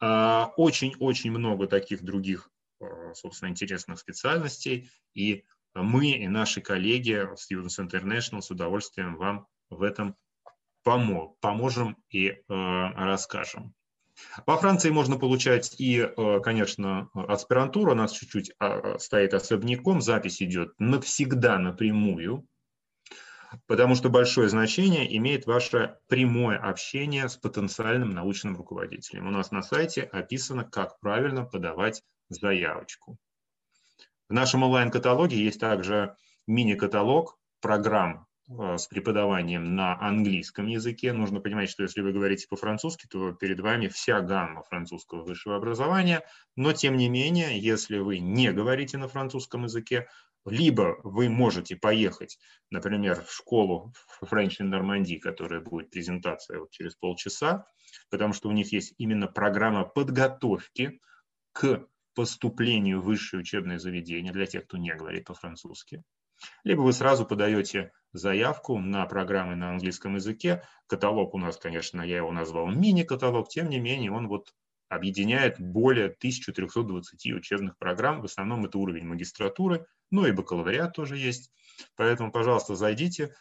очень-очень 0.00 1.30
много 1.30 1.66
таких 1.66 2.02
других, 2.02 2.50
а, 2.80 3.14
собственно, 3.14 3.50
интересных 3.50 3.98
специальностей, 3.98 4.90
и 5.14 5.44
мы 5.74 6.10
и 6.10 6.28
наши 6.28 6.60
коллеги 6.60 7.26
Students 7.34 7.86
International 7.86 8.40
с 8.40 8.50
удовольствием 8.50 9.16
вам 9.16 9.46
в 9.70 9.82
этом 9.82 10.16
поможем 10.82 11.96
и 12.10 12.38
а, 12.48 12.92
расскажем. 13.06 13.74
Во 14.46 14.56
Франции 14.56 14.88
можно 14.88 15.18
получать 15.18 15.74
и, 15.78 16.10
конечно, 16.42 17.10
аспирантуру, 17.12 17.92
у 17.92 17.94
нас 17.94 18.12
чуть-чуть 18.12 18.50
стоит 18.98 19.34
особняком, 19.34 20.00
запись 20.00 20.40
идет 20.40 20.72
навсегда 20.78 21.58
напрямую, 21.58 22.46
потому 23.66 23.94
что 23.94 24.08
большое 24.08 24.48
значение 24.48 25.16
имеет 25.16 25.46
ваше 25.46 25.98
прямое 26.08 26.58
общение 26.58 27.28
с 27.28 27.36
потенциальным 27.36 28.10
научным 28.10 28.56
руководителем. 28.56 29.26
У 29.26 29.30
нас 29.30 29.50
на 29.50 29.62
сайте 29.62 30.02
описано, 30.02 30.64
как 30.64 30.98
правильно 31.00 31.44
подавать 31.44 32.02
заявочку. 32.28 33.18
В 34.28 34.32
нашем 34.32 34.64
онлайн-каталоге 34.64 35.36
есть 35.36 35.60
также 35.60 36.16
мини-каталог 36.46 37.38
программ 37.60 38.26
э, 38.48 38.76
с 38.76 38.88
преподаванием 38.88 39.76
на 39.76 40.00
английском 40.00 40.66
языке. 40.66 41.12
Нужно 41.12 41.40
понимать, 41.40 41.70
что 41.70 41.84
если 41.84 42.00
вы 42.00 42.12
говорите 42.12 42.48
по-французски, 42.48 43.06
то 43.06 43.32
перед 43.32 43.60
вами 43.60 43.86
вся 43.86 44.20
гамма 44.20 44.62
французского 44.64 45.22
высшего 45.22 45.56
образования. 45.56 46.22
Но, 46.56 46.72
тем 46.72 46.96
не 46.96 47.08
менее, 47.08 47.58
если 47.60 47.98
вы 47.98 48.18
не 48.18 48.52
говорите 48.52 48.98
на 48.98 49.06
французском 49.06 49.64
языке, 49.64 50.08
либо 50.46 50.98
вы 51.02 51.28
можете 51.28 51.76
поехать, 51.76 52.38
например, 52.70 53.22
в 53.24 53.32
школу 53.32 53.92
in 54.22 54.70
Normandy, 54.70 55.18
которая 55.18 55.60
будет 55.60 55.90
презентация 55.90 56.60
вот 56.60 56.70
через 56.70 56.94
полчаса, 56.94 57.66
потому 58.10 58.32
что 58.32 58.48
у 58.48 58.52
них 58.52 58.72
есть 58.72 58.94
именно 58.98 59.26
программа 59.26 59.84
подготовки 59.84 61.00
к 61.52 61.86
поступлению 62.14 63.00
в 63.00 63.04
высшее 63.04 63.40
учебное 63.40 63.78
заведение 63.78 64.32
для 64.32 64.46
тех, 64.46 64.64
кто 64.64 64.78
не 64.78 64.94
говорит 64.94 65.26
по-французски. 65.26 66.02
Либо 66.64 66.82
вы 66.82 66.92
сразу 66.92 67.26
подаете 67.26 67.92
заявку 68.12 68.78
на 68.78 69.04
программы 69.06 69.56
на 69.56 69.70
английском 69.70 70.16
языке. 70.16 70.62
Каталог 70.86 71.34
у 71.34 71.38
нас, 71.38 71.56
конечно, 71.56 72.02
я 72.02 72.18
его 72.18 72.32
назвал 72.32 72.68
мини-каталог, 72.68 73.48
тем 73.48 73.68
не 73.68 73.78
менее 73.78 74.12
он 74.12 74.28
вот 74.28 74.52
объединяет 74.88 75.60
более 75.60 76.06
1320 76.06 77.32
учебных 77.32 77.76
программ. 77.78 78.20
В 78.20 78.26
основном 78.26 78.64
это 78.64 78.78
уровень 78.78 79.06
магистратуры, 79.06 79.86
ну 80.10 80.26
и 80.26 80.32
бакалавриат 80.32 80.94
тоже 80.94 81.16
есть. 81.16 81.50
Поэтому, 81.96 82.30
пожалуйста, 82.30 82.76
зайдите, 82.76 83.34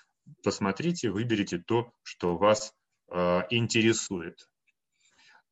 посмотрите, 0.43 1.09
выберите 1.09 1.59
то, 1.59 1.91
что 2.03 2.37
вас 2.37 2.73
э, 3.11 3.41
интересует. 3.49 4.47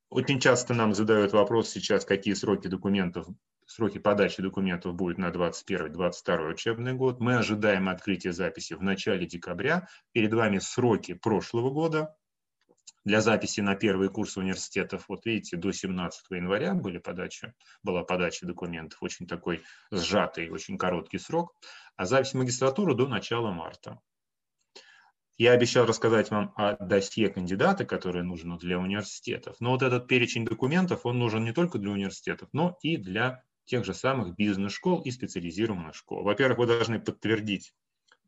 Очень 0.09 0.39
часто 0.39 0.73
нам 0.73 0.93
задают 0.93 1.33
вопрос 1.33 1.69
сейчас, 1.69 2.05
какие 2.05 2.35
сроки 2.35 2.67
документов, 2.67 3.27
сроки 3.65 3.97
подачи 3.97 4.41
документов 4.41 4.93
будут 4.93 5.17
на 5.17 5.29
21-22 5.29 6.51
учебный 6.51 6.93
год. 6.93 7.19
Мы 7.19 7.37
ожидаем 7.37 7.89
открытия 7.89 8.31
записи 8.31 8.73
в 8.73 8.83
начале 8.83 9.25
декабря. 9.25 9.87
Перед 10.11 10.33
вами 10.33 10.59
сроки 10.59 11.13
прошлого 11.13 11.71
года, 11.71 12.15
для 13.05 13.21
записи 13.21 13.61
на 13.61 13.75
первый 13.75 14.09
курс 14.09 14.37
университетов, 14.37 15.05
вот 15.09 15.25
видите, 15.25 15.57
до 15.57 15.71
17 15.71 16.25
января 16.31 16.73
были 16.73 16.97
подача, 16.97 17.53
была 17.83 18.03
подача 18.03 18.45
документов, 18.45 19.01
очень 19.01 19.27
такой 19.27 19.63
сжатый, 19.91 20.49
очень 20.49 20.77
короткий 20.77 21.17
срок, 21.17 21.53
а 21.95 22.05
запись 22.05 22.31
в 22.31 22.37
магистратуру 22.37 22.95
до 22.95 23.07
начала 23.07 23.51
марта. 23.51 23.99
Я 25.37 25.53
обещал 25.53 25.85
рассказать 25.85 26.29
вам 26.29 26.53
о 26.55 26.75
досье 26.77 27.27
кандидата, 27.27 27.85
которое 27.85 28.23
нужно 28.23 28.57
для 28.57 28.77
университетов. 28.77 29.55
Но 29.59 29.71
вот 29.71 29.81
этот 29.81 30.07
перечень 30.07 30.45
документов, 30.45 31.05
он 31.05 31.17
нужен 31.17 31.43
не 31.43 31.53
только 31.53 31.79
для 31.79 31.89
университетов, 31.91 32.49
но 32.53 32.77
и 32.83 32.97
для 32.97 33.43
тех 33.65 33.83
же 33.83 33.95
самых 33.95 34.35
бизнес-школ 34.35 35.01
и 35.01 35.09
специализированных 35.09 35.95
школ. 35.95 36.23
Во-первых, 36.23 36.59
вы 36.59 36.67
должны 36.67 36.99
подтвердить 36.99 37.73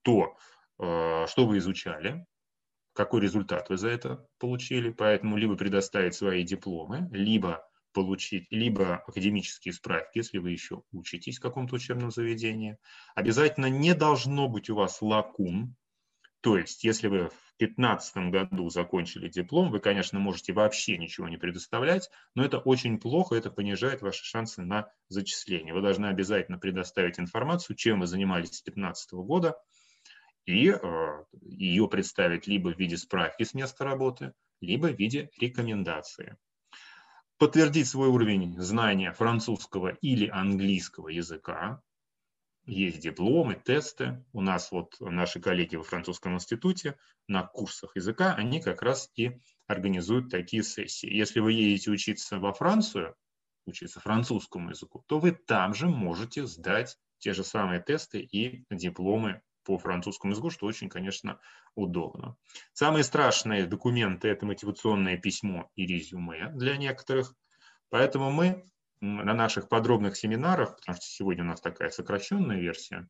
то, 0.02 0.36
э, 0.80 1.28
что 1.28 1.46
вы 1.46 1.60
изучали, 1.60 2.26
какой 2.96 3.22
результат 3.22 3.70
вы 3.70 3.78
за 3.78 3.90
это 3.90 4.26
получили, 4.40 4.90
поэтому 4.90 5.38
либо 5.38 5.56
предоставить 5.56 6.16
свои 6.16 6.44
дипломы, 6.44 7.10
либо 7.12 7.68
получить 7.94 8.48
либо 8.52 8.96
академические 9.08 9.74
справки, 9.74 10.18
если 10.18 10.38
вы 10.38 10.52
еще 10.52 10.84
учитесь 10.92 11.38
в 11.38 11.42
каком-то 11.42 11.76
учебном 11.76 12.12
заведении. 12.12 12.78
Обязательно 13.16 13.68
не 13.68 13.94
должно 13.94 14.48
быть 14.48 14.70
у 14.70 14.76
вас 14.76 15.02
лакун, 15.02 15.76
то 16.42 16.58
есть 16.58 16.84
если 16.84 17.08
вы 17.08 17.30
в 17.30 17.58
2015 17.58 18.18
году 18.30 18.70
закончили 18.70 19.30
диплом, 19.30 19.72
вы, 19.72 19.80
конечно, 19.80 20.20
можете 20.20 20.54
вообще 20.54 20.98
ничего 20.98 21.28
не 21.28 21.38
предоставлять, 21.38 22.12
но 22.36 22.46
это 22.46 22.60
очень 22.60 23.00
плохо, 23.00 23.36
это 23.36 23.50
понижает 23.50 24.02
ваши 24.02 24.24
шансы 24.24 24.62
на 24.62 24.88
зачисление. 25.08 25.74
Вы 25.74 25.82
должны 25.82 26.06
обязательно 26.06 26.60
предоставить 26.60 27.20
информацию, 27.20 27.76
чем 27.76 28.02
вы 28.02 28.08
занимались 28.08 28.50
с 28.50 28.64
2015 28.64 29.14
года, 29.14 29.56
и 30.46 30.70
э, 30.70 31.24
ее 31.42 31.88
представить 31.88 32.48
либо 32.48 32.74
в 32.74 32.80
виде 32.80 32.98
справки 32.98 33.44
с 33.44 33.54
места 33.54 33.84
работы, 33.84 34.34
либо 34.62 34.88
в 34.88 34.98
виде 34.98 35.30
рекомендации 35.40 36.38
подтвердить 37.38 37.88
свой 37.88 38.08
уровень 38.08 38.60
знания 38.62 39.12
французского 39.12 39.90
или 39.90 40.28
английского 40.28 41.10
языка. 41.10 41.82
Есть 42.66 43.00
дипломы, 43.00 43.56
тесты. 43.56 44.26
У 44.34 44.42
нас 44.42 44.72
вот 44.72 44.96
наши 45.00 45.40
коллеги 45.40 45.76
во 45.76 45.84
французском 45.84 46.36
институте 46.36 46.98
на 47.28 47.44
курсах 47.44 47.96
языка, 47.96 48.34
они 48.34 48.62
как 48.62 48.82
раз 48.82 49.12
и 49.16 49.40
организуют 49.68 50.32
такие 50.32 50.64
сессии. 50.64 51.14
Если 51.14 51.40
вы 51.40 51.54
едете 51.54 51.92
учиться 51.92 52.40
во 52.40 52.54
Францию, 52.54 53.16
учиться 53.68 54.00
французскому 54.00 54.70
языку, 54.70 55.04
то 55.08 55.20
вы 55.20 55.32
там 55.32 55.74
же 55.74 55.88
можете 55.88 56.46
сдать 56.46 56.98
те 57.20 57.34
же 57.34 57.44
самые 57.44 57.82
тесты 57.82 58.20
и 58.20 58.66
дипломы 58.70 59.42
по 59.66 59.78
французскому 59.78 60.32
языку, 60.32 60.50
что 60.50 60.68
очень, 60.68 60.90
конечно, 60.90 61.40
удобно. 61.76 62.38
Самые 62.74 63.04
страшные 63.04 63.66
документы– 63.66 64.28
это 64.30 64.46
мотивационное 64.46 65.18
письмо 65.18 65.70
и 65.76 65.86
резюме 65.86 66.52
для 66.54 66.78
некоторых. 66.78 67.34
Поэтому 67.90 68.32
мы 68.32 68.64
на 69.02 69.34
наших 69.34 69.68
подробных 69.68 70.16
семинарах, 70.16 70.78
потому 70.78 70.96
что 70.96 71.06
сегодня 71.06 71.44
у 71.44 71.48
нас 71.48 71.62
такая 71.62 71.90
сокращенная 71.90 72.60
версия 72.60 73.08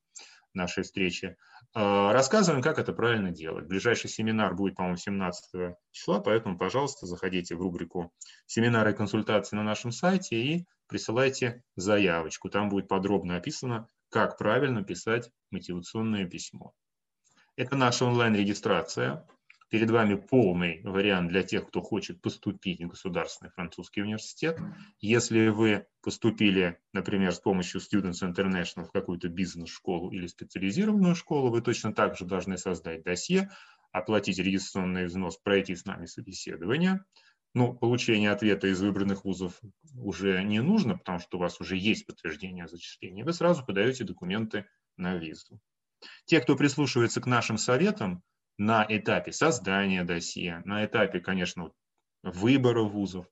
нашей 0.56 0.84
встречи, 0.84 1.36
э, 1.76 2.12
рассказываем, 2.12 2.64
как 2.64 2.80
это 2.80 2.94
правильно 2.94 3.32
делать. 3.32 3.68
Ближайший 3.68 4.10
семинар 4.10 4.56
будет, 4.56 4.76
по-моему, 4.76 4.98
17 4.98 5.76
числа, 5.92 6.20
поэтому, 6.22 6.58
пожалуйста, 6.58 7.06
заходите 7.06 7.56
в 7.56 7.62
рубрику 7.62 8.12
«Семинары 8.46 8.92
и 8.92 8.96
консультации» 8.96 9.56
на 9.56 9.64
нашем 9.64 9.92
сайте 9.92 10.36
и 10.38 10.66
присылайте 10.88 11.64
заявочку. 11.76 12.50
Там 12.50 12.70
будет 12.70 12.88
подробно 12.88 13.36
описано, 13.36 13.90
как 14.16 14.38
правильно 14.38 14.82
писать 14.82 15.30
мотивационное 15.52 16.26
письмо. 16.26 16.74
Это 17.58 17.76
наша 17.76 18.06
онлайн-регистрация. 18.06 19.28
Перед 19.70 19.92
вами 19.92 20.16
полный 20.16 20.82
вариант 20.86 21.28
для 21.28 21.44
тех, 21.44 21.68
кто 21.68 21.82
хочет 21.82 22.22
поступить 22.22 22.82
в 22.82 22.88
Государственный 22.88 23.52
французский 23.52 24.04
университет. 24.04 24.58
Если 25.02 25.50
вы 25.50 25.88
поступили, 26.02 26.80
например, 26.94 27.34
с 27.34 27.42
помощью 27.42 27.82
Students 27.82 28.22
International 28.22 28.86
в 28.86 28.92
какую-то 28.94 29.28
бизнес-школу 29.28 30.12
или 30.12 30.28
специализированную 30.28 31.16
школу, 31.16 31.50
вы 31.50 31.62
точно 31.62 31.94
так 31.94 32.16
же 32.18 32.24
должны 32.24 32.58
создать 32.58 33.04
досье, 33.04 33.50
оплатить 33.92 34.40
регистрационный 34.40 35.08
взнос, 35.08 35.36
пройти 35.36 35.76
с 35.76 35.84
нами 35.84 36.06
собеседование– 36.06 37.04
ну, 37.56 37.74
получение 37.74 38.32
ответа 38.32 38.68
из 38.68 38.82
выбранных 38.82 39.24
вузов 39.24 39.62
уже 39.98 40.44
не 40.44 40.62
нужно, 40.62 40.98
потому 40.98 41.20
что 41.20 41.38
у 41.38 41.40
вас 41.40 41.62
уже 41.62 41.78
есть 41.78 42.06
подтверждение 42.06 42.66
о 42.66 42.68
зачислении. 42.68 43.24
Вы 43.24 43.32
сразу 43.32 43.66
подаете 43.66 44.04
документы 44.04 44.68
на 44.98 45.16
визу. 45.16 45.62
Те, 46.26 46.42
кто 46.42 46.58
прислушивается 46.58 47.22
к 47.22 47.28
нашим 47.28 47.58
советам 47.58 48.24
на 48.58 48.86
этапе 48.88 49.32
создания 49.32 50.04
досье, 50.04 50.62
на 50.66 50.84
этапе, 50.86 51.22
конечно, 51.22 51.72
выбора 52.24 52.84
вузов, 52.84 53.26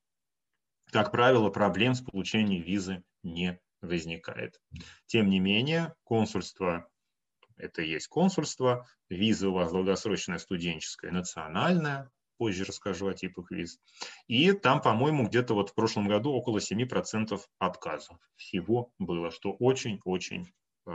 как 0.89 1.12
правило, 1.12 1.49
проблем 1.49 1.93
с 1.93 2.01
получением 2.01 2.63
визы 2.63 3.03
не 3.23 3.59
возникает. 3.81 4.57
Тем 5.05 5.29
не 5.29 5.41
менее, 5.41 5.95
консульство– 6.05 6.88
это 7.57 7.81
есть 7.81 8.07
консульство, 8.07 8.88
виза 9.09 9.49
у 9.49 9.53
вас 9.53 9.73
долгосрочная 9.73 10.38
студенческая, 10.38 11.12
национальная, 11.12 12.09
позже 12.43 12.65
расскажу 12.65 13.08
о 13.08 13.13
типах 13.13 13.51
виз. 13.51 13.79
И 14.27 14.51
там, 14.51 14.82
по-моему, 14.82 15.25
где-то 15.27 15.53
вот 15.53 15.69
в 15.69 15.75
прошлом 15.75 16.10
году 16.10 16.34
около 16.34 16.58
7% 16.58 17.39
отказов 17.58 18.17
всего 18.36 18.91
было, 18.99 19.32
что 19.32 19.53
очень-очень 19.53 20.51
э, 20.86 20.91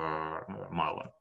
мало. 0.70 1.14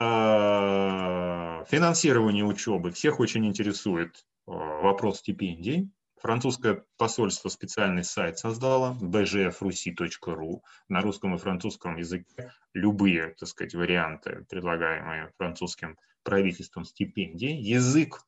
Э, 0.00 1.64
финансирование 1.66 2.44
учебы. 2.44 2.90
Всех 2.90 3.20
очень 3.20 3.46
интересует 3.46 4.16
э, 4.16 4.50
вопрос 4.50 5.20
стипендий. 5.20 5.90
Французское 6.20 6.84
посольство 6.98 7.48
специальный 7.48 8.04
сайт 8.04 8.38
создало, 8.38 8.98
bgfrusi.ru, 9.00 10.60
на 10.90 11.00
русском 11.00 11.34
и 11.34 11.38
французском 11.38 11.96
языке 11.96 12.52
любые, 12.74 13.34
так 13.38 13.48
сказать, 13.48 13.74
варианты, 13.74 14.44
предлагаемые 14.50 15.32
французским 15.38 15.96
правительством 16.22 16.84
стипендий. 16.84 17.56
Язык 17.56 18.20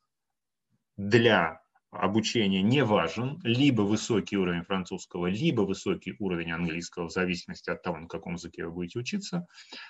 для 1.08 1.60
обучения 1.90 2.62
не 2.62 2.84
важен, 2.84 3.38
либо 3.42 3.82
высокий 3.82 4.38
уровень 4.38 4.62
французского, 4.62 5.26
либо 5.26 5.62
высокий 5.62 6.16
уровень 6.18 6.52
английского, 6.52 7.08
в 7.08 7.12
зависимости 7.12 7.68
от 7.68 7.82
того, 7.82 7.98
на 7.98 8.08
каком 8.08 8.34
языке 8.34 8.64
вы 8.64 8.72
будете 8.72 8.98
учиться. 8.98 9.46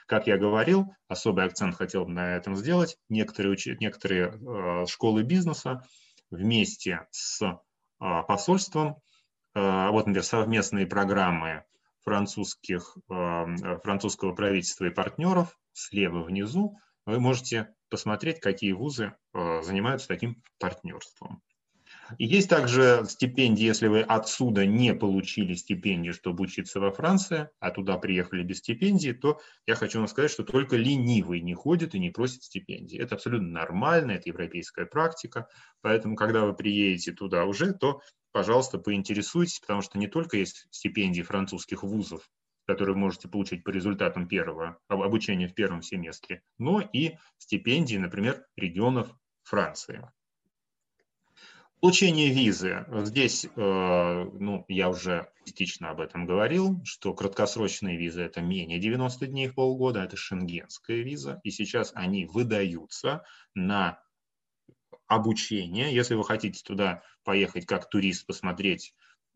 Как 0.06 0.26
я 0.26 0.36
говорил, 0.36 0.86
особый 1.06 1.44
акцент 1.44 1.76
хотел 1.76 2.04
бы 2.04 2.12
на 2.12 2.36
этом 2.36 2.56
сделать. 2.56 2.98
Некоторые, 3.08 3.52
уч... 3.52 3.66
некоторые 3.78 4.32
э, 4.32 4.86
школы 4.86 5.22
бизнеса 5.22 5.82
вместе 6.30 7.06
с 7.12 7.40
э, 7.42 7.52
посольством, 8.26 8.96
э, 9.54 9.88
вот, 9.90 10.06
например, 10.06 10.24
совместные 10.24 10.86
программы 10.86 11.64
французских, 12.04 12.96
французского 13.06 14.34
правительства 14.34 14.86
и 14.86 14.90
партнеров, 14.90 15.56
слева 15.72 16.24
внизу, 16.24 16.76
вы 17.06 17.20
можете 17.20 17.72
посмотреть, 17.92 18.40
какие 18.40 18.72
вузы 18.72 19.12
э, 19.34 19.62
занимаются 19.62 20.08
таким 20.08 20.42
партнерством. 20.58 21.42
И 22.16 22.24
есть 22.24 22.48
также 22.48 23.04
стипендии, 23.06 23.64
если 23.64 23.86
вы 23.86 24.00
отсюда 24.00 24.64
не 24.64 24.94
получили 24.94 25.52
стипендию, 25.52 26.14
чтобы 26.14 26.44
учиться 26.44 26.80
во 26.80 26.90
Франции, 26.90 27.50
а 27.60 27.70
туда 27.70 27.98
приехали 27.98 28.42
без 28.42 28.58
стипендии, 28.60 29.12
то 29.12 29.42
я 29.66 29.74
хочу 29.74 29.98
вам 29.98 30.08
сказать, 30.08 30.30
что 30.30 30.42
только 30.42 30.76
ленивый 30.76 31.42
не 31.42 31.52
ходит 31.52 31.94
и 31.94 31.98
не 31.98 32.08
просит 32.08 32.44
стипендии. 32.44 32.98
Это 32.98 33.16
абсолютно 33.16 33.48
нормально, 33.48 34.12
это 34.12 34.30
европейская 34.30 34.86
практика. 34.86 35.48
Поэтому, 35.82 36.16
когда 36.16 36.46
вы 36.46 36.54
приедете 36.54 37.12
туда 37.12 37.44
уже, 37.44 37.74
то, 37.74 38.00
пожалуйста, 38.32 38.78
поинтересуйтесь, 38.78 39.60
потому 39.60 39.82
что 39.82 39.98
не 39.98 40.06
только 40.06 40.38
есть 40.38 40.66
стипендии 40.70 41.20
французских 41.20 41.82
вузов, 41.82 42.26
которые 42.66 42.94
вы 42.94 43.00
можете 43.00 43.28
получить 43.28 43.64
по 43.64 43.70
результатам 43.70 44.28
первого 44.28 44.78
обучения 44.88 45.48
в 45.48 45.54
первом 45.54 45.82
семестре, 45.82 46.42
но 46.58 46.80
и 46.80 47.16
стипендии, 47.38 47.96
например, 47.96 48.46
регионов 48.56 49.14
Франции. 49.42 50.08
Получение 51.82 52.30
визы. 52.30 52.86
Здесь, 53.02 53.44
э, 53.44 53.50
ну, 53.56 54.64
я 54.68 54.88
уже 54.88 55.32
частично 55.44 55.90
об 55.90 56.00
этом 56.00 56.26
говорил, 56.26 56.80
что 56.84 57.12
краткосрочные 57.12 57.96
визы– 57.96 58.20
это 58.22 58.40
менее 58.40 58.78
90 58.78 59.26
дней 59.26 59.48
в 59.48 59.56
полгода, 59.56 60.04
это 60.04 60.16
шенгенская 60.16 61.02
виза, 61.02 61.40
и 61.42 61.50
сейчас 61.50 61.90
они 61.96 62.24
выдаются 62.26 63.24
на 63.56 64.00
обучение. 65.08 65.92
Если 65.92 66.14
вы 66.14 66.22
хотите 66.22 66.62
туда 66.62 67.02
поехать 67.24 67.66
как 67.66 67.88
турист, 67.88 68.26
посмотреть 68.26 68.94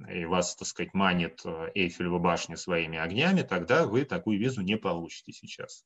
и 0.09 0.25
вас, 0.25 0.57
так 0.57 0.69
сказать, 0.69 0.95
манит 0.95 1.41
э, 1.45 1.71
Эйфелева 1.75 2.19
башня 2.19 2.57
своими 2.57 2.99
огнями, 2.99 3.43
тогда 3.43 3.87
вы 3.87 4.05
такую 4.05 4.39
визу 4.39 4.63
не 4.63 4.77
получите 4.77 5.33
сейчас. 5.33 5.85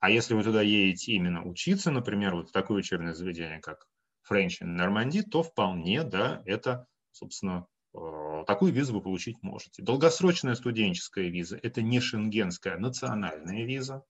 А 0.00 0.10
если 0.10 0.34
вы 0.34 0.42
туда 0.42 0.60
едете 0.60 1.12
именно 1.12 1.44
учиться, 1.44 1.90
например, 1.90 2.34
вот 2.34 2.48
в 2.48 2.52
такое 2.52 2.78
учебное 2.78 3.14
заведение, 3.14 3.60
как 3.60 3.86
French 4.28 4.60
in 4.62 4.76
Normandy, 4.76 5.22
то 5.22 5.42
вполне, 5.42 6.02
да, 6.02 6.42
это, 6.46 6.86
собственно, 7.12 7.66
э, 7.94 8.44
такую 8.46 8.72
визу 8.72 8.94
вы 8.94 9.02
получить 9.02 9.42
можете. 9.42 9.82
Долгосрочная 9.82 10.56
студенческая 10.56 11.28
виза– 11.28 11.58
это 11.62 11.80
не 11.80 12.00
шенгенская, 12.00 12.74
а 12.74 12.78
национальная 12.78 13.64
виза. 13.64 14.02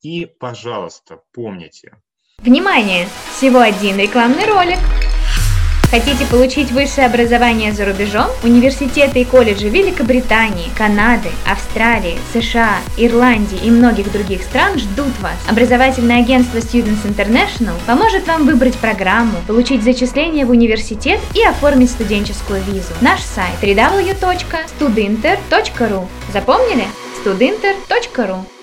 И, 0.00 0.26
пожалуйста, 0.26 1.22
помните. 1.32 2.00
Внимание! 2.38 3.06
Всего 3.32 3.60
один 3.60 3.98
рекламный 3.98 4.46
ролик. 4.46 4.78
Хотите 5.90 6.24
получить 6.26 6.70
высшее 6.70 7.08
образование 7.08 7.72
за 7.72 7.84
рубежом? 7.84 8.28
Университеты 8.44 9.22
и 9.22 9.24
колледжи 9.24 9.68
Великобритании, 9.68 10.70
Канады, 10.78 11.30
Австралии, 11.50 12.16
США, 12.32 12.76
Ирландии 12.96 13.58
и 13.64 13.70
многих 13.70 14.12
других 14.12 14.44
стран 14.44 14.78
ждут 14.78 15.18
вас. 15.20 15.34
Образовательное 15.48 16.20
агентство 16.20 16.58
Students 16.58 17.04
International 17.04 17.74
поможет 17.88 18.28
вам 18.28 18.46
выбрать 18.46 18.76
программу, 18.76 19.38
получить 19.48 19.82
зачисление 19.82 20.46
в 20.46 20.50
университет 20.50 21.18
и 21.34 21.42
оформить 21.42 21.90
студенческую 21.90 22.62
визу. 22.62 22.92
Наш 23.00 23.22
сайт 23.22 23.56
www.studinter.ru 23.60 26.06
Запомнили? 26.32 26.84
studinter.ru 27.24 28.59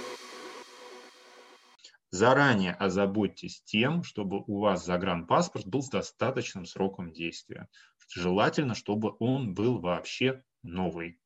Заранее 2.17 2.71
озаботьтесь 2.71 3.61
тем, 3.61 4.01
чтобы 4.01 4.43
у 4.47 4.59
вас 4.59 4.83
загранпаспорт 4.83 5.67
был 5.67 5.83
с 5.83 5.89
достаточным 5.89 6.65
сроком 6.65 7.13
действия. 7.13 7.69
Желательно, 8.11 8.73
чтобы 8.73 9.15
он 9.19 9.53
был 9.53 9.79
вообще 9.79 10.41
новый. 10.63 11.19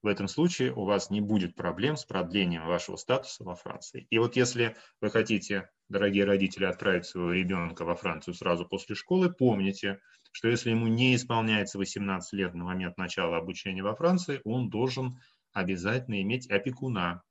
В 0.00 0.06
этом 0.06 0.26
случае 0.26 0.72
у 0.72 0.86
вас 0.86 1.10
не 1.10 1.20
будет 1.20 1.54
проблем 1.54 1.98
с 1.98 2.06
продлением 2.06 2.64
вашего 2.66 2.96
статуса 2.96 3.44
во 3.44 3.56
Франции. 3.56 4.06
И 4.08 4.16
вот 4.16 4.36
если 4.36 4.74
вы 5.02 5.10
хотите, 5.10 5.68
дорогие 5.90 6.24
родители, 6.24 6.64
отправить 6.64 7.04
своего 7.04 7.32
ребенка 7.32 7.84
во 7.84 7.94
Францию 7.94 8.32
сразу 8.32 8.64
после 8.64 8.94
школы, 8.94 9.30
помните, 9.30 10.00
что 10.32 10.48
если 10.48 10.70
ему 10.70 10.86
не 10.86 11.14
исполняется 11.14 11.76
18 11.76 12.32
лет 12.32 12.54
на 12.54 12.64
момент 12.64 12.96
начала 12.96 13.36
обучения 13.36 13.82
во 13.82 13.94
Франции, 13.94 14.40
он 14.44 14.70
должен 14.70 15.20
обязательно 15.52 16.22
иметь 16.22 16.50
опекуна, 16.50 17.22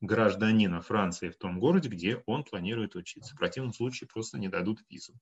гражданина 0.00 0.80
Франции 0.80 1.30
в 1.30 1.36
том 1.36 1.58
городе, 1.58 1.88
где 1.88 2.22
он 2.26 2.44
планирует 2.44 2.94
учиться. 2.94 3.34
В 3.34 3.38
противном 3.38 3.72
случае 3.72 4.08
просто 4.08 4.38
не 4.38 4.48
дадут 4.48 4.80
визу. 4.88 5.14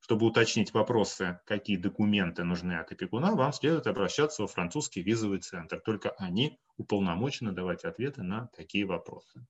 Чтобы 0.00 0.26
уточнить 0.26 0.74
вопросы, 0.74 1.40
какие 1.46 1.76
документы 1.76 2.44
нужны 2.44 2.74
от 2.74 2.92
опекуна, 2.92 3.34
вам 3.34 3.52
следует 3.52 3.86
обращаться 3.86 4.42
во 4.42 4.48
французский 4.48 5.02
визовый 5.02 5.40
центр. 5.40 5.80
Только 5.80 6.10
они 6.10 6.58
уполномочены 6.76 7.52
давать 7.52 7.84
ответы 7.84 8.22
на 8.22 8.48
такие 8.48 8.84
вопросы. 8.84 9.46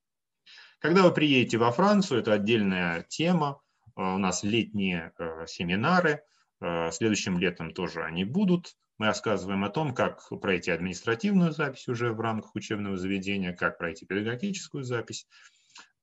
Когда 0.79 1.03
вы 1.03 1.13
приедете 1.13 1.59
во 1.59 1.73
Францию, 1.73 2.21
это 2.21 2.33
отдельная 2.33 3.03
тема. 3.09 3.61
У 3.95 4.19
нас 4.19 4.43
летние 4.43 5.13
э, 5.19 5.47
семинары. 5.47 6.25
Э, 6.63 6.93
следующим 6.93 7.39
летом 7.39 7.73
тоже 7.73 8.05
они 8.05 8.25
будут. 8.25 8.77
Мы 8.99 9.07
рассказываем 9.07 9.65
о 9.65 9.69
том, 9.69 9.93
как 9.93 10.29
пройти 10.41 10.71
административную 10.71 11.51
запись 11.51 11.89
уже 11.89 12.13
в 12.13 12.21
рамках 12.21 12.55
учебного 12.55 12.97
заведения, 12.97 13.53
как 13.53 13.79
пройти 13.79 14.07
педагогическую 14.07 14.85
запись, 14.85 15.27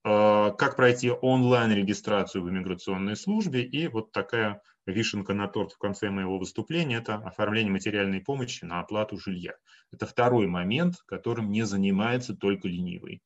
э, 0.04 0.52
как 0.58 0.76
пройти 0.76 1.12
онлайн-регистрацию 1.12 2.44
в 2.44 2.50
иммиграционной 2.50 3.16
службе. 3.16 3.64
И 3.64 3.88
вот 3.88 4.12
такая 4.12 4.62
вишенка 4.86 5.34
на 5.34 5.48
торт 5.48 5.72
в 5.72 5.78
конце 5.78 6.10
моего 6.10 6.38
выступления– 6.38 6.98
это 6.98 7.16
оформление 7.16 7.72
материальной 7.72 8.20
помощи 8.20 8.66
на 8.66 8.82
оплату 8.82 9.18
жилья. 9.18 9.54
Это 9.94 10.06
второй 10.06 10.48
момент, 10.48 10.96
которым 11.08 11.52
не 11.52 11.64
занимается 11.66 12.36
только 12.36 12.68
ленивый. 12.68 13.22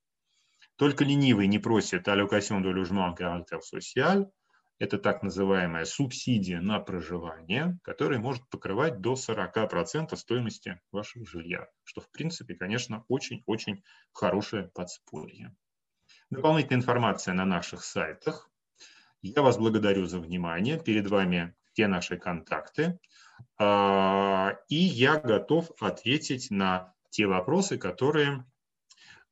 Только 0.75 1.03
ленивый 1.03 1.47
не 1.47 1.57
просит 1.57 2.07
allocation 2.07 2.61
de 2.61 2.71
logement 2.71 3.17
social– 3.73 4.29
это 4.83 4.97
так 4.97 5.23
называемая 5.23 5.85
субсидия 5.85 6.59
на 6.59 6.77
проживание, 6.81 7.79
которая 7.83 8.19
может 8.19 8.45
покрывать 8.49 8.99
до 8.99 9.13
40% 9.13 10.13
стоимости 10.17 10.81
вашего 10.91 11.25
жилья, 11.25 11.69
что 11.85 12.01
в 12.01 12.11
принципе, 12.11 12.53
конечно, 12.53 13.05
очень-очень 13.07 13.81
хорошее 14.11 14.69
подспорье. 14.73 15.55
Дополнительная 16.29 16.81
информация 16.81 17.33
на 17.33 17.45
наших 17.45 17.81
сайтах. 17.81 18.49
Я 19.21 19.41
вас 19.41 19.57
благодарю 19.57 20.05
за 20.05 20.19
внимание. 20.19 20.77
Перед 20.77 21.07
вами 21.07 21.55
все 21.71 21.87
наши 21.87 22.17
контакты. 22.17 22.99
А, 23.57 24.57
и 24.67 24.75
я 24.75 25.17
готов 25.17 25.71
ответить 25.79 26.51
на 26.51 26.93
те 27.09 27.25
вопросы, 27.25 27.77
которые 27.77 28.45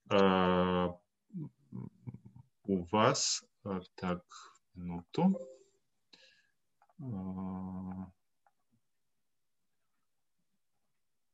а, 0.09 0.95
у 2.63 2.83
вас 2.83 3.43
а, 3.65 3.81
так 3.95 4.23
минуту. 4.75 5.39
А, 6.99 8.11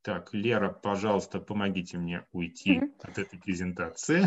так, 0.01 0.33
Лера, 0.33 0.69
пожалуйста, 0.69 1.39
помогите 1.39 1.97
мне 1.97 2.25
уйти 2.31 2.79
mm-hmm. 2.79 2.91
от 3.03 3.17
этой 3.17 3.39
презентации. 3.39 4.25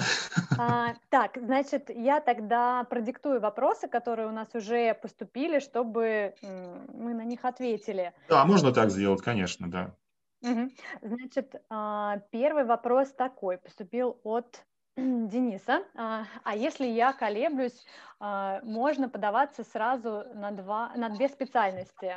А, 0.59 0.95
так, 1.09 1.39
значит, 1.39 1.89
я 1.89 2.21
тогда 2.21 2.85
продиктую 2.85 3.41
вопросы, 3.41 3.89
которые 3.89 4.29
у 4.29 4.33
нас 4.33 4.55
уже 4.55 4.93
поступили, 4.93 5.59
чтобы 5.59 6.35
мы 6.43 7.15
на 7.15 7.25
них 7.25 7.47
ответили. 7.47 8.13
Да, 8.29 8.45
можно 8.45 8.73
так 8.73 8.91
сделать, 8.91 9.23
конечно, 9.23 9.71
да. 9.71 9.97
Угу. 10.43 10.71
Значит, 11.03 11.55
а, 11.69 12.19
первый 12.31 12.65
вопрос 12.65 13.13
такой 13.13 13.59
поступил 13.59 14.21
от 14.23 14.65
Дениса. 14.97 15.83
А, 15.95 16.27
а 16.45 16.57
если 16.57 16.87
я 16.87 17.13
колеблюсь, 17.13 17.85
а, 18.19 18.61
можно 18.63 19.09
подаваться 19.09 19.65
сразу 19.65 20.25
на, 20.35 20.51
два, 20.51 20.93
на 20.97 21.09
две 21.09 21.29
специальности? 21.29 22.17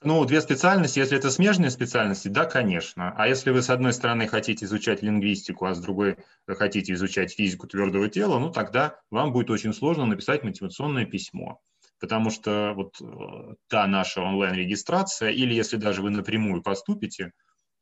Ну, 0.00 0.24
две 0.24 0.40
специальности, 0.40 1.00
если 1.00 1.18
это 1.18 1.28
смежные 1.28 1.70
специальности, 1.70 2.28
да, 2.28 2.44
конечно. 2.44 3.12
А 3.16 3.26
если 3.26 3.50
вы 3.50 3.62
с 3.62 3.70
одной 3.70 3.92
стороны 3.92 4.28
хотите 4.28 4.64
изучать 4.64 5.02
лингвистику, 5.02 5.66
а 5.66 5.74
с 5.74 5.80
другой 5.80 6.18
хотите 6.46 6.92
изучать 6.92 7.32
физику 7.32 7.66
твердого 7.66 8.08
тела, 8.08 8.38
ну, 8.38 8.50
тогда 8.52 9.00
вам 9.10 9.32
будет 9.32 9.50
очень 9.50 9.74
сложно 9.74 10.06
написать 10.06 10.44
мотивационное 10.44 11.04
письмо. 11.04 11.60
Потому 11.98 12.30
что 12.30 12.74
вот 12.76 12.94
э, 13.00 13.54
та 13.66 13.88
наша 13.88 14.20
онлайн-регистрация, 14.20 15.30
или 15.30 15.52
если 15.52 15.76
даже 15.78 16.00
вы 16.00 16.10
напрямую 16.10 16.62
поступите, 16.62 17.32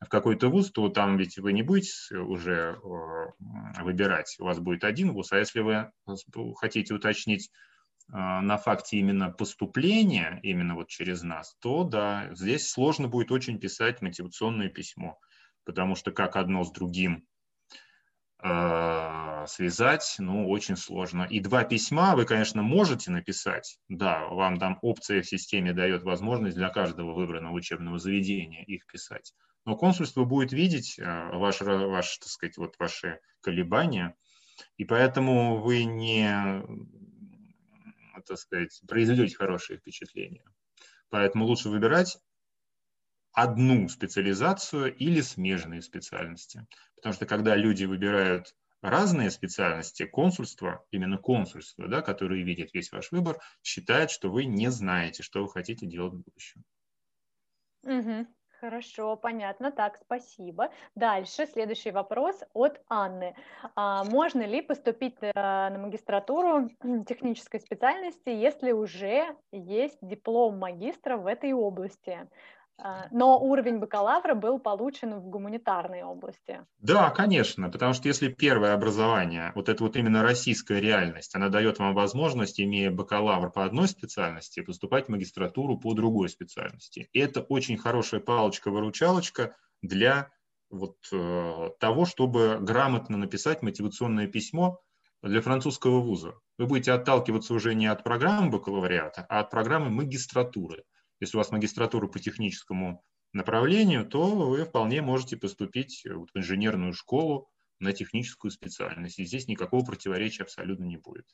в 0.00 0.08
какой-то 0.08 0.48
вуз, 0.48 0.70
то 0.70 0.88
там 0.88 1.16
ведь 1.16 1.38
вы 1.38 1.52
не 1.52 1.62
будете 1.62 2.18
уже 2.18 2.78
э, 2.82 3.82
выбирать, 3.82 4.36
у 4.38 4.44
вас 4.44 4.58
будет 4.58 4.84
один 4.84 5.12
вуз, 5.12 5.32
а 5.32 5.38
если 5.38 5.60
вы 5.60 5.90
хотите 6.56 6.94
уточнить 6.94 7.50
э, 8.12 8.16
на 8.16 8.58
факте 8.58 8.98
именно 8.98 9.30
поступления, 9.30 10.38
именно 10.42 10.74
вот 10.74 10.88
через 10.88 11.22
нас, 11.22 11.56
то 11.60 11.84
да, 11.84 12.28
здесь 12.34 12.68
сложно 12.68 13.08
будет 13.08 13.32
очень 13.32 13.58
писать 13.58 14.02
мотивационное 14.02 14.68
письмо, 14.68 15.18
потому 15.64 15.94
что 15.94 16.12
как 16.12 16.36
одно 16.36 16.62
с 16.62 16.70
другим 16.70 17.26
э, 18.42 19.44
связать, 19.48 20.16
ну, 20.18 20.46
очень 20.50 20.76
сложно. 20.76 21.22
И 21.22 21.40
два 21.40 21.64
письма 21.64 22.14
вы, 22.16 22.26
конечно, 22.26 22.62
можете 22.62 23.10
написать, 23.10 23.78
да, 23.88 24.26
вам 24.26 24.58
там 24.58 24.78
опция 24.82 25.22
в 25.22 25.26
системе 25.26 25.72
дает 25.72 26.02
возможность 26.02 26.56
для 26.56 26.68
каждого 26.68 27.14
выбранного 27.14 27.54
учебного 27.54 27.98
заведения 27.98 28.62
их 28.64 28.86
писать 28.86 29.32
но 29.66 29.76
консульство 29.76 30.24
будет 30.24 30.52
видеть 30.52 30.98
э, 30.98 31.04
ваш, 31.32 31.60
ваш, 31.60 32.18
так 32.18 32.28
сказать, 32.28 32.56
вот 32.56 32.76
ваши 32.78 33.20
колебания, 33.42 34.16
и 34.78 34.84
поэтому 34.84 35.60
вы 35.60 35.84
не, 35.84 36.62
так 38.24 38.38
сказать, 38.38 38.80
произведете 38.88 39.36
хорошее 39.36 39.78
впечатление. 39.78 40.44
Поэтому 41.10 41.44
лучше 41.44 41.68
выбирать 41.68 42.18
одну 43.32 43.88
специализацию 43.88 44.94
или 44.94 45.20
смежные 45.20 45.82
специальности. 45.82 46.66
Потому 46.94 47.12
что 47.12 47.26
когда 47.26 47.54
люди 47.54 47.84
выбирают 47.84 48.54
разные 48.80 49.30
специальности, 49.30 50.06
консульство, 50.06 50.86
именно 50.90 51.18
консульство, 51.18 51.88
да, 51.88 52.02
которые 52.02 52.44
видят 52.44 52.72
весь 52.72 52.92
ваш 52.92 53.10
выбор, 53.12 53.38
считает, 53.62 54.10
что 54.10 54.30
вы 54.30 54.44
не 54.44 54.70
знаете, 54.70 55.22
что 55.22 55.42
вы 55.42 55.50
хотите 55.50 55.86
делать 55.86 56.14
в 56.14 56.22
будущем. 56.22 56.64
Угу. 57.82 58.26
Хорошо, 58.60 59.16
понятно. 59.16 59.70
Так, 59.70 59.96
спасибо. 59.98 60.70
Дальше 60.94 61.46
следующий 61.46 61.90
вопрос 61.90 62.42
от 62.54 62.80
Анны. 62.88 63.34
А 63.74 64.02
можно 64.04 64.42
ли 64.42 64.62
поступить 64.62 65.16
э, 65.20 65.30
на 65.34 65.78
магистратуру 65.78 66.70
технической 67.06 67.60
специальности, 67.60 68.30
если 68.30 68.72
уже 68.72 69.36
есть 69.52 69.98
диплом 70.00 70.58
магистра 70.58 71.18
в 71.18 71.26
этой 71.26 71.52
области? 71.52 72.28
А, 72.78 73.08
но 73.10 73.38
уровень 73.38 73.78
бакалавра 73.78 74.34
был 74.34 74.58
получен 74.58 75.14
в 75.14 75.28
гуманитарной 75.28 76.02
области. 76.02 76.66
Да, 76.78 77.10
конечно, 77.10 77.70
потому 77.70 77.94
что 77.94 78.08
если 78.08 78.28
первое 78.28 78.74
образование, 78.74 79.52
вот 79.54 79.68
это 79.68 79.82
вот 79.82 79.96
именно 79.96 80.22
российская 80.22 80.78
реальность, 80.80 81.34
она 81.34 81.48
дает 81.48 81.78
вам 81.78 81.94
возможность, 81.94 82.60
имея 82.60 82.90
бакалавр 82.90 83.50
по 83.50 83.64
одной 83.64 83.88
специальности, 83.88 84.60
поступать 84.60 85.06
в 85.06 85.08
магистратуру 85.08 85.78
по 85.78 85.94
другой 85.94 86.28
специальности. 86.28 87.08
И 87.12 87.18
это 87.18 87.40
очень 87.40 87.78
хорошая 87.78 88.20
палочка-выручалочка 88.20 89.56
для 89.80 90.30
вот 90.68 90.96
э, 91.12 91.70
того, 91.80 92.04
чтобы 92.04 92.58
грамотно 92.60 93.16
написать 93.16 93.62
мотивационное 93.62 94.26
письмо 94.26 94.80
для 95.22 95.40
французского 95.40 96.00
вуза. 96.00 96.34
Вы 96.58 96.66
будете 96.66 96.92
отталкиваться 96.92 97.54
уже 97.54 97.74
не 97.74 97.86
от 97.86 98.04
программы 98.04 98.50
бакалавриата, 98.50 99.24
а 99.28 99.40
от 99.40 99.50
программы 99.50 99.88
магистратуры. 99.90 100.84
Если 101.20 101.36
у 101.36 101.40
вас 101.40 101.50
магистратура 101.50 102.08
по 102.08 102.18
техническому 102.18 103.02
направлению, 103.32 104.06
то 104.06 104.34
вы 104.34 104.64
вполне 104.64 105.02
можете 105.02 105.36
поступить 105.36 106.04
в 106.04 106.26
инженерную 106.34 106.92
школу 106.92 107.50
на 107.78 107.92
техническую 107.92 108.50
специальность. 108.50 109.18
И 109.18 109.24
здесь 109.24 109.48
никакого 109.48 109.84
противоречия 109.84 110.42
абсолютно 110.42 110.84
не 110.84 110.96
будет. 110.96 111.26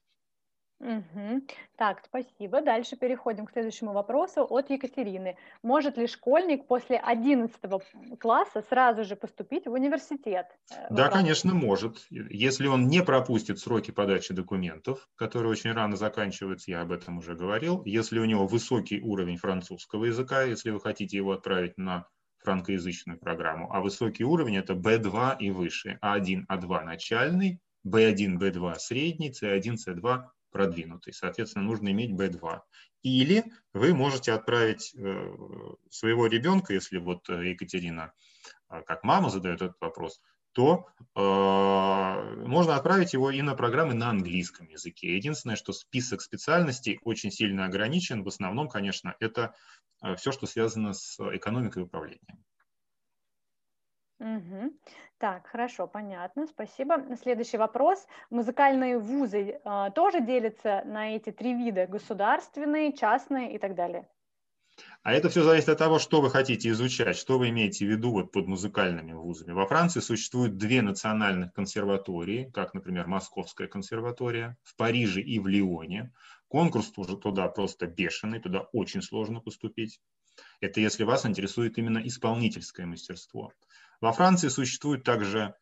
Угу. 0.83 1.43
Так, 1.77 2.03
спасибо. 2.05 2.61
Дальше 2.61 2.97
переходим 2.97 3.47
к 3.47 3.53
следующему 3.53 3.93
вопросу 3.93 4.45
от 4.51 4.69
Екатерины. 4.69 5.37
Может 5.63 5.97
ли 5.97 6.09
школьник 6.09 6.67
после 6.67 6.99
11 6.99 7.57
класса 8.19 8.65
сразу 8.69 9.05
же 9.05 9.15
поступить 9.15 9.67
в 9.67 9.73
университет? 9.73 10.47
Э, 10.73 10.89
да, 10.91 11.09
конечно, 11.09 11.55
может. 11.55 12.05
Если 12.11 12.67
он 12.67 12.89
не 12.89 13.01
пропустит 13.05 13.61
сроки 13.61 13.93
подачи 13.93 14.35
документов, 14.35 15.09
которые 15.15 15.53
очень 15.53 15.73
рано 15.73 15.95
заканчиваются, 15.97 16.73
я 16.73 16.81
об 16.81 16.91
этом 16.91 17.19
уже 17.19 17.35
говорил. 17.35 17.83
Если 17.85 18.19
у 18.19 18.25
него 18.25 18.49
высокий 18.49 19.01
уровень 19.01 19.37
французского 19.37 20.07
языка, 20.07 20.43
если 20.43 20.71
вы 20.71 20.81
хотите 20.81 21.17
его 21.17 21.31
отправить 21.31 21.79
на 21.79 22.09
франкоязычную 22.39 23.21
программу, 23.21 23.73
а 23.73 23.81
высокий 23.81 24.25
уровень 24.25 24.57
это 24.57 24.73
B2 24.73 25.37
и 25.39 25.53
выше, 25.53 26.01
А1, 26.03 26.47
А2 26.51 26.83
начальный, 26.83 27.61
B1, 27.87 28.37
B2 28.37 28.75
средний, 28.79 29.31
C1, 29.31 29.77
C2 29.87 30.25
продвинутый. 30.53 31.13
Соответственно, 31.13 31.65
нужно 31.65 31.91
иметь 31.91 32.13
B2. 32.13 32.61
Или 33.03 33.45
вы 33.73 33.95
можете 33.95 34.33
отправить 34.33 34.95
э, 34.95 35.37
своего 35.91 36.27
ребенка, 36.27 36.75
если 36.75 36.99
вот 36.99 37.29
э, 37.29 37.51
Екатерина, 37.51 38.13
э, 38.71 38.83
как 38.83 39.03
мама 39.03 39.31
задает 39.31 39.63
этот 39.63 39.81
вопрос, 39.81 40.21
то 40.53 40.87
э, 41.17 42.47
можно 42.47 42.77
отправить 42.77 43.15
его 43.15 43.31
и 43.31 43.43
на 43.43 43.57
программы 43.57 43.95
на 43.95 44.11
английском 44.11 44.69
языке. 44.69 45.17
Единственное, 45.17 45.57
что 45.57 45.73
список 45.73 46.21
специальностей 46.21 47.01
очень 47.03 47.33
сильно 47.33 47.65
ограничен. 47.65 48.23
В 48.23 48.29
основном, 48.29 48.69
конечно, 48.69 49.17
это 49.19 49.55
все, 50.17 50.33
что 50.33 50.47
связано 50.47 50.93
с 50.93 51.19
экономикой 51.35 51.79
и 51.79 51.87
управлением. 51.87 52.45
Угу. 54.23 54.79
Так, 55.23 55.47
хорошо, 55.47 55.87
понятно, 55.87 56.49
спасибо. 56.49 57.01
Следующий 57.23 57.57
вопрос. 57.57 58.09
Музыкальные 58.31 58.99
вузы 58.99 59.61
э, 59.65 59.91
тоже 59.95 60.21
делятся 60.21 60.83
на 60.85 61.15
эти 61.15 61.31
три 61.31 61.55
вида, 61.55 61.87
государственные, 61.87 62.93
частные 62.93 63.55
и 63.55 63.59
так 63.59 63.77
далее? 63.77 64.09
А 65.05 65.13
это 65.13 65.29
все 65.29 65.45
зависит 65.45 65.69
от 65.69 65.79
того, 65.79 66.01
что 66.01 66.21
вы 66.23 66.29
хотите 66.29 66.71
изучать, 66.71 67.17
что 67.17 67.39
вы 67.39 67.51
имеете 67.51 67.87
в 67.87 67.89
виду 67.89 68.11
вот 68.11 68.33
под 68.33 68.49
музыкальными 68.49 69.13
вузами. 69.13 69.53
Во 69.53 69.65
Франции 69.65 70.01
существует 70.01 70.57
две 70.57 70.83
национальных 70.83 71.53
консерватории, 71.53 72.51
как, 72.53 72.75
например, 72.75 73.07
Московская 73.07 73.69
консерватория, 73.69 74.57
в 74.65 74.75
Париже 74.75 75.21
и 75.21 75.39
в 75.39 75.47
Лионе. 75.47 76.13
Конкурс 76.49 76.91
тоже 76.91 77.17
туда 77.17 77.47
просто 77.47 77.87
бешеный, 77.87 78.41
туда 78.41 78.63
очень 78.73 79.03
сложно 79.03 79.39
поступить. 79.39 80.01
Это 80.61 80.81
если 80.81 81.05
вас 81.05 81.25
интересует 81.27 81.79
именно 81.79 81.99
исполнительское 82.05 82.87
мастерство. 82.87 83.53
Во 84.03 84.13
Франции 84.13 84.49
существуют 84.49 85.05
также 85.05 85.55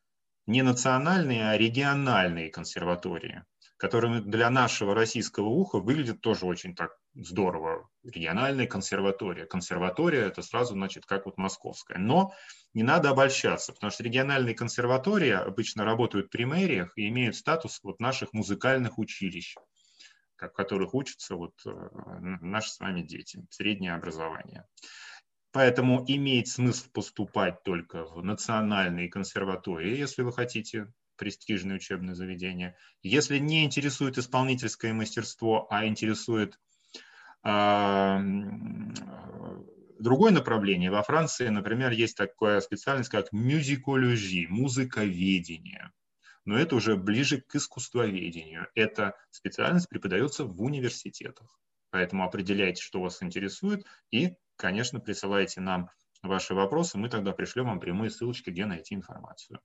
не 0.47 0.63
национальные, 0.63 1.51
а 1.51 1.59
региональные 1.59 2.49
консерватории, 2.49 3.45
которые 3.77 4.23
для 4.23 4.49
нашего 4.49 4.95
российского 4.95 5.49
уха 5.49 5.79
выглядят 5.79 6.23
тоже 6.23 6.47
очень 6.47 6.75
так 6.75 6.97
здорово. 7.13 7.91
Региональная 8.03 8.67
консерватория. 8.67 9.45
Консерватория– 9.45 10.25
это 10.27 10.41
сразу 10.41 10.73
значит 10.73 11.05
как 11.05 11.27
вот 11.27 11.37
московская. 11.37 11.99
Но 11.99 12.33
не 12.73 12.83
надо 12.83 13.11
обольщаться, 13.11 13.75
потому 13.75 13.91
что 13.91 14.05
региональные 14.05 14.55
консерватории 14.55 15.33
обычно 15.33 15.85
работают 15.85 16.31
при 16.31 16.47
мэриях 16.47 16.97
и 16.97 17.09
имеют 17.09 17.37
статус 17.37 17.81
вот 17.83 18.01
наших 18.01 18.33
музыкальных 18.33 18.97
училищ, 18.97 19.55
в 20.39 20.49
которых 20.49 20.95
учатся 20.95 21.37
вот 21.37 21.53
э, 21.67 21.71
наши 22.41 22.71
с 22.71 22.81
вами 22.81 23.03
дети, 23.03 23.45
среднее 23.51 23.93
образование. 23.93 24.65
Поэтому 25.53 26.05
имеет 26.07 26.47
смысл 26.49 26.87
поступать 26.93 27.63
только 27.65 28.05
в 28.05 28.23
национальные 28.25 29.09
консерватории, 29.09 29.97
если 29.97 30.23
вы 30.23 30.33
хотите 30.33 30.93
престижное 31.17 31.77
учебное 31.77 32.15
заведение. 32.15 32.77
Если 33.03 33.39
не 33.39 33.65
интересует 33.65 34.17
исполнительское 34.17 34.95
мастерство, 34.95 35.67
а 35.69 35.85
интересует 35.87 36.59
э, 37.45 38.19
другое 39.99 40.33
направление, 40.33 40.91
во 40.91 41.03
Франции, 41.03 41.49
например, 41.49 41.91
есть 41.91 42.17
такая 42.17 42.61
специальность, 42.61 43.11
как 43.11 43.33
мюзикологи, 43.33 44.47
музыковедение. 44.49 45.91
Но 46.45 46.57
это 46.57 46.77
уже 46.77 46.97
ближе 46.97 47.43
к 47.43 47.55
искусствоведению. 47.57 48.69
Эта 48.75 49.15
специальность 49.31 49.89
преподается 49.89 50.45
в 50.45 50.63
университетах. 50.63 51.61
Поэтому 51.91 52.25
определяйте, 52.25 52.83
что 52.83 53.03
вас 53.03 53.23
интересует, 53.23 53.85
и 54.11 54.37
конечно, 54.61 55.01
присылайте 55.01 55.61
нам 55.61 55.91
ваши 56.23 56.55
вопросы, 56.55 56.99
мы 56.99 57.09
тогда 57.09 57.33
пришлем 57.33 57.67
вам 57.67 57.81
прямые 57.81 58.11
ссылочки, 58.11 58.51
где 58.51 58.67
найти 58.67 58.95
информацию. 58.95 59.61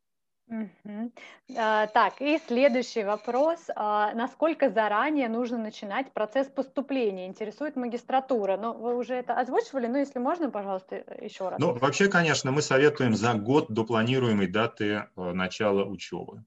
Угу. 0.48 1.12
А, 1.58 1.88
так, 1.88 2.22
и 2.22 2.40
следующий 2.48 3.04
вопрос. 3.04 3.60
А, 3.76 4.14
насколько 4.14 4.70
заранее 4.70 5.28
нужно 5.28 5.58
начинать 5.58 6.14
процесс 6.14 6.48
поступления? 6.48 7.26
Интересует 7.26 7.76
магистратура. 7.76 8.56
Ну, 8.56 8.74
вы 8.74 8.96
уже 8.96 9.16
это 9.16 9.34
озвучивали, 9.40 9.88
но 9.88 9.98
если 9.98 10.20
можно, 10.20 10.52
пожалуйста, 10.52 11.04
еще 11.20 11.50
раз. 11.50 11.60
Ну, 11.60 11.74
вообще, 11.74 12.10
конечно, 12.10 12.52
мы 12.52 12.62
советуем 12.62 13.16
за 13.16 13.34
год 13.34 13.70
до 13.70 13.86
планируемой 13.86 14.48
даты 14.48 14.86
э, 14.86 15.06
начала 15.16 15.84
учебы. 15.84 16.44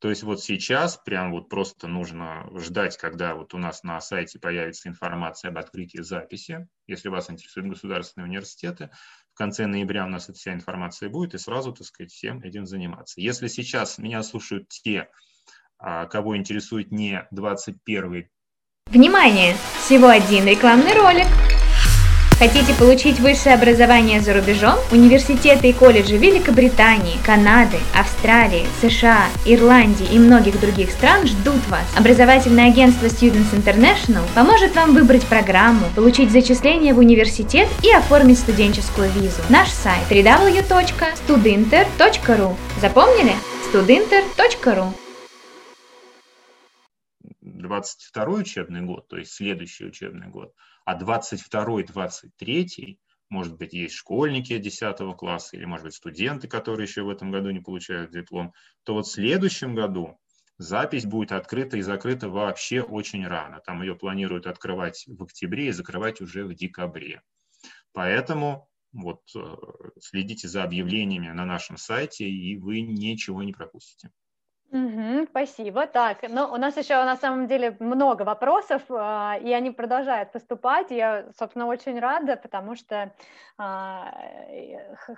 То 0.00 0.10
есть 0.10 0.22
вот 0.22 0.42
сейчас 0.42 0.96
прям 0.96 1.32
вот 1.32 1.48
просто 1.48 1.88
нужно 1.88 2.46
ждать, 2.58 2.96
когда 2.98 3.34
вот 3.34 3.54
у 3.54 3.58
нас 3.58 3.82
на 3.82 4.00
сайте 4.00 4.38
появится 4.38 4.88
информация 4.88 5.50
об 5.50 5.58
открытии 5.58 6.02
записи, 6.02 6.68
если 6.86 7.08
вас 7.08 7.30
интересуют 7.30 7.70
государственные 7.70 8.28
университеты. 8.28 8.90
В 9.32 9.38
конце 9.38 9.66
ноября 9.66 10.04
у 10.04 10.08
нас 10.08 10.28
эта 10.28 10.38
вся 10.38 10.52
информация 10.52 11.08
будет, 11.08 11.34
и 11.34 11.38
сразу, 11.38 11.72
так 11.72 11.86
сказать, 11.86 12.12
всем 12.12 12.42
этим 12.42 12.66
заниматься. 12.66 13.20
Если 13.20 13.48
сейчас 13.48 13.98
меня 13.98 14.22
слушают 14.22 14.68
те, 14.68 15.08
а, 15.78 16.06
кого 16.06 16.36
интересует 16.36 16.92
не 16.92 17.26
21 17.30 18.28
Внимание! 18.86 19.56
Всего 19.80 20.08
один 20.08 20.46
рекламный 20.46 20.92
ролик– 20.92 21.26
Хотите 22.38 22.74
получить 22.74 23.18
высшее 23.20 23.54
образование 23.54 24.20
за 24.20 24.34
рубежом? 24.34 24.76
Университеты 24.90 25.68
и 25.68 25.72
колледжи 25.72 26.16
Великобритании, 26.16 27.16
Канады, 27.24 27.76
Австралии, 27.96 28.66
США, 28.82 29.28
Ирландии 29.46 30.08
и 30.10 30.18
многих 30.18 30.60
других 30.60 30.90
стран 30.90 31.28
ждут 31.28 31.64
вас. 31.68 31.84
Образовательное 31.96 32.70
агентство 32.70 33.06
Students 33.06 33.54
International 33.54 34.24
поможет 34.34 34.74
вам 34.74 34.94
выбрать 34.94 35.24
программу, 35.26 35.86
получить 35.94 36.32
зачисление 36.32 36.92
в 36.92 36.98
университет 36.98 37.68
и 37.84 37.92
оформить 37.92 38.40
студенческую 38.40 39.12
визу. 39.12 39.40
Наш 39.48 39.68
сайт 39.68 40.02
www.studinter.ru 40.10 42.56
Запомнили? 42.80 43.34
studinter.ru 43.72 44.92
22 47.40 48.24
учебный 48.26 48.82
год, 48.82 49.08
то 49.08 49.16
есть 49.16 49.32
следующий 49.32 49.86
учебный 49.86 50.26
год– 50.26 50.52
а 50.84 50.98
22-23, 50.98 52.98
может 53.30 53.56
быть, 53.56 53.72
есть 53.72 53.94
школьники 53.94 54.58
10 54.58 55.16
класса 55.16 55.56
или, 55.56 55.64
может 55.64 55.86
быть, 55.86 55.94
студенты, 55.94 56.48
которые 56.48 56.86
еще 56.86 57.02
в 57.02 57.08
этом 57.08 57.30
году 57.30 57.50
не 57.50 57.60
получают 57.60 58.10
диплом, 58.10 58.52
то 58.84 58.94
вот 58.94 59.06
в 59.06 59.10
следующем 59.10 59.74
году 59.74 60.18
запись 60.58 61.06
будет 61.06 61.32
открыта 61.32 61.76
и 61.76 61.82
закрыта 61.82 62.28
вообще 62.28 62.82
очень 62.82 63.26
рано. 63.26 63.60
Там 63.60 63.82
ее 63.82 63.96
планируют 63.96 64.46
открывать 64.46 65.04
в 65.06 65.22
октябре 65.22 65.68
и 65.68 65.72
закрывать 65.72 66.20
уже 66.20 66.44
в 66.44 66.54
декабре. 66.54 67.22
Поэтому 67.92 68.68
вот 68.92 69.22
э, 69.34 69.56
следите 70.00 70.48
за 70.48 70.62
объявлениями 70.62 71.28
на 71.28 71.44
нашем 71.44 71.76
сайте, 71.76 72.28
и 72.28 72.56
вы 72.56 72.82
ничего 72.82 73.42
не 73.42 73.52
пропустите. 73.52 74.10
Угу, 74.74 75.26
спасибо. 75.30 75.86
Так, 75.86 76.24
ну, 76.28 76.52
у 76.52 76.56
нас 76.56 76.76
еще 76.76 76.94
на 77.04 77.16
самом 77.16 77.46
деле 77.46 77.76
много 77.78 78.22
вопросов, 78.22 78.82
э, 78.90 79.38
и 79.40 79.52
они 79.52 79.70
продолжают 79.70 80.32
поступать. 80.32 80.90
Я, 80.90 81.26
собственно, 81.38 81.66
очень 81.66 82.00
рада, 82.00 82.34
потому 82.36 82.74
что 82.74 83.14
э, 83.56 83.62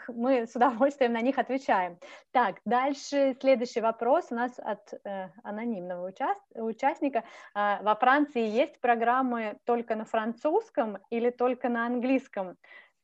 мы 0.08 0.46
с 0.46 0.54
удовольствием 0.54 1.14
на 1.14 1.22
них 1.22 1.38
отвечаем. 1.38 1.98
Так, 2.32 2.56
дальше 2.66 3.34
следующий 3.40 3.80
вопрос 3.80 4.26
у 4.30 4.34
нас 4.34 4.58
от 4.58 4.92
э, 4.92 5.30
анонимного 5.42 6.08
участ 6.08 6.42
участника. 6.54 7.24
Э, 7.54 7.78
во 7.82 7.94
Франции 7.94 8.46
есть 8.46 8.78
программы 8.82 9.56
только 9.64 9.96
на 9.96 10.04
французском 10.04 10.98
или 11.08 11.30
только 11.30 11.70
на 11.70 11.86
английском? 11.86 12.58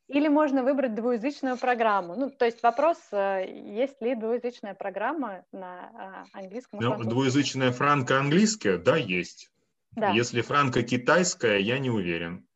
Или 0.08 0.28
можно 0.28 0.62
выбрать 0.62 0.94
двуязычную 0.94 1.56
программу. 1.56 2.16
Ну, 2.16 2.30
то 2.30 2.44
есть 2.44 2.62
вопрос, 2.62 2.98
э, 3.12 3.46
есть 3.48 4.00
ли 4.02 4.14
двуязычная 4.14 4.74
программа 4.74 5.44
на 5.52 6.26
а, 6.34 6.38
английском 6.38 6.80
ну, 6.80 7.04
Двуязычная 7.04 7.72
франко-английская, 7.72 8.78
да, 8.78 8.96
есть. 8.96 9.50
Да. 9.92 10.10
Если 10.10 10.40
франко-китайская, 10.40 11.58
я 11.58 11.78
не 11.78 11.90
уверен. 11.90 12.46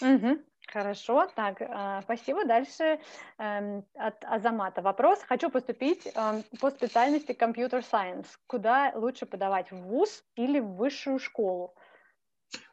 Угу. 0.00 0.38
Хорошо, 0.72 1.26
так, 1.34 1.60
э, 1.60 2.00
спасибо. 2.02 2.46
Дальше 2.46 2.98
эм, 3.38 3.84
от 3.94 4.24
Азамата 4.24 4.80
вопрос. 4.80 5.22
Хочу 5.28 5.50
поступить 5.50 6.10
эм, 6.14 6.42
по 6.60 6.70
специальности 6.70 7.32
Computer 7.32 7.84
Science. 7.92 8.26
Куда 8.46 8.92
лучше 8.94 9.26
подавать, 9.26 9.70
в 9.70 9.76
ВУЗ 9.76 10.24
или 10.36 10.60
в 10.60 10.76
высшую 10.76 11.18
школу? 11.18 11.74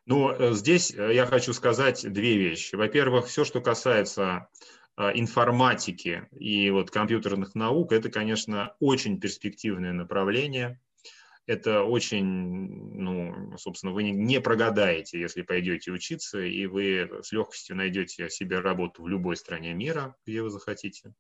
Ну, 0.10 0.32
э, 0.32 0.54
здесь 0.54 0.92
э, 0.92 1.14
я 1.14 1.28
хочу 1.28 1.54
сказать 1.54 2.02
две 2.12 2.36
вещи. 2.36 2.74
Во-первых, 2.76 3.28
все, 3.28 3.46
что 3.46 3.62
касается 3.62 4.50
э, 4.98 5.12
информатики 5.14 6.28
и 6.32 6.72
вот 6.72 6.90
компьютерных 6.90 7.54
наук, 7.54 7.92
это, 7.92 8.10
конечно, 8.10 8.76
очень 8.80 9.20
перспективное 9.20 9.94
направление. 9.94 10.82
это 11.46 11.84
очень, 11.84 12.24
ну, 12.26 13.56
собственно, 13.58 13.94
вы 13.94 14.02
не 14.04 14.42
прогадаете, 14.42 15.20
если 15.20 15.44
пойдете 15.44 15.92
учиться, 15.92 16.40
и 16.42 16.66
вы 16.66 17.08
с 17.22 17.32
легкостью 17.32 17.76
найдете 17.76 18.32
себе 18.32 18.62
работу 18.62 19.04
в 19.04 19.08
любой 19.08 19.36
стране 19.36 19.76
мира, 19.76 20.16
где 20.26 20.42
вы 20.42 20.50
захотите. 20.50 21.14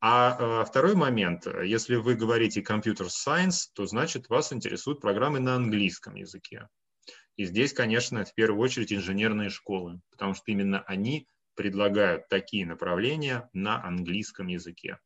А, 0.00 0.64
второй 0.66 0.94
момент, 0.94 1.46
если 1.64 1.96
вы 1.96 2.14
говорите 2.14 2.60
компьютер 2.60 3.06
science, 3.06 3.68
то 3.74 3.86
значит 3.86 4.28
вас 4.28 4.52
интересуют 4.52 5.00
программы 5.00 5.40
на 5.40 5.54
английском 5.54 6.14
языке. 6.14 6.68
И 7.38 7.44
здесь, 7.44 7.72
конечно, 7.72 8.24
в 8.24 8.34
первую 8.34 8.60
очередь 8.60 8.92
инженерные 8.92 9.48
школы, 9.48 10.00
потому 10.10 10.34
что 10.34 10.42
именно 10.48 10.82
они 10.82 11.28
предлагают 11.54 12.28
такие 12.28 12.66
направления 12.66 13.48
на 13.52 13.80
английском 13.82 14.48
языке. 14.48 14.98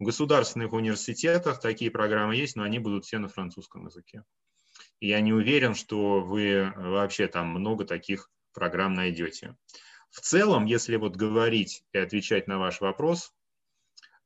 В 0.00 0.04
государственных 0.04 0.72
университетах 0.72 1.60
такие 1.60 1.92
программы 1.92 2.34
есть, 2.34 2.56
но 2.56 2.64
они 2.64 2.80
будут 2.80 3.04
все 3.04 3.18
на 3.18 3.28
французском 3.28 3.86
языке. 3.86 4.24
И 4.98 5.06
я 5.06 5.20
не 5.20 5.32
уверен, 5.32 5.76
что 5.76 6.22
вы 6.22 6.72
вообще 6.74 7.28
там 7.28 7.50
много 7.50 7.84
таких 7.84 8.30
программ 8.52 8.94
найдете. 8.94 9.56
В 10.10 10.20
целом, 10.20 10.64
если 10.64 10.96
вот 10.96 11.14
говорить 11.14 11.84
и 11.92 11.98
отвечать 11.98 12.48
на 12.48 12.58
ваш 12.58 12.80
вопрос, 12.80 13.32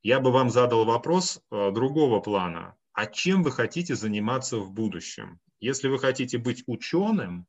я 0.02 0.18
бы 0.20 0.32
вам 0.32 0.48
задал 0.48 0.86
вопрос 0.86 1.42
э, 1.50 1.70
другого 1.72 2.20
плана. 2.20 2.74
А 2.94 3.04
чем 3.04 3.42
вы 3.42 3.52
хотите 3.52 3.94
заниматься 3.94 4.56
в 4.56 4.72
будущем? 4.72 5.40
Если 5.60 5.88
вы 5.88 5.98
хотите 5.98 6.38
быть 6.38 6.64
ученым, 6.66 7.46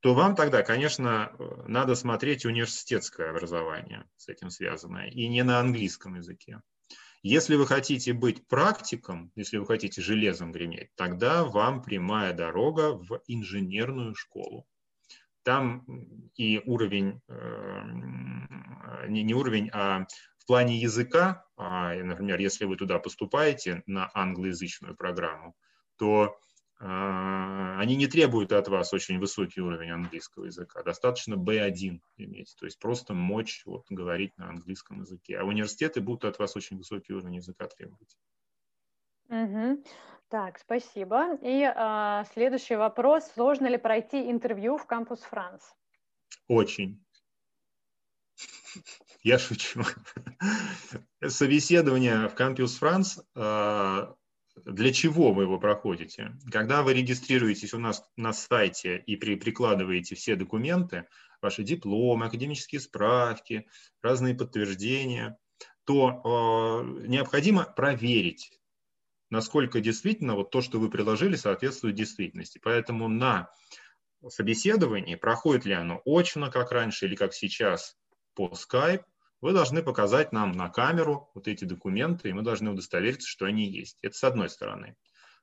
то 0.00 0.14
вам 0.14 0.34
тогда, 0.34 0.62
конечно, 0.62 1.32
надо 1.66 1.94
смотреть 1.94 2.44
университетское 2.44 3.30
образование 3.30 4.04
с 4.16 4.28
этим 4.28 4.50
связанное, 4.50 5.08
и 5.08 5.28
не 5.28 5.44
на 5.44 5.60
английском 5.60 6.16
языке. 6.16 6.60
Если 7.22 7.54
вы 7.54 7.68
хотите 7.68 8.12
быть 8.12 8.48
практиком, 8.48 9.30
если 9.36 9.58
вы 9.58 9.66
хотите 9.66 10.02
железом 10.02 10.50
греметь, 10.50 10.90
тогда 10.96 11.44
вам 11.44 11.82
прямая 11.82 12.32
дорога 12.32 12.94
в 12.94 13.22
инженерную 13.28 14.16
школу. 14.16 14.66
Там 15.44 15.84
и 16.34 16.60
уровень, 16.66 17.20
э, 17.28 19.06
не, 19.08 19.22
не 19.22 19.34
уровень, 19.34 19.70
а 19.72 20.06
в 20.38 20.46
плане 20.46 20.78
языка, 20.78 21.46
а, 21.56 21.94
например, 21.94 22.40
если 22.40 22.64
вы 22.64 22.76
туда 22.76 22.98
поступаете 22.98 23.84
на 23.86 24.10
англоязычную 24.14 24.96
программу, 24.96 25.54
то 25.96 26.36
они 26.84 27.94
не 27.94 28.08
требуют 28.08 28.52
от 28.52 28.66
вас 28.68 28.92
очень 28.92 29.18
высокий 29.20 29.60
уровень 29.60 29.90
английского 29.90 30.46
языка, 30.46 30.82
достаточно 30.82 31.34
B1 31.34 32.00
иметь, 32.16 32.56
то 32.58 32.66
есть 32.66 32.78
просто 32.80 33.14
мочь 33.14 33.62
вот, 33.66 33.86
говорить 33.88 34.36
на 34.36 34.48
английском 34.48 35.00
языке. 35.00 35.38
А 35.38 35.44
университеты 35.44 36.00
будут 36.00 36.24
от 36.24 36.38
вас 36.38 36.56
очень 36.56 36.76
высокий 36.76 37.12
уровень 37.12 37.36
языка 37.36 37.68
требовать. 37.68 38.16
Угу. 39.28 39.84
Так, 40.28 40.58
спасибо. 40.58 41.36
И 41.42 41.62
э, 41.62 42.24
следующий 42.32 42.76
вопрос. 42.76 43.30
Сложно 43.34 43.66
ли 43.66 43.78
пройти 43.78 44.30
интервью 44.30 44.76
в 44.76 44.86
Кампус 44.86 45.20
Франс? 45.20 45.62
Очень. 46.48 47.04
Я 49.22 49.38
шучу. 49.38 49.82
Собеседование 51.26 52.28
в 52.28 52.34
Campus 52.34 52.80
France 52.80 53.22
а, 53.34 54.14
для 54.56 54.92
чего 54.92 55.32
вы 55.32 55.44
его 55.44 55.58
проходите? 55.58 56.36
Когда 56.50 56.82
вы 56.82 56.94
регистрируетесь 56.94 57.74
у 57.74 57.78
нас 57.78 58.04
на 58.16 58.32
сайте 58.32 58.98
и 59.06 59.16
при, 59.16 59.36
прикладываете 59.36 60.14
все 60.14 60.36
документы, 60.36 61.06
ваши 61.40 61.62
дипломы, 61.62 62.26
академические 62.26 62.80
справки, 62.80 63.66
разные 64.02 64.34
подтверждения, 64.34 65.38
то 65.84 66.10
э, 66.10 67.06
необходимо 67.08 67.64
проверить, 67.64 68.52
насколько 69.30 69.80
действительно 69.80 70.36
вот 70.36 70.50
то, 70.50 70.60
что 70.60 70.78
вы 70.78 70.90
приложили, 70.90 71.36
соответствует 71.36 71.96
действительности. 71.96 72.60
Поэтому 72.62 73.08
на 73.08 73.50
собеседовании, 74.28 75.16
проходит 75.16 75.64
ли 75.64 75.72
оно 75.72 76.00
очно, 76.04 76.50
как 76.50 76.70
раньше, 76.70 77.06
или 77.06 77.16
как 77.16 77.34
сейчас 77.34 77.96
по 78.34 78.52
Skype, 78.52 79.04
вы 79.42 79.52
должны 79.52 79.82
показать 79.82 80.32
нам 80.32 80.52
на 80.52 80.70
камеру 80.70 81.30
вот 81.34 81.48
эти 81.48 81.64
документы, 81.64 82.30
и 82.30 82.32
мы 82.32 82.42
должны 82.42 82.70
удостовериться, 82.70 83.28
что 83.28 83.44
они 83.44 83.68
есть. 83.68 83.98
Это 84.00 84.16
с 84.16 84.24
одной 84.24 84.48
стороны. 84.48 84.96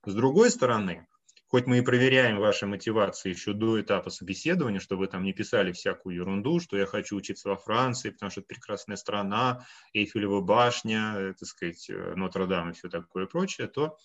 С 0.05 0.15
другой 0.15 0.49
стороны, 0.49 1.05
хоть 1.47 1.67
мы 1.67 1.79
и 1.79 1.81
проверяем 1.81 2.37
ваши 2.37 2.65
мотивации 2.65 3.29
еще 3.29 3.51
до 3.51 3.81
этапа 3.81 4.09
собеседования, 4.09 4.79
чтобы 4.79 5.01
вы 5.01 5.07
там 5.07 5.23
не 5.23 5.33
писали 5.33 5.73
всякую 5.73 6.15
ерунду, 6.15 6.61
что 6.61 6.77
я 6.77 6.85
хочу 6.85 7.17
учиться 7.17 7.49
во 7.49 7.57
Франции, 7.57 8.11
потому 8.11 8.31
что 8.31 8.39
это 8.39 8.47
прекрасная 8.47 8.95
страна, 8.95 9.65
Эйфелева 9.93 10.39
башня, 10.39 11.15
э, 11.17 11.33
так 11.33 11.49
сказать, 11.49 11.89
э, 11.89 12.13
Нотр-Дам 12.15 12.69
и 12.69 12.73
все 12.73 12.87
такое 12.87 13.25
прочее, 13.25 13.67
то 13.67 13.97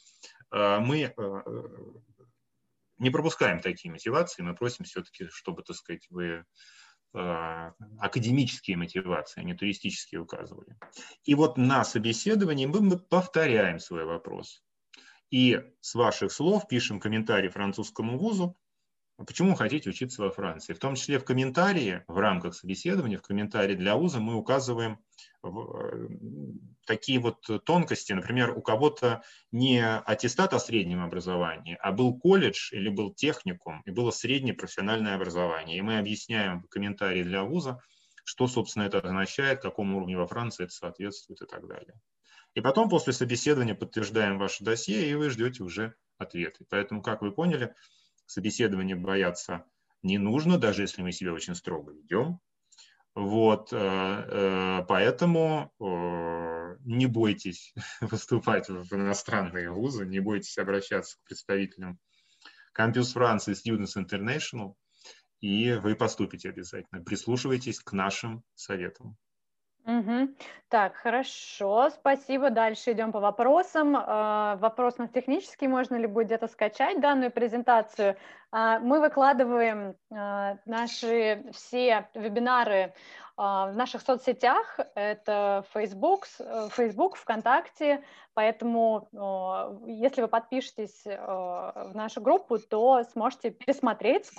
э, 0.50 0.78
мы 0.80 1.14
не 2.98 3.10
пропускаем 3.10 3.60
такие 3.60 3.92
мотивации, 3.92 4.42
мы 4.42 4.56
просим 4.56 4.84
все-таки, 4.84 5.28
чтобы, 5.28 5.62
так 5.62 5.76
сказать, 5.76 6.06
вы 6.10 6.44
академические 7.14 8.76
мотивации, 8.76 9.40
а 9.40 9.44
не 9.44 9.54
туристические 9.54 10.20
указывали. 10.20 10.76
И 11.24 11.34
вот 11.34 11.56
на 11.56 11.84
собеседовании 11.84 12.66
мы 12.66 12.98
повторяем 12.98 13.78
свой 13.78 14.04
вопрос. 14.04 14.62
И 15.30 15.60
с 15.80 15.94
ваших 15.94 16.32
слов 16.32 16.68
пишем 16.68 17.00
комментарий 17.00 17.48
французскому 17.48 18.18
вузу, 18.18 18.56
почему 19.16 19.54
хотите 19.54 19.90
учиться 19.90 20.22
во 20.22 20.30
Франции. 20.30 20.74
В 20.74 20.78
том 20.78 20.96
числе 20.96 21.18
в 21.18 21.24
комментарии, 21.24 22.04
в 22.08 22.18
рамках 22.18 22.54
собеседования, 22.54 23.18
в 23.18 23.22
комментарии 23.22 23.74
для 23.74 23.96
вуза 23.96 24.20
мы 24.20 24.34
указываем 24.34 24.98
такие 26.86 27.18
вот 27.18 27.46
тонкости, 27.64 28.12
например, 28.12 28.56
у 28.56 28.62
кого-то 28.62 29.22
не 29.52 29.84
аттестат 29.84 30.54
о 30.54 30.58
среднем 30.58 31.02
образовании, 31.02 31.78
а 31.80 31.92
был 31.92 32.18
колледж 32.18 32.72
или 32.72 32.88
был 32.88 33.14
техникум, 33.14 33.82
и 33.86 33.90
было 33.90 34.10
среднее 34.10 34.54
профессиональное 34.54 35.14
образование. 35.14 35.78
И 35.78 35.82
мы 35.82 35.98
объясняем 35.98 36.62
комментарии 36.70 37.22
для 37.22 37.44
вуза, 37.44 37.80
что, 38.24 38.46
собственно, 38.46 38.84
это 38.84 38.98
означает, 38.98 39.60
какому 39.60 39.98
уровню 39.98 40.18
во 40.18 40.26
Франции 40.26 40.64
это 40.64 40.72
соответствует 40.72 41.42
и 41.42 41.46
так 41.46 41.66
далее. 41.66 41.94
И 42.54 42.60
потом 42.60 42.88
после 42.88 43.12
собеседования 43.12 43.74
подтверждаем 43.74 44.38
ваше 44.38 44.64
досье, 44.64 45.08
и 45.08 45.14
вы 45.14 45.30
ждете 45.30 45.62
уже 45.62 45.94
ответы. 46.18 46.64
Поэтому, 46.70 47.02
как 47.02 47.20
вы 47.20 47.32
поняли, 47.32 47.74
собеседование 48.26 48.96
бояться 48.96 49.64
не 50.02 50.18
нужно, 50.18 50.58
даже 50.58 50.82
если 50.82 51.02
мы 51.02 51.12
себя 51.12 51.32
очень 51.32 51.54
строго 51.54 51.92
ведем. 51.92 52.40
Вот, 53.14 53.72
э, 53.72 53.76
э, 53.76 54.84
поэтому 54.88 55.72
э, 55.80 56.76
не 56.84 57.06
бойтесь 57.06 57.72
выступать 58.00 58.68
в 58.68 58.92
иностранные 58.92 59.70
вузы, 59.70 60.04
не 60.04 60.18
бойтесь 60.18 60.58
обращаться 60.58 61.16
к 61.18 61.28
представителям 61.28 62.00
Campus 62.76 63.14
France 63.14 63.44
и 63.46 63.52
Students 63.52 63.96
International, 63.96 64.74
и 65.40 65.72
вы 65.74 65.94
поступите 65.94 66.48
обязательно. 66.48 67.04
Прислушивайтесь 67.04 67.78
к 67.78 67.92
нашим 67.92 68.42
советам. 68.54 69.16
Угу. 69.86 70.34
Так, 70.70 70.94
хорошо, 70.96 71.90
спасибо. 71.90 72.48
Дальше 72.48 72.92
идем 72.92 73.12
по 73.12 73.20
вопросам. 73.20 73.94
Э, 73.94 74.56
вопрос 74.56 74.96
на 74.96 75.08
технический, 75.08 75.68
можно 75.68 75.96
ли 75.96 76.06
будет 76.06 76.28
где-то 76.28 76.48
скачать 76.48 77.00
данную 77.02 77.30
презентацию. 77.30 78.16
Э, 78.50 78.78
мы 78.78 79.00
выкладываем 79.00 79.94
э, 80.10 80.56
наши 80.64 81.44
все 81.52 82.08
вебинары 82.14 82.94
в 83.36 83.72
наших 83.74 84.02
соцсетях, 84.02 84.78
это 84.94 85.64
Facebook, 85.74 86.28
Facebook, 86.70 87.16
ВКонтакте, 87.16 88.04
поэтому 88.32 89.08
если 89.86 90.22
вы 90.22 90.28
подпишетесь 90.28 91.02
в 91.04 91.90
нашу 91.94 92.20
группу, 92.20 92.60
то 92.60 93.02
сможете 93.10 93.50
пересмотреть 93.50 94.30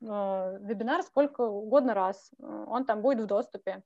вебинар 0.00 1.04
сколько 1.04 1.42
угодно 1.42 1.94
раз, 1.94 2.32
он 2.40 2.84
там 2.84 3.02
будет 3.02 3.20
в 3.20 3.26
доступе. 3.26 3.84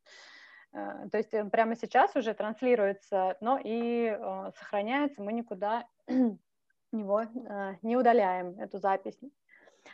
Э, 0.76 1.08
то 1.10 1.18
есть 1.18 1.32
он 1.34 1.50
прямо 1.50 1.74
сейчас 1.74 2.14
уже 2.16 2.34
транслируется, 2.34 3.36
но 3.40 3.58
и 3.62 4.06
э, 4.06 4.50
сохраняется, 4.58 5.22
мы 5.22 5.32
никуда 5.32 5.86
его 6.92 7.22
э, 7.22 7.74
не 7.82 7.96
удаляем, 7.96 8.60
эту 8.60 8.78
запись. 8.78 9.18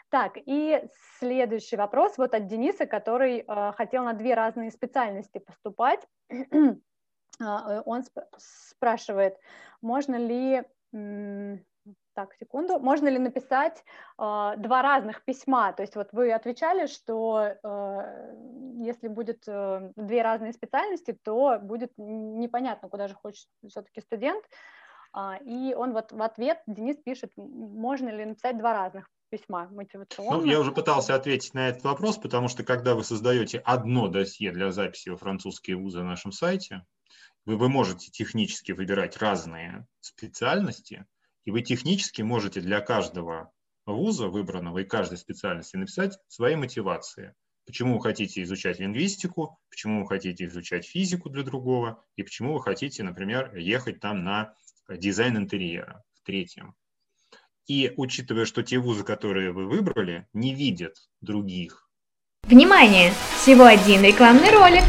Так, 0.09 0.39
и 0.47 0.83
следующий 1.19 1.77
вопрос 1.77 2.17
вот 2.19 2.35
от 2.35 2.47
Дениса, 2.47 2.87
который 2.87 3.45
хотел 3.75 4.05
на 4.05 4.15
две 4.15 4.33
разные 4.33 4.71
специальности 4.71 5.39
поступать. 5.39 6.01
Он 7.41 8.03
спрашивает, 8.39 9.37
можно 9.83 10.17
ли 10.17 10.63
так, 12.15 12.35
секунду. 12.35 12.79
Можно 12.79 13.09
ли 13.09 13.19
написать 13.19 13.79
э, 14.19 14.55
два 14.57 14.83
разных 14.83 15.25
письма? 15.25 15.73
То 15.73 15.83
есть 15.83 15.97
вот 15.97 16.09
вы 16.13 16.33
отвечали, 16.33 16.87
что 16.87 17.55
э, 17.63 18.35
если 18.79 19.09
будет 19.09 19.45
э, 19.47 19.93
две 19.97 20.23
разные 20.23 20.53
специальности, 20.53 21.17
то 21.23 21.59
будет 21.61 21.93
непонятно, 21.97 22.89
куда 22.89 23.09
же 23.09 23.15
хочет 23.15 23.47
все-таки 23.67 24.01
студент. 24.01 24.45
Э, 25.17 25.39
и 25.45 25.75
он 25.75 25.93
вот 25.93 26.13
в 26.13 26.23
ответ, 26.23 26.63
Денис 26.67 26.97
пишет, 26.97 27.33
можно 27.37 28.09
ли 28.09 28.25
написать 28.25 28.59
два 28.59 28.73
разных 28.73 29.09
письма 29.31 29.69
мотивационных? 29.71 30.45
Ну, 30.45 30.45
я 30.45 30.61
уже 30.61 30.73
пытался 30.73 31.15
ответить 31.15 31.55
на 31.55 31.69
этот 31.69 31.85
вопрос, 31.85 32.19
потому 32.19 32.49
что 32.49 32.65
когда 32.65 32.95
вы 32.95 33.05
создаете 33.05 33.59
одно 33.59 34.09
досье 34.09 34.53
для 34.53 34.71
записи 34.71 35.09
во 35.09 35.17
французские 35.17 35.77
вузы 35.77 35.99
на 35.99 36.11
нашем 36.11 36.33
сайте, 36.33 36.85
вы, 37.45 37.57
вы 37.57 37.69
можете 37.69 38.11
технически 38.11 38.73
выбирать 38.73 39.17
разные 39.17 39.87
специальности, 40.01 41.07
И 41.45 41.51
вы 41.51 41.63
технически 41.63 42.23
можете 42.23 42.61
для 42.61 42.81
каждого 42.81 43.53
вуза 43.87 44.29
выбранного 44.29 44.79
и 44.79 44.85
каждой 44.85 45.19
специальности 45.19 45.77
написать 45.77 46.19
свои 46.29 46.55
мотивации. 46.57 47.35
Почему 47.67 47.97
вы 47.97 48.03
хотите 48.03 48.43
изучать 48.43 48.81
лингвистику, 48.81 49.59
почему 49.71 50.03
вы 50.03 50.09
хотите 50.09 50.47
изучать 50.47 50.85
физику 50.85 51.31
для 51.31 51.43
другого, 51.43 52.05
и 52.17 52.23
почему 52.23 52.55
вы 52.55 52.63
хотите, 52.63 53.03
например, 53.03 53.55
ехать 53.57 54.01
там 54.01 54.25
на 54.25 54.55
дизайн 54.89 55.37
интерьера 55.37 56.03
в 56.15 56.27
третьем. 56.27 56.75
И 57.67 57.93
учитывая, 57.97 58.45
что 58.45 58.63
те 58.63 58.79
вузы, 58.79 59.05
которые 59.05 59.53
вы 59.53 59.67
выбрали, 59.67 60.27
не 60.33 60.55
видят 60.55 60.97
других. 61.21 61.89
Внимание! 62.43 63.13
Всего 63.37 63.65
один 63.65 64.03
рекламный 64.03 64.51
ролик. 64.51 64.83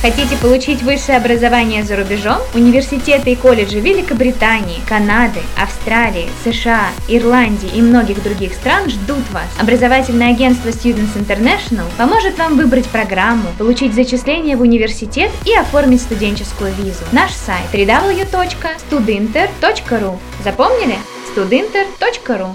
Хотите 0.00 0.36
получить 0.36 0.82
высшее 0.82 1.18
образование 1.18 1.82
за 1.82 1.96
рубежом? 1.96 2.38
Университеты 2.54 3.32
и 3.32 3.36
колледжи 3.36 3.80
Великобритании, 3.80 4.78
Канады, 4.88 5.40
Австралии, 5.60 6.28
США, 6.44 6.90
Ирландии 7.08 7.68
и 7.74 7.82
многих 7.82 8.22
других 8.22 8.54
стран 8.54 8.88
ждут 8.88 9.28
вас. 9.32 9.48
Образовательное 9.60 10.30
агентство 10.30 10.68
Students 10.68 11.16
International 11.16 11.86
поможет 11.98 12.38
вам 12.38 12.56
выбрать 12.56 12.88
программу, 12.88 13.48
получить 13.58 13.92
зачисление 13.92 14.56
в 14.56 14.60
университет 14.60 15.32
и 15.44 15.52
оформить 15.52 16.02
студенческую 16.02 16.72
визу. 16.74 17.02
Наш 17.10 17.32
сайт 17.32 17.66
www.studinter.ru 17.72 20.16
Запомнили? 20.44 20.94
studinter.ru 21.34 22.54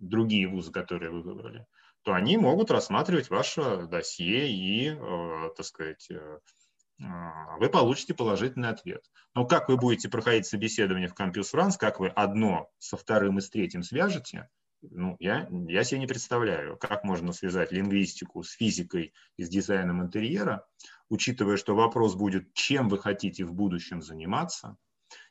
Другие 0.00 0.48
вузы, 0.48 0.72
которые 0.72 1.12
вы 1.12 1.22
выбрали 1.22 1.64
то 2.02 2.14
они 2.14 2.36
могут 2.36 2.70
рассматривать 2.70 3.30
ваше 3.30 3.86
досье 3.86 4.50
и, 4.50 4.88
э, 4.88 5.50
так 5.56 5.64
сказать, 5.64 6.08
э, 6.10 6.38
э, 7.00 7.04
вы 7.58 7.68
получите 7.68 8.14
положительный 8.14 8.70
ответ. 8.70 9.04
Но 9.34 9.46
как 9.46 9.68
вы 9.68 9.76
будете 9.76 10.08
проходить 10.08 10.46
собеседование 10.46 11.08
в 11.08 11.14
Campus 11.14 11.54
France, 11.54 11.76
как 11.78 12.00
вы 12.00 12.08
одно 12.08 12.68
со 12.78 12.96
вторым 12.96 13.38
и 13.38 13.40
с 13.40 13.50
третьим 13.50 13.82
свяжете, 13.82 14.48
ну, 14.82 15.16
я, 15.20 15.48
я 15.68 15.84
себе 15.84 16.00
не 16.00 16.08
представляю, 16.08 16.76
как 16.76 17.04
можно 17.04 17.32
связать 17.32 17.70
лингвистику 17.70 18.42
с 18.42 18.50
физикой 18.50 19.14
и 19.36 19.44
с 19.44 19.48
дизайном 19.48 20.02
интерьера, 20.02 20.66
учитывая, 21.08 21.56
что 21.56 21.76
вопрос 21.76 22.16
будет, 22.16 22.52
чем 22.52 22.88
вы 22.88 22.98
хотите 22.98 23.44
в 23.44 23.52
будущем 23.52 24.02
заниматься. 24.02 24.76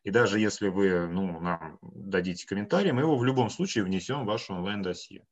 И 0.03 0.09
даже 0.09 0.39
если 0.39 0.69
вы 0.69 1.07
ну, 1.07 1.41
нам 1.41 1.79
дадите 1.81 2.47
комментарий, 2.47 2.93
мы 2.93 3.01
его 3.01 3.17
в 3.17 3.25
любом 3.25 3.49
случае 3.49 3.83
внесем 3.83 4.23
в 4.23 4.27
ваше 4.27 4.53
онлайн-досье 4.53 5.25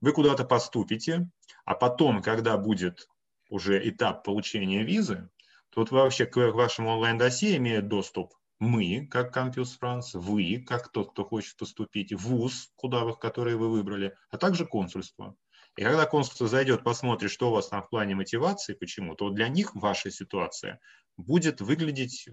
вы 0.00 0.12
куда-то 0.12 0.44
поступите, 0.44 1.28
а 1.64 1.74
потом, 1.74 2.22
когда 2.22 2.56
будет 2.56 3.08
уже 3.48 3.88
этап 3.88 4.24
получения 4.24 4.82
визы, 4.82 5.28
то 5.70 5.80
вот 5.80 5.90
вообще 5.90 6.26
к 6.26 6.36
вашему 6.52 6.90
онлайн-досье 6.90 7.56
имеет 7.56 7.88
доступ 7.88 8.34
мы, 8.60 9.06
как 9.10 9.34
Campus 9.36 9.70
France, 9.82 10.10
вы, 10.12 10.62
как 10.66 10.92
тот, 10.92 11.12
кто 11.12 11.24
хочет 11.24 11.56
поступить, 11.56 12.12
вуз, 12.12 12.70
куда 12.76 13.04
вы, 13.04 13.16
который 13.16 13.56
вы 13.56 13.70
выбрали, 13.70 14.14
а 14.28 14.36
также 14.36 14.66
консульство. 14.66 15.34
И 15.76 15.82
когда 15.82 16.04
консульство 16.04 16.46
зайдет, 16.46 16.84
посмотрит, 16.84 17.30
что 17.30 17.48
у 17.48 17.54
вас 17.54 17.68
там 17.68 17.82
в 17.82 17.88
плане 17.88 18.14
мотивации, 18.14 18.74
почему, 18.74 19.14
то 19.14 19.30
для 19.30 19.48
них 19.48 19.74
ваша 19.74 20.10
ситуация 20.10 20.78
будет 21.16 21.62
выглядеть 21.62 22.28
э, 22.28 22.32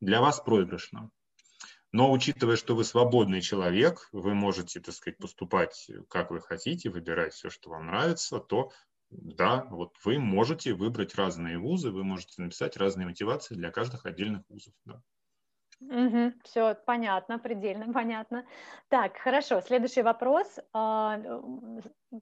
для 0.00 0.20
вас 0.20 0.40
проигрышно. 0.40 1.10
Но 1.92 2.12
учитывая, 2.12 2.56
что 2.56 2.74
вы 2.74 2.84
свободный 2.84 3.40
человек, 3.40 4.08
вы 4.12 4.34
можете, 4.34 4.80
так 4.80 4.94
сказать, 4.94 5.18
поступать 5.18 5.90
как 6.08 6.30
вы 6.30 6.40
хотите, 6.40 6.90
выбирать 6.90 7.32
все, 7.32 7.48
что 7.50 7.70
вам 7.70 7.86
нравится, 7.86 8.38
то 8.38 8.70
да, 9.10 9.66
вот 9.70 9.94
вы 10.04 10.18
можете 10.18 10.74
выбрать 10.74 11.14
разные 11.14 11.58
вузы, 11.58 11.90
вы 11.90 12.04
можете 12.04 12.42
написать 12.42 12.76
разные 12.76 13.06
мотивации 13.06 13.54
для 13.54 13.70
каждых 13.70 14.04
отдельных 14.04 14.42
вузов. 14.48 14.74
Да. 14.84 15.00
Угу, 15.80 16.32
все 16.44 16.74
понятно, 16.86 17.38
предельно 17.38 17.92
понятно. 17.92 18.46
Так, 18.88 19.16
хорошо. 19.18 19.60
Следующий 19.60 20.02
вопрос. 20.02 20.58
А, 20.72 21.20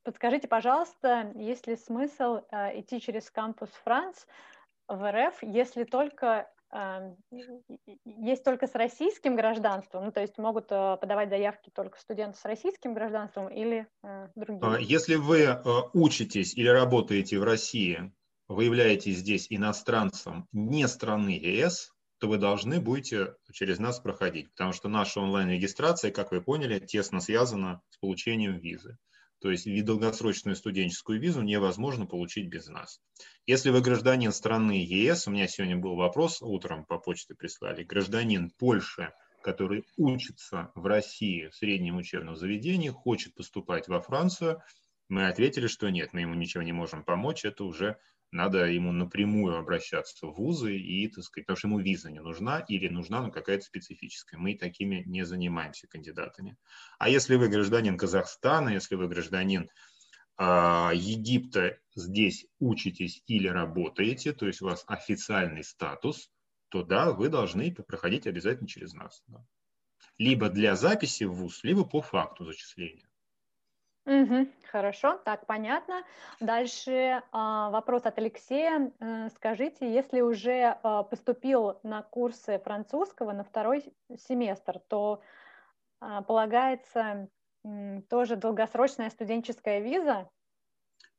подскажите, 0.02 0.48
пожалуйста, 0.48 1.32
есть 1.36 1.66
ли 1.66 1.76
смысл 1.76 2.40
а, 2.50 2.78
идти 2.78 3.00
через 3.00 3.30
кампус 3.30 3.70
Франц 3.84 4.26
в 4.88 5.10
РФ, 5.10 5.42
если 5.42 5.84
только 5.84 6.50
есть 8.04 8.42
только 8.42 8.66
с 8.66 8.74
российским 8.74 9.36
гражданством, 9.36 10.06
ну, 10.06 10.12
то 10.12 10.20
есть 10.20 10.38
могут 10.38 10.66
э, 10.70 10.96
подавать 11.00 11.28
заявки 11.28 11.70
только 11.72 12.00
студенты 12.00 12.38
с 12.38 12.44
российским 12.44 12.94
гражданством 12.94 13.48
или 13.48 13.86
э, 14.02 14.28
другие? 14.34 14.74
А, 14.74 14.80
если 14.80 15.14
вы 15.14 15.42
э, 15.42 15.62
учитесь 15.92 16.54
или 16.54 16.68
работаете 16.68 17.38
в 17.38 17.44
России, 17.44 18.12
вы 18.48 18.64
являетесь 18.64 19.18
здесь 19.18 19.46
иностранцем 19.50 20.48
не 20.52 20.88
страны 20.88 21.30
ЕС, 21.30 21.92
то 22.18 22.26
вы 22.28 22.38
должны 22.38 22.80
будете 22.80 23.34
через 23.52 23.78
нас 23.78 24.00
проходить, 24.00 24.50
потому 24.50 24.72
что 24.72 24.88
наша 24.88 25.20
онлайн-регистрация, 25.20 26.10
как 26.10 26.32
вы 26.32 26.40
поняли, 26.40 26.80
тесно 26.80 27.20
связана 27.20 27.82
с 27.90 27.98
получением 27.98 28.58
визы. 28.58 28.98
То 29.44 29.50
есть 29.50 29.68
долгосрочную 29.84 30.56
студенческую 30.56 31.20
визу 31.20 31.42
невозможно 31.42 32.06
получить 32.06 32.48
без 32.48 32.66
нас. 32.68 32.98
Если 33.44 33.68
вы 33.68 33.82
гражданин 33.82 34.32
страны 34.32 34.82
ЕС, 34.82 35.28
у 35.28 35.32
меня 35.32 35.48
сегодня 35.48 35.76
был 35.76 35.96
вопрос, 35.96 36.40
утром 36.40 36.86
по 36.86 36.98
почте 36.98 37.34
прислали, 37.34 37.84
гражданин 37.84 38.48
Польши, 38.58 39.12
который 39.42 39.84
учится 39.98 40.72
в 40.74 40.86
России 40.86 41.48
в 41.48 41.54
среднем 41.56 41.98
учебном 41.98 42.36
заведении, 42.36 42.88
хочет 42.88 43.34
поступать 43.34 43.86
во 43.86 44.00
Францию, 44.00 44.62
мы 45.10 45.28
ответили, 45.28 45.66
что 45.66 45.90
нет, 45.90 46.14
мы 46.14 46.22
ему 46.22 46.32
ничего 46.32 46.62
не 46.62 46.72
можем 46.72 47.04
помочь, 47.04 47.44
это 47.44 47.64
уже 47.64 47.98
надо 48.34 48.66
ему 48.66 48.90
напрямую 48.92 49.56
обращаться 49.56 50.26
в 50.26 50.34
вузы 50.34 50.76
и, 50.76 51.08
так 51.08 51.22
сказать, 51.24 51.46
потому 51.46 51.56
что 51.56 51.68
ему 51.68 51.78
виза 51.78 52.10
не 52.10 52.20
нужна 52.20 52.60
или 52.60 52.88
нужна 52.88 53.22
ну, 53.22 53.30
какая-то 53.30 53.64
специфическая. 53.64 54.40
Мы 54.40 54.56
такими 54.56 55.04
не 55.06 55.24
занимаемся 55.24 55.86
кандидатами. 55.86 56.56
А 56.98 57.08
если 57.08 57.36
вы 57.36 57.48
гражданин 57.48 57.96
Казахстана, 57.96 58.70
если 58.70 58.96
вы 58.96 59.06
гражданин 59.06 59.70
э, 60.36 60.44
Египта, 60.94 61.78
здесь 61.94 62.46
учитесь 62.58 63.22
или 63.26 63.46
работаете, 63.46 64.32
то 64.32 64.46
есть 64.46 64.60
у 64.62 64.66
вас 64.66 64.84
официальный 64.88 65.62
статус, 65.62 66.28
то 66.70 66.82
да, 66.82 67.12
вы 67.12 67.28
должны 67.28 67.72
проходить 67.72 68.26
обязательно 68.26 68.68
через 68.68 68.94
нас. 68.94 69.22
Да. 69.28 69.46
Либо 70.18 70.48
для 70.48 70.74
записи 70.74 71.22
в 71.22 71.34
ВУЗ, 71.34 71.62
либо 71.62 71.84
по 71.84 72.02
факту 72.02 72.44
зачисления. 72.44 73.08
Угу, 74.06 74.48
хорошо, 74.70 75.18
так 75.24 75.46
понятно. 75.46 76.02
Дальше 76.38 77.22
а, 77.32 77.70
вопрос 77.70 78.04
от 78.04 78.18
Алексея. 78.18 78.92
Э, 79.00 79.30
скажите, 79.34 79.90
если 79.90 80.20
уже 80.20 80.76
а, 80.82 81.04
поступил 81.04 81.78
на 81.82 82.02
курсы 82.02 82.60
французского 82.62 83.32
на 83.32 83.44
второй 83.44 83.94
семестр, 84.28 84.80
то 84.88 85.22
а, 86.00 86.20
полагается 86.22 87.28
тоже 88.10 88.36
долгосрочная 88.36 89.08
студенческая 89.08 89.80
виза? 89.80 90.28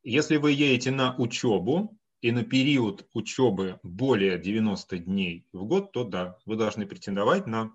Если 0.04 0.36
вы 0.36 0.52
едете 0.52 0.92
на 0.92 1.16
учебу 1.16 1.98
и 2.20 2.30
на 2.30 2.44
период 2.44 3.08
учебы 3.14 3.80
более 3.82 4.38
90 4.38 4.98
дней 4.98 5.48
в 5.52 5.64
год, 5.64 5.90
то 5.90 6.04
да, 6.04 6.38
вы 6.46 6.54
должны 6.54 6.86
претендовать 6.86 7.48
на 7.48 7.72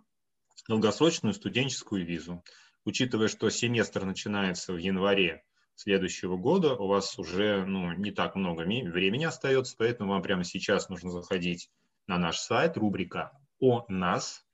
долгосрочную 0.69 1.33
студенческую 1.33 2.05
визу 2.05 2.41
учитывая, 2.85 3.27
что 3.27 3.49
семестр 3.49 4.05
начинается 4.05 4.73
в 4.73 4.77
январе 4.77 5.43
следующего 5.75 6.37
года, 6.37 6.75
у 6.75 6.87
вас 6.87 7.17
уже 7.17 7.65
ну, 7.65 7.91
не 7.93 8.11
так 8.11 8.35
много 8.35 8.61
времени 8.61 9.23
остается, 9.23 9.75
поэтому 9.77 10.11
вам 10.11 10.21
прямо 10.21 10.43
сейчас 10.43 10.89
нужно 10.89 11.11
заходить 11.11 11.69
на 12.07 12.17
наш 12.17 12.37
сайт, 12.39 12.77
рубрика 12.77 13.31
«О 13.59 13.85
нас», 13.87 14.45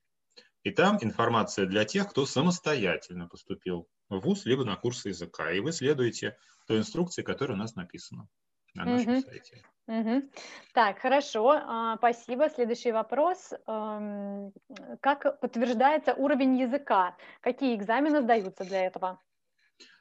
и 0.64 0.72
там 0.72 0.98
информация 1.02 1.66
для 1.66 1.86
тех, 1.86 2.10
кто 2.10 2.26
самостоятельно 2.26 3.28
поступил 3.28 3.88
в 4.10 4.20
ВУЗ, 4.20 4.46
либо 4.46 4.66
на 4.66 4.76
курсы 4.76 5.10
языка, 5.10 5.52
и 5.52 5.62
вы 5.62 5.72
следуете 5.72 6.38
той 6.68 6.80
инструкции, 6.80 7.22
которая 7.22 7.58
у 7.58 7.60
нас 7.60 7.76
написана 7.76 8.28
на 8.74 8.86
нашем 8.86 9.14
угу. 9.14 9.22
сайте. 9.22 9.64
Угу. 9.88 10.30
Так, 10.74 11.00
хорошо, 11.00 11.50
а, 11.52 11.96
спасибо. 11.98 12.50
Следующий 12.50 12.92
вопрос. 12.92 13.54
Эм, 13.68 14.52
как 15.00 15.40
подтверждается 15.40 16.14
уровень 16.14 16.60
языка? 16.60 17.16
Какие 17.40 17.76
экзамены 17.76 18.22
сдаются 18.22 18.66
для 18.66 18.86
этого? 18.86 19.20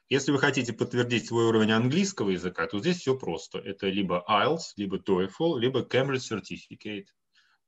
Если 0.09 0.31
вы 0.31 0.39
хотите 0.39 0.73
подтвердить 0.73 1.27
свой 1.27 1.45
уровень 1.45 1.71
английского 1.71 2.29
языка, 2.29 2.67
то 2.67 2.79
здесь 2.79 2.97
все 2.97 3.17
просто. 3.17 3.59
Это 3.59 3.87
либо 3.87 4.25
IELTS, 4.29 4.73
либо 4.75 4.97
TOEFL, 4.97 5.59
либо 5.59 5.83
Cambridge 5.83 6.41
Certificate. 6.41 7.07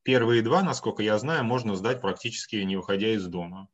Первые 0.04 0.42
два, 0.42 0.62
насколько 0.62 1.04
я 1.04 1.18
знаю, 1.20 1.44
можно 1.44 1.76
сдать 1.76 2.02
практически 2.02 2.56
не 2.58 2.76
выходя 2.78 3.10
из 3.10 3.28
дома. 3.28 3.70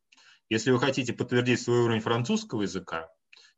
Если 0.50 0.72
вы 0.72 0.80
хотите 0.80 1.14
подтвердить 1.14 1.62
свой 1.62 1.80
уровень 1.80 2.02
французского 2.02 2.64
языка, 2.64 3.10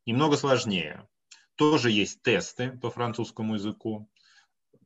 немного 0.06 0.38
сложнее. 0.38 1.08
Тоже 1.56 1.90
есть 1.90 2.22
тесты 2.22 2.72
по 2.72 2.90
французскому 2.90 3.56
языку. 3.56 4.10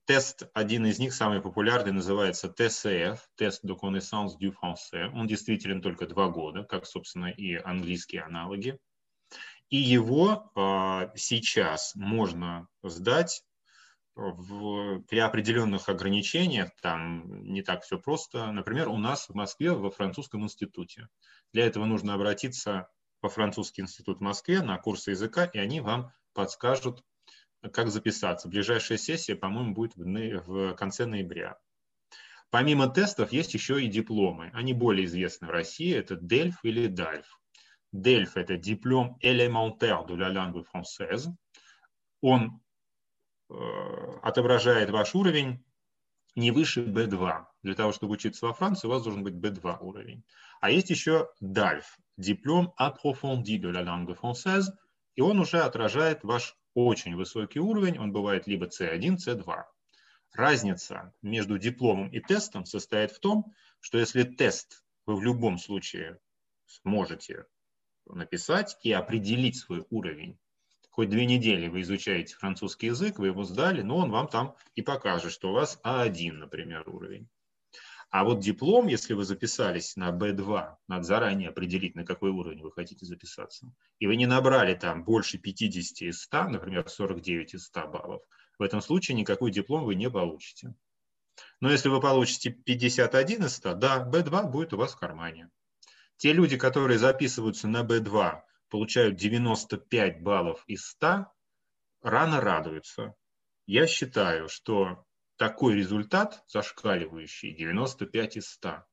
Тест, 0.06 0.50
один 0.54 0.86
из 0.86 1.00
них, 1.00 1.14
самый 1.14 1.42
популярный, 1.42 1.92
называется 1.92 2.48
TCF, 2.48 3.20
тест 3.36 3.64
de 3.64 3.78
connaissance 3.80 4.32
du 4.42 4.52
français. 4.52 5.10
Он 5.14 5.28
действителен 5.28 5.82
только 5.82 6.08
два 6.08 6.30
года, 6.30 6.64
как, 6.64 6.86
собственно, 6.86 7.28
и 7.28 7.56
английские 7.56 8.24
аналоги. 8.24 8.80
И 9.70 9.78
его 9.78 10.52
э, 10.56 11.12
сейчас 11.16 11.94
можно 11.96 12.68
сдать 12.84 13.44
в, 14.16 15.02
при 15.04 15.20
определенных 15.20 15.88
ограничениях, 15.88 16.72
там 16.82 17.44
не 17.44 17.62
так 17.62 17.84
все 17.84 17.98
просто. 17.98 18.52
Например, 18.52 18.90
у 18.90 18.98
нас 18.98 19.30
в 19.30 19.36
Москве 19.36 19.72
во 19.72 19.90
французском 19.90 20.44
институте. 20.44 21.08
Для 21.54 21.66
этого 21.66 21.86
нужно 21.86 22.14
обратиться 22.14 22.90
во 23.22 23.30
французский 23.30 23.82
институт 23.82 24.18
в 24.18 24.22
Москве 24.22 24.62
на 24.62 24.78
курсы 24.78 25.12
языка, 25.12 25.46
и 25.46 25.60
они 25.60 25.80
вам 25.80 26.12
подскажут, 26.34 27.04
как 27.74 27.90
записаться. 27.90 28.48
Ближайшая 28.48 28.98
сессия, 28.98 29.36
по-моему, 29.36 29.74
будет 29.74 29.96
в, 29.96 30.74
конце 30.74 31.06
ноября. 31.06 31.58
Помимо 32.50 32.90
тестов 32.90 33.32
есть 33.32 33.54
еще 33.54 33.82
и 33.84 33.88
дипломы. 33.88 34.50
Они 34.54 34.74
более 34.74 35.06
известны 35.06 35.48
в 35.48 35.52
России. 35.52 35.94
Это 35.96 36.16
DELF 36.16 36.56
или 36.64 36.90
DALF. 36.90 37.26
DELF– 37.96 38.32
это 38.36 38.58
диплом 38.58 39.18
élémentaire 39.22 40.06
de 40.06 40.16
la 40.16 40.30
langue 40.30 40.66
française. 40.74 41.28
Он 42.22 42.62
э, 43.50 43.54
отображает 44.22 44.90
ваш 44.90 45.16
уровень 45.16 45.64
не 46.36 46.52
выше 46.52 46.84
B2. 46.84 47.46
Для 47.64 47.76
того, 47.76 47.92
чтобы 47.92 48.14
учиться 48.14 48.46
во 48.46 48.54
Франции, 48.54 48.88
у 48.88 48.92
вас 48.92 49.04
должен 49.04 49.24
быть 49.24 49.36
B2 49.36 49.78
уровень. 49.80 50.24
А 50.60 50.72
есть 50.72 50.90
еще 50.90 51.30
DALF– 51.42 51.84
диплом 52.18 52.74
approfondi 52.78 53.58
de 53.58 53.70
la 53.70 53.82
langue 53.82 54.16
française, 54.16 54.72
и 55.16 55.22
он 55.22 55.40
уже 55.40 55.62
отражает 55.62 56.24
ваш 56.24 56.56
очень 56.74 57.16
высокий 57.16 57.60
уровень. 57.60 58.00
Он 58.00 58.12
бывает 58.12 58.48
либо 58.48 58.68
C1, 58.68 59.18
C2. 59.18 59.64
Разница 60.34 61.14
между 61.22 61.58
дипломом 61.58 62.10
и 62.10 62.22
тестом 62.22 62.66
состоит 62.66 63.12
в 63.12 63.20
том, 63.20 63.54
что 63.82 63.98
если 63.98 64.24
тест 64.24 64.84
вы 65.06 65.16
в 65.16 65.24
любом 65.24 65.58
случае 65.58 66.20
сможете 66.68 67.46
написать 68.06 68.78
и 68.84 68.92
определить 68.92 69.58
свой 69.58 69.86
уровень, 69.90 70.40
хоть 70.90 71.10
две 71.10 71.26
недели 71.26 71.68
вы 71.68 71.82
изучаете 71.82 72.36
французский 72.36 72.88
язык, 72.88 73.20
вы 73.20 73.28
его 73.28 73.44
сдали, 73.44 73.82
но 73.82 73.98
он 73.98 74.12
вам 74.12 74.28
там 74.28 74.56
и 74.76 74.82
покажет, 74.82 75.34
что 75.34 75.50
у 75.50 75.54
вас 75.54 75.80
А1, 75.84 76.32
например, 76.34 76.88
уровень. 76.88 77.28
А 78.12 78.26
вот 78.26 78.42
диплом, 78.42 78.88
если 78.88 79.14
вы 79.14 79.24
записались 79.24 79.96
на 79.96 80.10
B2, 80.12 80.76
надо 80.90 81.04
заранее 81.04 81.48
определить, 81.48 81.96
на 81.96 82.06
какой 82.06 82.30
уровень 82.30 82.62
вы 82.62 82.70
хотите 82.74 83.06
записаться, 83.06 83.74
и 84.00 84.06
вы 84.06 84.18
не 84.18 84.26
набрали 84.26 84.76
там 84.76 85.06
больше 85.06 85.38
50 85.38 86.02
из 86.02 86.24
100, 86.24 86.50
например, 86.50 86.90
49 86.90 87.54
из 87.54 87.66
100 87.68 87.88
баллов, 87.88 88.22
в 88.60 88.64
этом 88.64 88.82
случае 88.82 89.16
никакой 89.16 89.50
диплом 89.50 89.86
вы 89.86 89.96
не 89.96 90.10
получите. 90.10 90.76
Но 91.62 91.72
если 91.72 91.88
вы 91.88 92.02
получите 92.02 92.50
51 92.50 93.46
из 93.46 93.56
100, 93.56 93.76
да, 93.76 94.06
B2 94.06 94.52
будет 94.52 94.74
у 94.74 94.78
вас 94.78 94.92
в 94.92 95.00
кармане. 95.00 95.50
Те 96.18 96.34
люди, 96.34 96.58
которые 96.58 97.00
записываются 97.00 97.70
на 97.70 97.82
B2, 97.84 98.42
получают 98.70 99.16
95 99.16 100.22
баллов 100.22 100.62
из 100.68 100.86
100, 100.86 101.28
рано 102.02 102.42
радуются. 102.42 103.16
Я 103.68 103.88
считаю, 103.88 104.50
что 104.50 105.06
такой 105.42 105.74
результат, 105.74 106.44
зашкаливающий 106.46 107.56
95 107.56 108.38
из 108.38 108.48
100, 108.50 108.84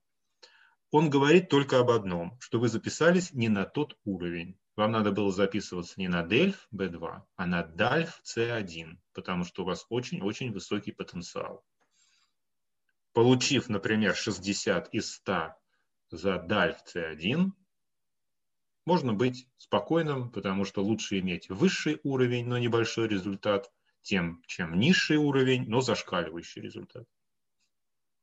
он 0.90 1.10
говорит 1.10 1.50
только 1.50 1.78
об 1.78 1.90
одном, 1.90 2.40
что 2.40 2.58
вы 2.58 2.68
записались 2.68 3.34
не 3.34 3.50
на 3.50 3.66
тот 3.66 3.98
уровень 4.04 4.58
вам 4.74 4.92
надо 4.92 5.12
было 5.12 5.30
записываться 5.30 5.94
не 6.00 6.06
на 6.06 6.24
DELF 6.24 6.54
B2, 6.72 7.22
а 7.34 7.46
на 7.46 7.62
DALF 7.62 8.10
C1, 8.24 8.96
потому 9.12 9.44
что 9.44 9.62
у 9.62 9.66
вас 9.66 9.84
очень-очень 9.90 10.52
высокий 10.52 10.92
потенциал. 10.92 11.66
Получив, 13.12 13.68
например, 13.68 14.14
60 14.14 14.94
из 14.94 15.14
100 15.16 15.54
за 16.12 16.36
DALF 16.36 16.76
C1, 16.94 17.50
можно 18.86 19.12
быть 19.12 19.50
спокойным, 19.56 20.30
потому 20.30 20.64
что 20.64 20.82
лучше 20.82 21.18
иметь 21.18 21.50
высший 21.50 22.00
уровень, 22.04 22.46
но 22.46 22.56
небольшой 22.56 23.08
результат, 23.08 23.70
тем, 24.02 24.42
чем 24.46 24.78
низший 24.78 25.16
уровень, 25.16 25.64
но 25.68 25.80
зашкаливающий 25.80 26.62
результат. 26.62 27.04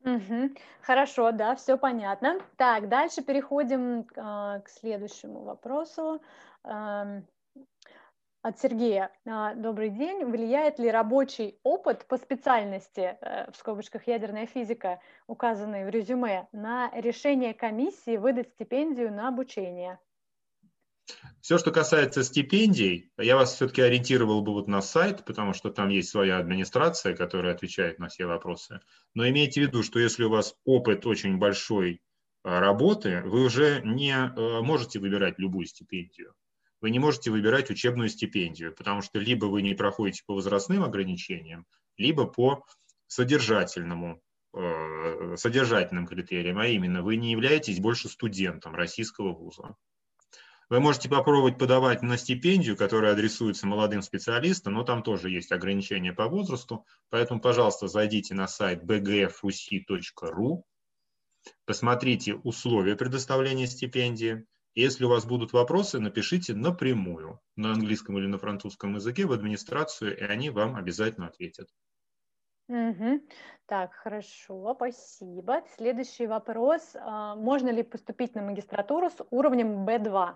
Угу. 0.03 0.51
Хорошо, 0.82 1.32
да, 1.32 1.55
все 1.55 1.78
понятно. 1.78 2.39
Так, 2.57 2.89
дальше 2.89 3.23
переходим 3.23 4.01
э, 4.01 4.61
к 4.61 4.69
следующему 4.69 5.43
вопросу. 5.43 6.21
Э, 6.63 7.21
от 8.45 8.59
Сергея. 8.59 9.11
Э, 9.26 9.55
добрый 9.55 9.89
день. 9.89 10.23
Влияет 10.23 10.78
ли 10.78 10.91
рабочий 10.91 11.59
опыт 11.63 12.05
по 12.05 12.17
специальности, 12.17 13.17
э, 13.19 13.49
в 13.51 13.55
скобочках 13.55 14.05
ядерная 14.05 14.45
физика, 14.45 14.99
указанный 15.26 15.84
в 15.84 15.89
резюме, 15.89 16.47
на 16.51 16.91
решение 16.93 17.55
комиссии 17.55 18.17
выдать 18.17 18.49
стипендию 18.49 19.11
на 19.11 19.30
обучение? 19.30 19.97
Все, 21.41 21.60
что 21.60 21.72
касается 21.72 22.24
стипендий, 22.24 23.12
я 23.18 23.36
вас 23.36 23.53
все-таки 23.53 23.82
ориентировал 23.82 24.41
бы 24.41 24.53
вот 24.53 24.68
на 24.68 24.82
сайт, 24.82 25.26
потому 25.26 25.53
что 25.53 25.70
там 25.70 25.89
есть 25.89 26.10
своя 26.10 26.39
администрация, 26.39 27.16
которая 27.16 27.53
отвечает 27.53 27.99
на 27.99 28.08
все 28.08 28.26
вопросы. 28.26 28.80
Но 29.14 29.28
имейте 29.30 29.62
в 29.62 29.68
виду, 29.68 29.84
что 29.84 29.99
если 29.99 30.24
у 30.24 30.30
вас 30.30 30.56
опыт 30.66 31.06
очень 31.06 31.38
большой 31.38 32.01
а, 32.43 32.60
работы, 32.60 33.22
вы 33.22 33.43
уже 33.43 33.82
не 33.84 34.12
а, 34.12 34.62
можете 34.62 34.99
выбирать 34.99 35.38
любую 35.38 35.68
стипендию. 35.68 36.34
Вы 36.82 36.89
не 36.89 36.99
можете 36.99 37.30
выбирать 37.30 37.70
учебную 37.70 38.10
стипендию, 38.10 38.74
потому 38.74 39.01
что 39.01 39.20
либо 39.20 39.45
вы 39.45 39.62
не 39.62 39.76
проходите 39.76 40.24
по 40.26 40.34
возрастным 40.34 40.84
ограничениям, 40.84 41.66
либо 41.97 42.26
по 42.26 42.66
содержательному 43.08 44.22
а, 44.53 45.36
содержательным 45.38 46.08
критериям, 46.08 46.58
а 46.58 46.66
именно 46.66 47.03
вы 47.03 47.18
не 47.18 47.32
являетесь 47.32 47.80
больше 47.80 48.10
студентом 48.10 48.74
российского 48.74 49.32
вуза. 49.32 49.76
Вы 50.70 50.80
можете 50.80 51.09
попробовать 51.09 51.59
подавать 51.59 52.01
на 52.01 52.18
стипендию, 52.18 52.76
которая 52.76 53.13
адресуется 53.13 53.68
молодым 53.68 54.01
специалистам, 54.01 54.74
но 54.74 54.84
там 54.84 55.03
тоже 55.03 55.30
есть 55.30 55.51
ограничения 55.51 56.11
по 56.11 56.28
возрасту. 56.28 56.86
Поэтому, 57.09 57.39
пожалуйста, 57.39 57.88
зайдите 57.88 58.34
на 58.34 58.47
сайт 58.47 58.84
bgfusi.ru, 58.84 60.63
посмотрите 61.66 62.36
условия 62.36 62.95
предоставления 62.95 63.68
стипендии. 63.68 64.45
Если 64.74 65.05
у 65.05 65.09
вас 65.09 65.26
будут 65.26 65.53
вопросы, 65.53 65.99
напишите 65.99 66.53
напрямую 66.55 67.39
на 67.55 67.72
английском 67.72 68.18
или 68.18 68.26
на 68.26 68.39
французском 68.39 68.95
языке 68.95 69.26
в 69.26 69.32
администрацию, 69.32 70.18
и 70.18 70.24
они 70.24 70.49
вам 70.49 70.76
обязательно 70.76 71.28
ответят. 71.28 71.70
Угу. 72.68 73.22
Так, 73.68 73.93
хорошо, 73.93 74.74
спасибо. 74.76 75.61
Следующий 75.76 76.26
вопрос. 76.26 76.95
А, 76.95 77.36
можно 77.36 77.70
ли 77.70 77.84
поступить 77.84 78.34
на 78.34 78.41
магистратуру 78.41 79.09
с 79.11 79.24
уровнем 79.30 79.88
B2? 79.88 80.36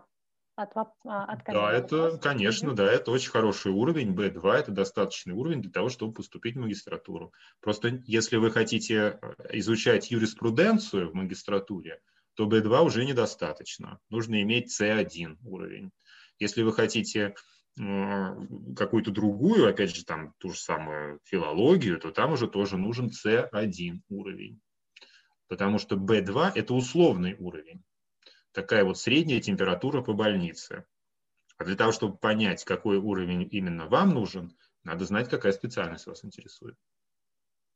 От, 0.60 0.76
а, 1.06 1.24
от 1.24 1.44
Да, 1.46 1.72
это, 1.72 2.18
конечно, 2.18 2.76
да, 2.76 2.92
это 2.92 3.12
очень 3.12 3.32
хороший 3.32 3.72
уровень. 3.72 4.14
B2– 4.14 4.52
это 4.54 4.72
достаточный 4.72 5.34
уровень 5.34 5.62
для 5.62 5.72
того, 5.72 5.90
чтобы 5.90 6.14
поступить 6.14 6.56
в 6.56 6.60
магистратуру. 6.60 7.34
Просто 7.62 8.02
если 8.06 8.36
вы 8.36 8.52
хотите 8.52 9.20
э, 9.22 9.34
изучать 9.54 10.12
юриспруденцию 10.12 11.10
в 11.10 11.14
магистратуре, 11.14 12.02
то 12.36 12.46
B2 12.46 12.82
уже 12.82 13.06
недостаточно. 13.06 14.00
Нужно 14.10 14.42
иметь 14.42 14.70
C1 14.78 15.38
уровень. 15.44 15.92
Если 16.40 16.62
вы 16.62 16.74
хотите 16.74 17.36
э, 17.80 18.36
какую-то 18.76 19.12
другую, 19.12 19.70
опять 19.70 19.96
же, 19.96 20.04
там 20.04 20.34
ту 20.40 20.50
же 20.50 20.60
самую 20.60 21.20
филологию, 21.24 22.00
то 22.00 22.12
там 22.12 22.34
уже 22.34 22.48
тоже 22.48 22.78
нужен 22.78 23.08
C1 23.08 24.00
уровень. 24.10 24.60
Потому 25.48 25.80
что 25.80 25.96
B2– 25.96 26.52
это 26.56 26.74
условный 26.74 27.36
уровень 27.40 27.82
такая 28.52 28.84
вот 28.84 28.98
средняя 28.98 29.40
температура 29.42 30.02
по 30.02 30.14
больнице. 30.14 30.86
А 31.58 31.66
для 31.66 31.76
того, 31.76 31.92
чтобы 31.92 32.18
понять, 32.18 32.64
какой 32.64 32.98
уровень 32.98 33.48
именно 33.52 33.88
вам 33.88 34.10
нужен, 34.10 34.56
надо 34.84 35.06
знать, 35.06 35.30
какая 35.30 35.52
специальность 35.52 36.08
вас 36.08 36.24
интересует. 36.24 36.78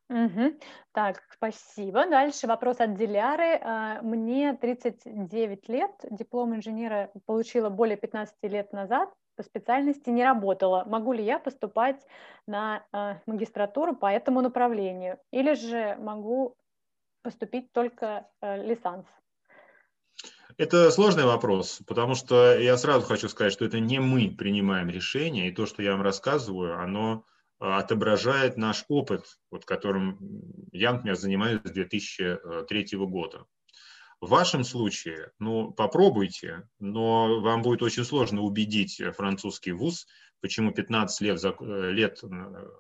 Угу. 0.10 0.60
Так, 0.92 1.24
спасибо. 1.32 2.06
Дальше 2.08 2.48
вопрос 2.48 2.80
от 2.80 2.96
Диляры. 2.96 3.60
А, 3.62 4.02
мне 4.02 4.54
39 4.54 5.70
лет, 5.70 5.92
диплом 6.12 6.56
инженера 6.56 7.12
получила 7.26 7.70
более 7.70 7.98
15 7.98 8.36
лет 8.44 8.72
назад, 8.74 9.10
по 9.36 9.44
специальности 9.44 10.10
не 10.10 10.24
работала. 10.24 10.84
Могу 10.86 11.14
ли 11.14 11.24
я 11.24 11.40
поступать 11.40 12.06
на 12.46 12.86
а, 12.92 13.20
магистратуру 13.26 13.96
по 13.96 14.06
этому 14.06 14.42
направлению? 14.42 15.20
Или 15.32 15.54
же 15.54 15.96
могу 15.96 16.56
поступить 17.24 17.72
только 17.72 18.28
э, 18.42 18.62
лисанс? 18.64 19.08
Это 20.58 20.92
сложный 20.92 21.26
вопрос, 21.26 21.82
потому 21.88 22.16
что 22.16 22.58
я 22.58 22.78
сразу 22.78 23.06
хочу 23.06 23.30
сказать, 23.30 23.54
что 23.54 23.66
это 23.66 23.80
не 23.80 24.00
мы 24.00 24.30
принимаем 24.30 24.90
решение, 24.90 25.48
и 25.48 25.54
то, 25.54 25.66
что 25.66 25.82
я 25.82 25.94
вам 25.94 26.02
рассказываю, 26.02 26.80
оно 26.80 27.26
а, 27.60 27.80
отображает 27.80 28.58
наш 28.58 28.86
опыт, 28.88 29.26
вот 29.52 29.66
которым 29.66 30.18
я, 30.72 30.94
например, 30.94 31.16
занимаюсь 31.16 31.62
с 31.64 31.72
2003 31.72 32.88
года. 32.98 33.46
В 34.22 34.30
вашем 34.30 34.64
случае, 34.64 35.32
ну, 35.40 35.72
попробуйте, 35.72 36.68
но 36.80 37.42
вам 37.42 37.62
будет 37.62 37.82
очень 37.82 38.06
сложно 38.06 38.42
убедить 38.42 39.02
французский 39.16 39.72
вуз, 39.72 40.08
почему 40.40 40.72
15 40.72 41.22
лет, 41.22 41.42
лет 41.62 42.20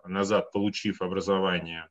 назад, 0.05 0.51
получив 0.51 1.01
образование 1.01 1.89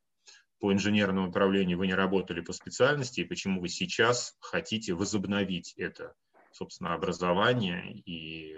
по 0.63 0.73
инженерному 0.73 1.31
управлению 1.31 1.77
вы 1.77 1.89
не 1.89 1.95
работали 1.95 2.41
по 2.41 2.53
специальности, 2.53 3.21
и 3.21 3.25
почему 3.25 3.61
вы 3.61 3.69
сейчас 3.69 4.37
хотите 4.39 4.95
возобновить 4.95 5.75
это, 5.77 6.15
собственно, 6.53 6.95
образование 6.95 7.93
и 8.07 8.57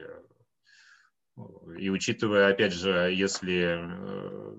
и 1.78 1.88
учитывая, 1.88 2.50
опять 2.50 2.74
же, 2.74 2.90
если 3.10 3.78
э, 3.80 4.56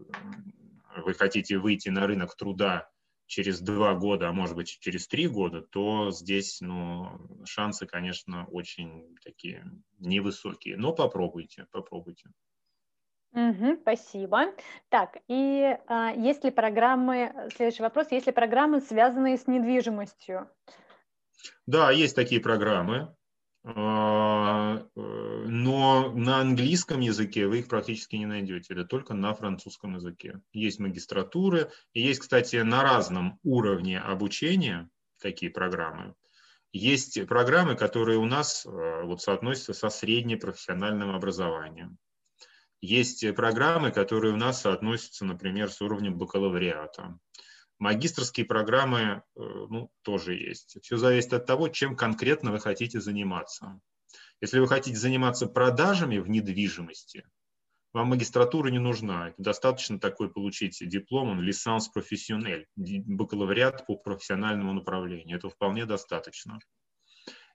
вы 1.03 1.13
хотите 1.13 1.59
выйти 1.59 1.89
на 1.89 2.07
рынок 2.07 2.35
труда 2.35 2.89
через 3.27 3.61
два 3.61 3.93
года, 3.93 4.27
а 4.27 4.33
может 4.33 4.55
быть 4.55 4.79
через 4.81 5.07
три 5.07 5.27
года, 5.27 5.61
то 5.61 6.09
здесь 6.09 6.61
ну, 6.61 7.45
шансы, 7.45 7.85
конечно, 7.85 8.47
очень 8.47 9.15
такие 9.23 9.63
невысокие. 9.99 10.77
Но 10.77 10.93
попробуйте, 10.93 11.67
попробуйте. 11.71 12.31
Угу, 13.35 13.79
спасибо. 13.81 14.45
Так, 14.87 15.17
и 15.27 15.77
а, 15.87 16.13
есть 16.13 16.45
ли 16.45 16.51
программы, 16.51 17.33
следующий 17.53 17.83
вопрос, 17.83 18.07
есть 18.11 18.27
ли 18.27 18.31
программы, 18.31 18.79
связанные 18.79 19.37
с 19.37 19.45
недвижимостью? 19.45 20.49
Да, 21.67 21.91
есть 21.91 22.15
такие 22.15 22.39
программы. 22.39 23.13
А, 23.65 24.77
э, 24.95 24.99
но 25.47 26.11
на 26.13 26.39
английском 26.39 27.01
языке 27.01 27.47
вы 27.47 27.59
их 27.59 27.67
практически 27.67 28.15
не 28.15 28.27
найдете, 28.27 28.73
это 28.73 28.85
только 28.85 29.15
на 29.15 29.33
французском 29.33 29.95
языке. 29.95 30.39
Есть 30.53 30.79
магистратуры, 30.79 31.71
и 31.91 32.01
есть, 32.01 32.21
кстати, 32.21 32.57
на 32.57 32.83
разном 32.83 33.39
уровне 33.43 33.99
обучения 33.99 34.87
такие 35.19 35.51
программы. 35.51 36.13
Есть 36.71 37.25
программы, 37.27 37.75
которые 37.75 38.19
у 38.19 38.25
нас 38.25 38.65
э, 38.65 39.01
вот 39.03 39.21
соотносятся 39.21 39.73
со 39.73 39.89
среднепрофессиональным 39.89 41.15
образованием. 41.15 41.97
Есть 42.85 43.35
программы, 43.35 43.91
которые 43.91 44.35
у 44.35 44.37
нас 44.37 44.61
соотносятся, 44.61 45.25
например, 45.25 45.71
с 45.71 45.81
уровнем 45.81 46.19
бакалавриата. 46.19 47.17
Магистрские 47.79 48.45
программы 48.45 48.99
э, 48.99 49.21
ну, 49.35 49.89
тоже 50.03 50.35
есть. 50.35 50.77
Все 50.83 50.97
зависит 50.97 51.33
от 51.33 51.47
того, 51.47 51.67
чем 51.67 51.95
конкретно 51.95 52.51
вы 52.51 52.59
хотите 52.59 53.01
заниматься. 53.01 53.81
Если 54.39 54.59
вы 54.59 54.67
хотите 54.67 54.95
заниматься 54.97 55.47
продажами 55.47 56.19
в 56.19 56.29
недвижимости, 56.29 57.25
вам 57.91 58.09
магистратура 58.09 58.69
не 58.69 58.79
нужна. 58.79 59.33
Достаточно 59.39 59.99
такой 59.99 60.29
получить 60.29 60.77
диплом, 60.87 61.31
он 61.31 61.41
лисанс 61.41 61.87
профессионель, 61.87 62.67
бакалавриат 62.75 63.87
по 63.87 63.95
профессиональному 63.95 64.73
направлению. 64.73 65.37
Это 65.37 65.49
вполне 65.49 65.87
достаточно. 65.87 66.59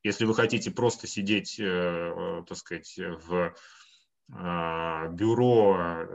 Если 0.03 0.25
вы 0.25 0.35
хотите 0.35 0.73
просто 0.73 1.07
сидеть, 1.07 1.61
э, 1.61 1.65
э, 1.65 2.45
так 2.49 2.59
сказать, 2.59 2.99
в 2.99 3.55
бюро 4.31 6.07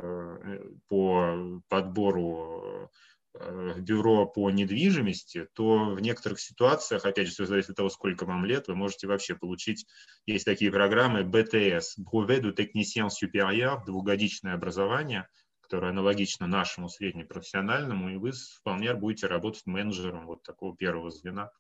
по 0.87 1.61
подбору 1.67 2.89
Э, 3.37 3.79
бюро 3.79 4.25
по 4.25 4.49
недвижимости, 4.49 5.47
то 5.53 5.93
в 5.93 5.99
некоторых 5.99 6.39
ситуациях, 6.39 7.05
опять 7.05 7.27
же, 7.27 7.33
все 7.33 7.45
зависит 7.45 7.71
от 7.71 7.75
того, 7.75 7.89
сколько 7.89 8.25
вам 8.25 8.45
лет, 8.45 8.67
вы 8.67 8.75
можете 8.75 9.07
вообще 9.07 9.35
получить, 9.35 9.85
есть 10.25 10.45
такие 10.45 10.71
программы 10.71 11.23
BTS, 11.23 11.99
Brevet 11.99 12.41
du 12.41 12.55
Technicien 12.55 13.09
Supérieur, 13.09 13.83
двухгодичное 13.85 14.53
образование, 14.53 15.27
которое 15.59 15.89
аналогично 15.89 16.47
нашему 16.47 16.87
среднепрофессиональному, 16.87 18.09
и 18.09 18.17
вы 18.17 18.31
вполне 18.31 18.93
будете 18.93 19.27
работать 19.27 19.65
менеджером 19.65 20.27
вот 20.27 20.43
такого 20.43 20.75
первого 20.75 21.11
звена 21.11 21.51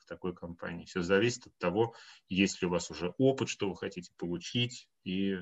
в 0.00 0.06
такой 0.06 0.34
компании. 0.34 0.86
Все 0.86 1.02
зависит 1.02 1.46
от 1.46 1.56
того, 1.58 1.94
есть 2.28 2.60
ли 2.60 2.66
у 2.66 2.70
вас 2.70 2.90
уже 2.90 3.14
опыт, 3.18 3.48
что 3.48 3.68
вы 3.68 3.76
хотите 3.76 4.10
получить, 4.16 4.88
и 5.04 5.38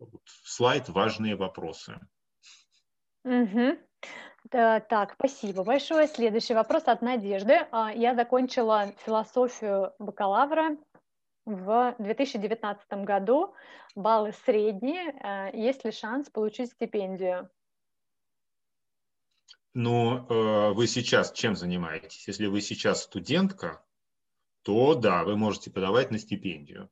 вот 0.00 0.22
слайд 0.26 0.88
«Важные 0.88 1.36
вопросы». 1.36 1.98
Угу. 3.24 3.78
Да, 4.44 4.80
так, 4.80 5.14
спасибо 5.14 5.62
большое. 5.62 6.08
Следующий 6.08 6.54
вопрос 6.54 6.84
от 6.86 7.02
Надежды. 7.02 7.66
А, 7.70 7.92
я 7.92 8.14
закончила 8.14 8.92
философию 9.04 9.92
бакалавра 9.98 10.76
в 11.44 11.94
2019 11.98 13.04
году. 13.04 13.54
Баллы 13.94 14.32
средние. 14.44 15.14
А, 15.22 15.50
есть 15.54 15.84
ли 15.84 15.92
шанс 15.92 16.30
получить 16.30 16.70
стипендию? 16.70 17.50
Ну, 19.72 20.26
э, 20.26 20.72
вы 20.72 20.88
сейчас 20.88 21.30
чем 21.32 21.54
занимаетесь? 21.54 22.26
Если 22.26 22.46
вы 22.46 22.60
сейчас 22.60 23.02
студентка, 23.02 23.84
то 24.62 24.94
да, 24.94 25.22
вы 25.22 25.36
можете 25.36 25.70
подавать 25.70 26.10
на 26.10 26.18
стипендию. 26.18 26.90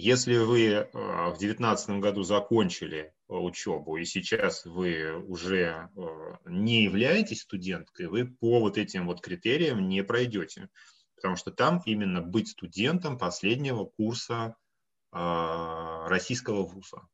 Если 0.00 0.36
вы 0.36 0.64
э, 0.66 0.84
в 0.92 1.38
2019 1.38 1.90
году 1.98 2.22
закончили 2.22 3.12
э, 3.28 3.34
учебу 3.34 3.96
и 3.96 4.04
сейчас 4.04 4.64
вы 4.64 5.12
уже 5.26 5.90
э, 5.96 6.00
не 6.44 6.84
являетесь 6.84 7.40
студенткой, 7.42 8.06
вы 8.06 8.26
по 8.26 8.60
вот 8.60 8.78
этим 8.78 9.08
вот 9.08 9.20
критериям 9.20 9.88
не 9.88 10.04
пройдете, 10.04 10.68
потому 11.16 11.34
что 11.34 11.50
там 11.50 11.82
именно 11.84 12.22
быть 12.22 12.46
студентом 12.46 13.18
последнего 13.18 13.86
курса 13.86 14.54
российского 15.10 16.62
вуза. 16.62 17.08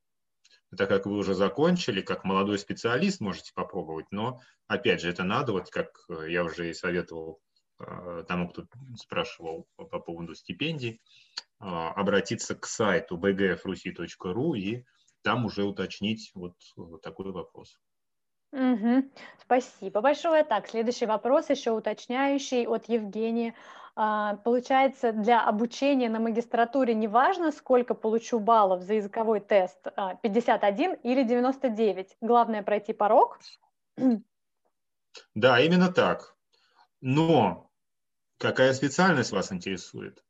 Так 0.76 0.88
как 0.88 1.06
вы 1.06 1.16
уже 1.16 1.34
закончили, 1.34 2.02
как 2.02 2.24
молодой 2.24 2.58
специалист 2.58 3.20
можете 3.20 3.52
попробовать, 3.54 4.06
но 4.10 4.40
опять 4.66 5.00
же 5.00 5.08
это 5.08 5.22
надо, 5.22 5.52
вот 5.52 5.70
как 5.70 5.88
я 6.28 6.44
уже 6.44 6.68
и 6.68 6.74
советовал 6.74 7.40
тому, 8.28 8.48
кто 8.48 8.64
спрашивал 8.96 9.66
по 9.76 9.98
поводу 9.98 10.34
стипендий, 10.34 11.00
а, 11.58 11.92
обратиться 11.92 12.54
к 12.54 12.66
сайту 12.66 13.16
bgfrusi.ru 13.16 14.56
и 14.56 14.84
там 15.22 15.46
уже 15.46 15.64
уточнить 15.64 16.30
вот, 16.34 16.54
вот 16.76 17.00
такой 17.02 17.32
вопрос. 17.32 17.78
Угу. 18.52 19.10
Спасибо 19.40 20.00
большое. 20.00 20.44
Так, 20.44 20.68
следующий 20.68 21.06
вопрос, 21.06 21.50
еще 21.50 21.72
уточняющий 21.72 22.66
от 22.66 22.88
Евгения. 22.88 23.54
А, 23.96 24.36
получается, 24.36 25.12
для 25.12 25.42
обучения 25.42 26.08
на 26.08 26.20
магистратуре 26.20 26.94
не 26.94 27.08
важно, 27.08 27.52
сколько 27.52 27.94
получу 27.94 28.40
баллов 28.40 28.82
за 28.82 28.94
языковой 28.94 29.40
тест, 29.40 29.86
51 30.22 30.92
а, 30.92 30.94
или 31.02 31.22
99. 31.22 32.16
Главное 32.20 32.62
пройти 32.62 32.92
порог? 32.92 33.38
Да, 35.34 35.60
именно 35.60 35.92
так. 35.92 36.33
Но 37.06 37.70
какая 38.38 38.72
специальность 38.72 39.30
вас 39.30 39.52
интересует? 39.52 40.24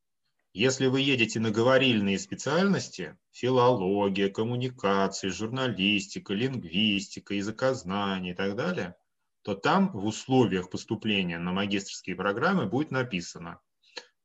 Если 0.53 0.89
вы 0.89 1.03
едете 1.03 1.39
на 1.39 1.53
говорильные 1.53 2.19
специальности, 2.19 3.17
филология, 3.31 4.29
коммуникации, 4.29 5.29
журналистика, 5.29 6.35
лингвистика, 6.35 7.35
языкознание 7.35 8.33
и 8.33 8.37
так 8.37 8.57
далее, 8.57 8.97
то 9.43 9.55
там 9.55 9.93
в 9.93 10.05
условиях 10.05 10.69
поступления 10.69 11.39
на 11.39 11.53
магистрские 11.53 12.17
программы 12.17 12.67
будет 12.67 12.91
написано, 12.91 13.61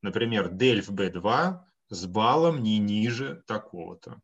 например, 0.02 0.52
DELF 0.52 0.90
B2 0.90 1.60
с 1.90 2.06
баллом 2.08 2.64
не 2.64 2.80
ниже 2.80 3.44
такого-то. 3.46 4.20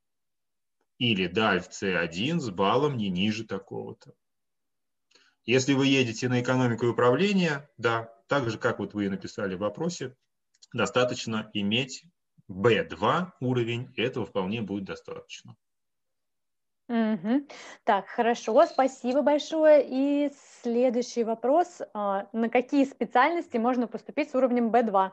Или 0.98 1.30
DALF 1.30 1.70
C1 1.70 2.40
с 2.40 2.50
баллом 2.50 2.98
не 2.98 3.12
ниже 3.12 3.44
такого-то. 3.46 4.16
Если 5.46 5.74
вы 5.74 5.86
едете 5.86 6.28
на 6.28 6.42
экономику 6.42 6.88
и 6.88 6.90
управление, 6.90 7.70
да, 7.78 8.15
так 8.28 8.50
же, 8.50 8.58
как 8.58 8.80
вот 8.80 8.94
вы 8.94 9.10
написали 9.10 9.56
в 9.56 9.60
вопросе, 9.60 10.16
достаточно 10.74 11.50
иметь 11.54 12.06
B2 12.50 13.32
уровень, 13.40 13.92
и 13.96 14.02
этого 14.02 14.26
вполне 14.26 14.62
будет 14.62 14.86
достаточно. 14.86 15.56
Угу. 16.88 17.48
Так, 17.84 18.08
хорошо, 18.08 18.66
спасибо 18.68 19.24
большое. 19.24 19.84
И 19.88 20.32
следующий 20.62 21.24
вопрос. 21.24 21.82
А, 21.94 22.28
на 22.32 22.50
какие 22.50 22.86
специальности 22.86 23.58
можно 23.58 23.88
поступить 23.88 24.30
с 24.30 24.36
уровнем 24.36 24.70
B2? 24.70 25.12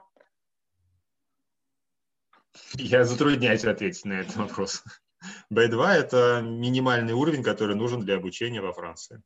Я 2.75 3.05
затрудняюсь 3.05 3.65
ответить 3.65 4.05
на 4.05 4.21
этот 4.21 4.37
вопрос. 4.37 4.85
B2– 5.53 5.87
это 5.95 6.43
минимальный 6.43 7.15
уровень, 7.15 7.43
который 7.43 7.75
нужен 7.75 8.01
для 8.01 8.17
обучения 8.17 8.61
во 8.61 8.75
Франции. 8.75 9.23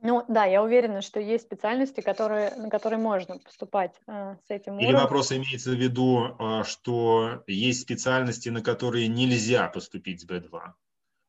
Ну 0.00 0.24
да, 0.28 0.44
я 0.44 0.62
уверена, 0.62 1.02
что 1.02 1.18
есть 1.18 1.44
специальности, 1.44 2.00
которые, 2.00 2.54
на 2.54 2.70
которые 2.70 3.00
можно 3.00 3.38
поступать 3.38 4.00
э, 4.06 4.36
с 4.46 4.50
этим 4.50 4.78
Или 4.78 4.92
вопрос 4.92 5.32
имеется 5.32 5.70
в 5.70 5.74
виду, 5.74 6.36
э, 6.38 6.62
что 6.64 7.42
есть 7.48 7.82
специальности, 7.82 8.48
на 8.48 8.62
которые 8.62 9.08
нельзя 9.08 9.68
поступить 9.68 10.20
с 10.20 10.26
B2. 10.26 10.72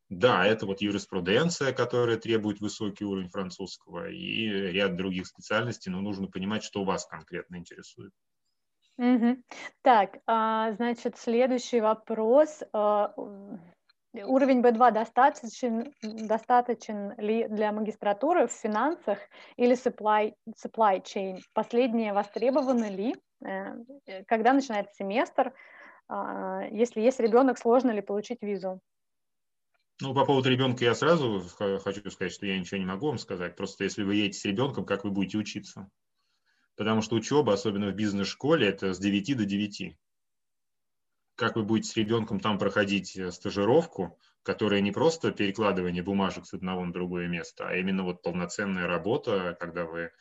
Да, 0.09 0.45
это 0.45 0.65
вот 0.65 0.81
юриспруденция, 0.81 1.71
которая 1.71 2.17
требует 2.17 2.59
высокий 2.59 3.05
уровень 3.05 3.29
французского, 3.29 4.09
и 4.09 4.47
ряд 4.47 4.95
других 4.95 5.27
специальностей, 5.27 5.91
но 5.91 6.01
нужно 6.01 6.27
понимать, 6.27 6.63
что 6.63 6.83
вас 6.83 7.05
конкретно 7.05 7.57
интересует. 7.57 8.11
Угу. 8.97 9.37
Так, 9.81 10.17
а, 10.27 10.73
значит, 10.73 11.17
следующий 11.17 11.79
вопрос. 11.79 12.63
А, 12.73 13.13
Уровень 14.13 14.61
B2 14.61 14.91
достаточен, 14.91 15.93
достаточен 16.01 17.13
ли 17.19 17.47
для 17.47 17.71
магистратуры 17.71 18.47
в 18.47 18.51
финансах 18.51 19.19
или 19.55 19.75
supply, 19.75 20.33
supply 20.55 21.03
chain? 21.03 21.39
Последние 21.53 22.13
востребованы 22.13 22.85
ли? 22.85 23.15
Э, 23.45 23.75
когда 24.27 24.53
начинается 24.53 24.95
семестр? 24.95 25.53
А, 26.07 26.63
если 26.71 27.01
есть 27.01 27.19
ребенок, 27.19 27.59
сложно 27.59 27.91
ли 27.91 28.01
получить 28.01 28.41
визу? 28.41 28.81
Ну, 30.01 30.15
по 30.15 30.25
поводу 30.25 30.49
ребенка 30.49 30.85
я 30.85 30.95
сразу 30.95 31.43
хочу 31.83 32.09
сказать, 32.09 32.33
что 32.33 32.47
я 32.47 32.57
ничего 32.57 32.79
не 32.79 32.85
могу 32.85 33.07
вам 33.07 33.19
сказать. 33.19 33.55
Просто 33.55 33.83
если 33.83 34.03
вы 34.03 34.15
едете 34.15 34.39
с 34.39 34.45
ребенком, 34.45 34.85
как 34.85 35.03
вы 35.03 35.11
будете 35.11 35.37
учиться? 35.37 35.87
Потому 36.75 37.01
что 37.01 37.15
учеба, 37.15 37.53
особенно 37.53 37.91
в 37.91 37.95
бизнес-школе, 37.95 38.69
это 38.69 38.93
с 38.93 38.99
9 38.99 39.37
до 39.37 39.45
9 39.45 39.97
как 41.39 41.55
вы 41.55 41.63
будете 41.63 41.89
с 41.89 41.95
ребенком 41.95 42.41
там 42.41 42.59
проходить 42.59 43.15
э, 43.15 43.31
стажировку, 43.31 44.19
которая 44.43 44.81
не 44.81 44.91
просто 44.91 45.31
перекладывание 45.31 46.03
бумажек 46.03 46.45
с 46.45 46.53
одного 46.53 46.83
на 46.83 46.91
другое 46.91 47.27
место, 47.27 47.65
а 47.67 47.75
именно 47.75 48.03
вот 48.03 48.21
полноценная 48.21 48.87
работа, 48.87 49.55
когда 49.57 49.85
вы 49.85 50.11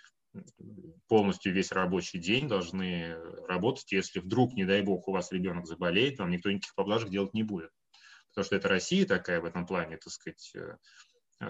полностью 1.08 1.52
весь 1.52 1.72
рабочий 1.72 2.20
день 2.20 2.46
должны 2.46 3.16
работать. 3.48 3.90
Если 3.90 4.20
вдруг, 4.20 4.54
не 4.54 4.64
дай 4.64 4.80
бог, 4.82 5.08
у 5.08 5.12
вас 5.12 5.32
ребенок 5.32 5.66
заболеет, 5.66 6.20
вам 6.20 6.30
никто 6.30 6.50
никаких 6.50 6.76
поблажек 6.76 7.08
делать 7.08 7.34
не 7.34 7.42
будет. 7.42 7.70
Потому 8.28 8.44
что 8.44 8.56
это 8.56 8.68
Россия 8.68 9.04
такая 9.04 9.40
в 9.40 9.44
этом 9.44 9.66
плане, 9.66 9.96
так 9.96 10.12
сказать, 10.12 10.52
э, 10.54 10.76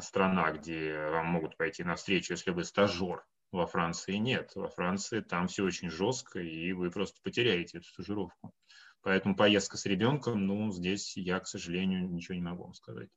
страна, 0.01 0.53
где 0.53 1.11
вам 1.11 1.27
могут 1.27 1.59
пойти 1.59 1.85
навстречу, 1.85 2.33
если 2.33 2.53
вы 2.53 2.65
стажер. 2.65 3.23
Во 3.51 3.67
Франции 3.67 4.15
нет. 4.15 4.53
Во 4.55 4.69
Франции 4.69 5.21
там 5.21 5.49
все 5.49 5.65
очень 5.65 5.91
жестко, 5.91 6.39
и 6.39 6.73
вы 6.73 6.91
просто 6.91 7.21
потеряете 7.23 7.79
эту 7.79 7.87
стажировку. 7.89 8.55
Поэтому 9.03 9.37
поездка 9.37 9.77
с 9.77 9.87
ребенком, 9.87 10.47
ну, 10.47 10.73
здесь 10.73 11.17
я, 11.17 11.41
к 11.41 11.47
сожалению, 11.47 12.09
ничего 12.11 12.35
не 12.35 12.43
могу 12.43 12.65
вам 12.65 12.75
сказать. 12.75 13.09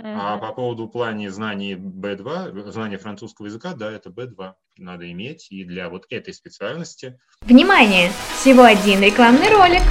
Mm-hmm. 0.00 0.16
А 0.18 0.38
по 0.38 0.52
поводу 0.52 0.88
плане 0.88 1.30
знаний 1.30 1.74
B2, 1.74 2.70
знания 2.70 2.98
французского 2.98 3.46
языка, 3.46 3.74
да, 3.74 3.90
это 3.92 4.10
B2 4.10 4.54
надо 4.78 5.10
иметь 5.12 5.48
и 5.50 5.64
для 5.64 5.90
вот 5.90 6.06
этой 6.10 6.32
специальности. 6.32 7.18
Внимание! 7.42 8.10
Всего 8.34 8.62
один 8.62 9.02
рекламный 9.02 9.50
ролик. 9.50 9.82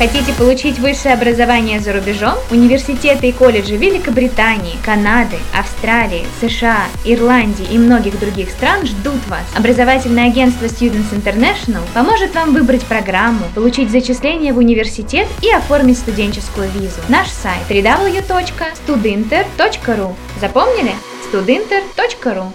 Хотите 0.00 0.32
получить 0.32 0.78
высшее 0.78 1.12
образование 1.12 1.78
за 1.78 1.92
рубежом? 1.92 2.38
Университеты 2.50 3.28
и 3.28 3.32
колледжи 3.32 3.76
Великобритании, 3.76 4.82
Канады, 4.82 5.36
Австралии, 5.54 6.24
США, 6.40 6.86
Ирландии 7.04 7.66
и 7.70 7.76
многих 7.76 8.18
других 8.18 8.48
стран 8.48 8.86
ждут 8.86 9.22
вас. 9.26 9.44
Образовательное 9.54 10.28
агентство 10.28 10.64
Students 10.64 11.12
International 11.12 11.82
поможет 11.92 12.34
вам 12.34 12.54
выбрать 12.54 12.86
программу, 12.86 13.44
получить 13.54 13.90
зачисление 13.90 14.54
в 14.54 14.56
университет 14.56 15.28
и 15.42 15.52
оформить 15.52 15.98
студенческую 15.98 16.70
визу. 16.70 17.02
Наш 17.10 17.28
сайт 17.28 17.68
www.studinter.ru 17.68 20.14
Запомнили? 20.40 20.92
studinter.ru 21.30 22.46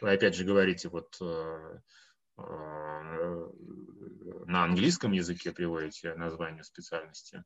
Вы 0.00 0.10
опять 0.10 0.34
же 0.34 0.44
говорите, 0.44 0.88
вот 0.88 1.14
э, 1.20 1.58
э, 2.38 2.42
на 4.46 4.64
английском 4.64 5.12
языке 5.12 5.52
приводите 5.52 6.14
название 6.14 6.64
специальности, 6.64 7.44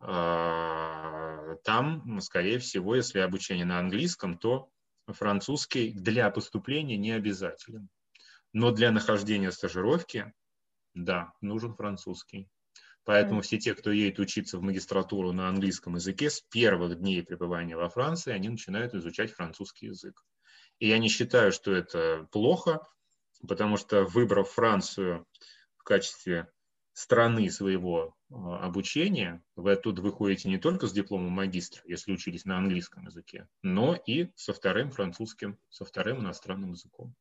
а, 0.00 1.56
там, 1.64 2.20
скорее 2.20 2.58
всего, 2.58 2.96
если 2.96 3.20
обучение 3.20 3.64
на 3.64 3.78
английском, 3.78 4.38
то 4.38 4.68
французский 5.06 5.92
для 5.92 6.30
поступления 6.30 6.96
не 6.96 7.12
обязателен. 7.12 7.88
Но 8.52 8.70
для 8.70 8.90
нахождения 8.90 9.50
стажировки, 9.50 10.32
да, 10.94 11.32
нужен 11.40 11.74
французский. 11.74 12.48
Поэтому 13.04 13.42
все 13.42 13.58
те, 13.58 13.74
кто 13.74 13.90
едет 13.90 14.18
учиться 14.18 14.58
в 14.58 14.62
магистратуру 14.62 15.32
на 15.32 15.48
английском 15.48 15.96
языке, 15.96 16.30
с 16.30 16.40
первых 16.40 16.98
дней 16.98 17.22
пребывания 17.22 17.76
во 17.76 17.90
Франции, 17.90 18.32
они 18.32 18.48
начинают 18.48 18.94
изучать 18.94 19.32
французский 19.32 19.86
язык. 19.86 20.22
И 20.78 20.88
я 20.88 20.98
не 20.98 21.08
считаю, 21.08 21.52
что 21.52 21.72
это 21.72 22.26
плохо, 22.32 22.80
потому 23.46 23.76
что 23.76 24.04
выбрав 24.04 24.50
Францию 24.50 25.26
в 25.84 25.86
качестве 25.86 26.48
страны 26.94 27.50
своего 27.50 28.14
а, 28.32 28.64
обучения, 28.64 29.42
вы 29.54 29.72
оттуда 29.72 30.00
выходите 30.00 30.48
не 30.48 30.56
только 30.56 30.86
с 30.86 30.92
дипломом 30.92 31.32
магистра, 31.32 31.82
если 31.84 32.10
учились 32.10 32.46
на 32.46 32.56
английском 32.56 33.04
языке, 33.04 33.46
но 33.60 33.94
и 33.94 34.30
со 34.34 34.54
вторым 34.54 34.90
французским, 34.90 35.58
со 35.68 35.84
вторым 35.84 36.20
иностранным 36.20 36.72
языком. 36.72 37.14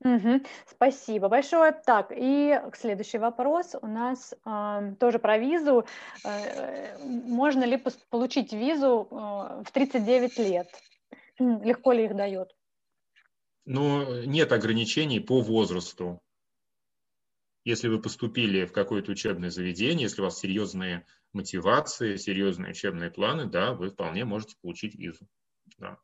Угу, 0.00 0.42
спасибо 0.66 1.30
большое. 1.30 1.72
Так, 1.72 2.12
и 2.14 2.60
следующий 2.74 3.16
вопрос 3.16 3.74
у 3.80 3.86
нас 3.86 4.34
э, 4.44 4.94
тоже 5.00 5.18
про 5.18 5.38
визу. 5.38 5.86
Э, 6.24 6.98
можно 7.06 7.64
ли 7.64 7.82
получить 8.10 8.52
визу 8.52 9.08
э, 9.10 9.14
в 9.64 9.72
39 9.72 10.38
лет? 10.40 10.68
Легко 11.38 11.92
ли 11.92 12.04
их 12.04 12.14
дает? 12.14 12.54
Ну, 13.64 14.24
нет 14.24 14.52
ограничений 14.52 15.20
по 15.20 15.40
возрасту. 15.40 16.20
Если 17.64 17.88
вы 17.88 18.00
поступили 18.00 18.66
в 18.66 18.72
какое-то 18.72 19.12
учебное 19.12 19.50
заведение, 19.50 20.02
если 20.02 20.20
у 20.20 20.24
вас 20.24 20.38
серьезные 20.38 21.06
мотивации, 21.32 22.16
серьезные 22.16 22.72
учебные 22.72 23.10
планы, 23.10 23.46
да, 23.46 23.72
вы 23.72 23.88
вполне 23.88 24.26
можете 24.26 24.56
получить 24.60 24.94
визу. 24.94 25.26
Да. 25.78 25.98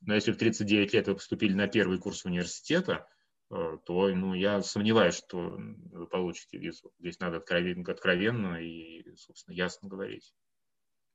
Но 0.00 0.14
если 0.14 0.32
в 0.32 0.36
39 0.36 0.94
лет 0.94 1.08
вы 1.08 1.14
поступили 1.14 1.54
на 1.54 1.66
первый 1.66 1.98
курс 1.98 2.24
университета, 2.24 3.08
э, 3.50 3.78
то 3.84 4.08
ну, 4.08 4.34
я 4.34 4.62
сомневаюсь, 4.62 5.16
что 5.16 5.58
вы 5.58 6.06
получите 6.06 6.58
визу. 6.58 6.92
Здесь 7.00 7.18
надо 7.18 7.38
откровенно, 7.38 7.84
откровенно 7.90 8.62
и, 8.62 9.04
собственно, 9.16 9.54
ясно 9.54 9.88
говорить. 9.88 10.32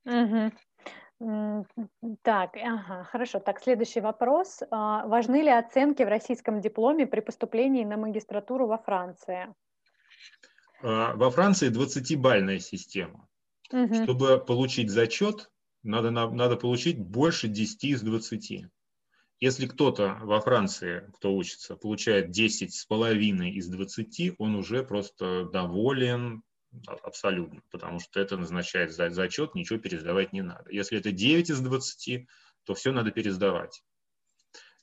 Угу. 0.06 0.52
Так, 2.22 2.56
ага, 2.58 3.04
хорошо. 3.06 3.40
Так, 3.40 3.60
следующий 3.62 4.02
вопрос. 4.02 4.62
А, 4.70 5.08
важны 5.08 5.42
ли 5.42 5.50
оценки 5.50 6.04
в 6.04 6.08
российском 6.08 6.62
дипломе 6.62 7.08
при 7.08 7.22
поступлении 7.22 7.84
на 7.84 7.98
магистратуру 7.98 8.68
во 8.68 8.78
Франции? 8.78 9.54
А, 10.82 11.13
во 11.15 11.32
Франции 11.32 11.70
20-бальная 11.70 12.59
система. 12.59 13.28
Угу. 13.72 14.03
Чтобы 14.03 14.39
получить 14.39 14.89
зачет, 14.89 15.49
надо, 15.84 16.11
надо 16.11 16.55
получить 16.55 16.99
больше 16.99 17.47
10 17.47 17.84
из 17.86 18.01
20. 18.01 18.65
Если 19.39 19.68
кто-то 19.68 20.18
во 20.22 20.41
Франции, 20.41 21.11
кто 21.15 21.36
учится, 21.36 21.76
получает 21.76 22.32
10 22.32 22.74
с 22.74 22.86
половиной 22.86 23.51
из 23.51 23.68
20, 23.68 24.36
он 24.39 24.55
уже 24.55 24.84
просто 24.84 25.45
доволен 25.45 26.43
абсолютно, 27.03 27.61
потому 27.72 27.99
что 27.99 28.20
это 28.20 28.38
назначает 28.38 28.91
зачет, 28.91 29.55
ничего 29.55 29.80
пересдавать 29.80 30.34
не 30.34 30.41
надо. 30.41 30.72
Если 30.72 30.97
это 30.97 31.11
9 31.11 31.49
из 31.49 31.59
20, 31.59 32.28
то 32.63 32.74
все 32.74 32.91
надо 32.91 33.11
пересдавать 33.11 33.84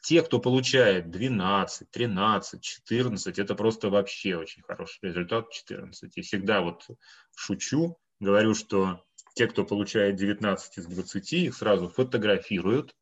те, 0.05 0.21
кто 0.21 0.39
получает 0.39 1.11
12, 1.11 1.91
13, 1.91 2.63
14, 2.63 3.39
это 3.39 3.55
просто 3.55 3.89
вообще 3.89 4.37
очень 4.37 4.63
хороший 4.63 4.99
результат 5.01 5.51
14. 5.51 6.19
И 6.19 6.21
всегда 6.21 6.61
вот 6.61 6.87
шучу, 7.35 7.97
говорю, 8.21 8.55
что 8.55 9.03
те, 9.35 9.47
кто 9.47 9.65
получает 9.65 10.17
19 10.17 10.77
из 10.77 10.87
20, 10.87 11.33
их 11.33 11.55
сразу 11.55 11.89
фотографируют, 11.89 12.95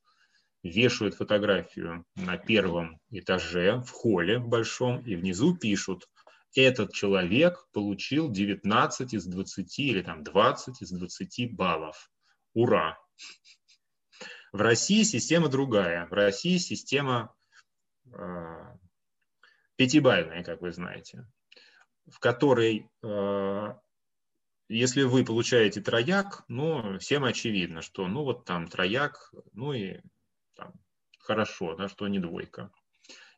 вешают 0.62 1.16
фотографию 1.16 2.04
на 2.14 2.36
первом 2.36 3.00
этаже 3.10 3.78
в 3.80 3.90
холле 3.90 4.38
большом 4.38 5.00
и 5.00 5.16
внизу 5.16 5.56
пишут, 5.56 6.08
этот 6.54 6.92
человек 6.92 7.66
получил 7.72 8.30
19 8.30 9.14
из 9.14 9.26
20 9.26 9.78
или 9.80 10.02
там 10.02 10.22
20 10.22 10.82
из 10.82 10.90
20 10.92 11.56
баллов. 11.56 12.12
Ура! 12.54 12.96
В 14.52 14.60
России 14.60 15.02
система 15.02 15.48
другая. 15.48 16.06
В 16.06 16.12
России 16.12 16.58
система 16.58 17.34
э, 18.12 18.76
пятибальная, 19.76 20.44
как 20.44 20.60
вы 20.60 20.72
знаете, 20.72 21.26
в 22.06 22.18
которой, 22.18 22.90
э, 23.02 23.74
если 24.68 25.02
вы 25.02 25.24
получаете 25.24 25.80
трояк, 25.80 26.44
ну, 26.48 26.98
всем 26.98 27.24
очевидно, 27.24 27.80
что, 27.80 28.06
ну, 28.06 28.24
вот 28.24 28.44
там 28.44 28.68
трояк, 28.68 29.32
ну 29.52 29.72
и 29.72 30.00
там, 30.54 30.74
хорошо, 31.18 31.74
да, 31.74 31.88
что 31.88 32.06
не 32.08 32.18
двойка. 32.18 32.70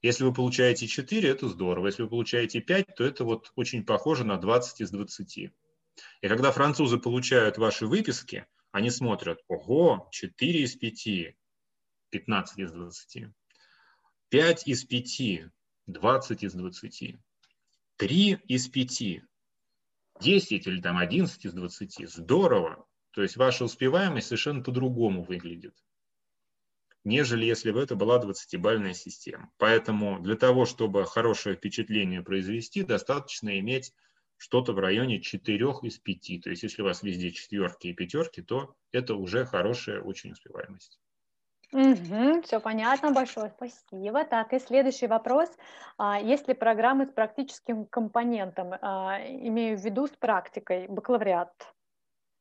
Если 0.02 0.24
вы 0.24 0.34
получаете 0.34 0.86
4, 0.88 1.28
это 1.30 1.48
здорово. 1.48 1.86
Если 1.86 2.02
вы 2.02 2.10
получаете 2.10 2.60
5, 2.60 2.94
то 2.96 3.04
это 3.04 3.24
вот 3.24 3.52
очень 3.54 3.86
похоже 3.86 4.24
на 4.24 4.36
20 4.36 4.80
из 4.80 4.90
20. 4.90 5.38
И 5.38 5.52
когда 6.28 6.50
французы 6.50 6.98
получают 6.98 7.56
ваши 7.56 7.86
выписки, 7.86 8.46
они 8.74 8.90
смотрят, 8.90 9.38
ого, 9.46 10.08
4 10.10 10.64
из 10.64 10.74
5, 10.74 11.36
15 12.10 12.58
из 12.58 12.72
20, 12.72 13.28
5 14.30 14.66
из 14.66 14.84
5, 14.84 15.52
20 15.86 16.42
из 16.42 16.54
20, 16.54 17.16
3 17.96 18.38
из 18.48 18.68
5, 18.68 19.22
10 20.20 20.66
или 20.66 20.80
там 20.80 20.98
11 20.98 21.44
из 21.44 21.52
20. 21.52 22.10
Здорово. 22.10 22.84
То 23.12 23.22
есть 23.22 23.36
ваша 23.36 23.64
успеваемость 23.64 24.26
совершенно 24.26 24.60
по-другому 24.60 25.22
выглядит, 25.22 25.76
нежели 27.04 27.44
если 27.44 27.70
бы 27.70 27.80
это 27.80 27.94
была 27.94 28.20
20-бальная 28.20 28.94
система. 28.94 29.52
Поэтому 29.56 30.18
для 30.18 30.34
того, 30.34 30.64
чтобы 30.64 31.06
хорошее 31.06 31.54
впечатление 31.54 32.22
произвести, 32.22 32.82
достаточно 32.82 33.56
иметь 33.60 33.94
что-то 34.44 34.74
в 34.74 34.78
районе 34.78 35.22
4 35.22 35.66
из 35.82 35.98
5. 35.98 36.42
То 36.42 36.50
есть 36.50 36.62
если 36.62 36.82
у 36.82 36.84
вас 36.84 37.02
везде 37.02 37.30
четверки 37.30 37.86
и 37.86 37.94
пятерки, 37.94 38.42
то 38.42 38.74
это 38.92 39.14
уже 39.14 39.46
хорошая 39.46 40.02
очень 40.02 40.32
успеваемость. 40.32 41.00
Угу, 41.72 42.42
все 42.42 42.60
понятно, 42.60 43.10
большое 43.10 43.50
спасибо. 43.56 44.22
Так, 44.24 44.52
и 44.52 44.58
следующий 44.58 45.06
вопрос. 45.06 45.48
А, 45.96 46.20
есть 46.20 46.46
ли 46.46 46.52
программы 46.52 47.06
с 47.06 47.10
практическим 47.10 47.86
компонентом? 47.86 48.74
А, 48.82 49.18
имею 49.26 49.78
в 49.78 49.82
виду 49.82 50.06
с 50.06 50.10
практикой, 50.10 50.88
бакалавриат. 50.88 51.50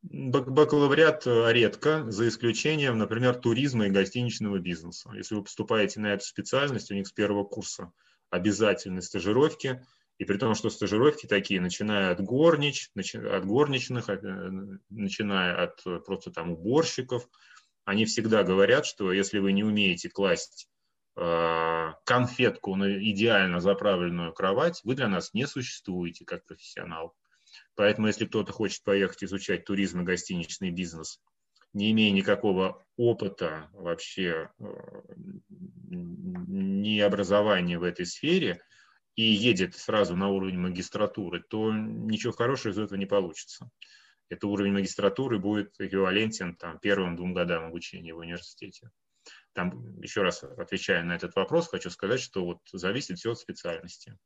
Бакалавриат 0.01 1.25
э, 1.25 1.53
редко, 1.53 2.11
за 2.11 2.27
исключением, 2.27 2.97
например, 2.97 3.35
туризма 3.35 3.85
и 3.85 3.89
гостиничного 3.89 4.59
бизнеса. 4.59 5.09
Если 5.13 5.35
вы 5.35 5.43
поступаете 5.43 6.01
на 6.01 6.07
эту 6.07 6.25
специальность, 6.25 6.91
у 6.91 6.95
них 6.95 7.07
с 7.07 7.13
первого 7.13 7.45
курса 7.45 7.93
обязательны 8.29 9.01
стажировки, 9.01 9.81
И 10.19 10.25
при 10.25 10.37
том, 10.37 10.53
что 10.55 10.69
стажировки 10.69 11.25
такие, 11.25 11.59
начиная 11.59 12.11
от 12.11 12.21
горнич, 12.21 12.91
от 12.95 13.45
горничных, 13.45 14.09
э, 14.09 14.19
начиная 14.89 15.63
от 15.63 15.83
просто 16.05 16.31
там 16.31 16.51
уборщиков, 16.51 17.27
они 17.85 18.05
всегда 18.05 18.43
говорят, 18.43 18.85
что 18.85 19.11
если 19.11 19.39
вы 19.39 19.51
не 19.51 19.63
умеете 19.63 20.09
класть 20.09 20.69
э, 21.15 21.93
конфетку 22.05 22.75
на 22.75 22.97
идеально 23.11 23.59
заправленную 23.59 24.33
кровать, 24.33 24.81
вы 24.83 24.95
для 24.95 25.07
нас 25.07 25.33
не 25.33 25.47
существуете 25.47 26.25
как 26.25 26.45
профессионал. 26.45 27.15
Поэтому, 27.75 28.07
если 28.07 28.25
кто-то 28.25 28.51
хочет 28.51 28.83
поехать 28.83 29.23
изучать 29.23 29.65
туризм 29.65 30.01
и 30.01 30.05
гостиничный 30.05 30.71
бизнес, 30.71 31.19
не 31.73 31.91
имея 31.91 32.11
никакого 32.11 32.85
опыта 32.97 33.69
вообще, 33.73 34.49
э, 34.59 34.65
ни 35.89 36.99
образования 36.99 37.79
в 37.79 37.83
этой 37.83 38.05
сфере, 38.05 38.61
и 39.15 39.23
едет 39.23 39.75
сразу 39.75 40.15
на 40.15 40.29
уровень 40.29 40.57
магистратуры, 40.57 41.41
то 41.41 41.71
ничего 41.71 42.33
хорошего 42.33 42.71
из 42.71 42.79
этого 42.79 42.97
не 42.97 43.05
получится. 43.05 43.69
Это 44.29 44.47
уровень 44.47 44.73
магистратуры 44.73 45.39
будет 45.39 45.75
эквивалентен 45.79 46.55
там, 46.55 46.79
первым 46.79 47.15
двум 47.15 47.33
годам 47.33 47.65
обучения 47.65 48.13
в 48.13 48.19
университете. 48.19 48.89
Там, 49.53 49.99
еще 50.01 50.23
раз 50.23 50.43
отвечая 50.43 51.03
на 51.03 51.15
этот 51.15 51.35
вопрос, 51.35 51.67
хочу 51.67 51.89
сказать, 51.91 52.19
что 52.19 52.43
вот 52.43 52.59
зависит 52.71 53.19
все 53.19 53.31
от 53.31 53.39
специальности. 53.39 54.17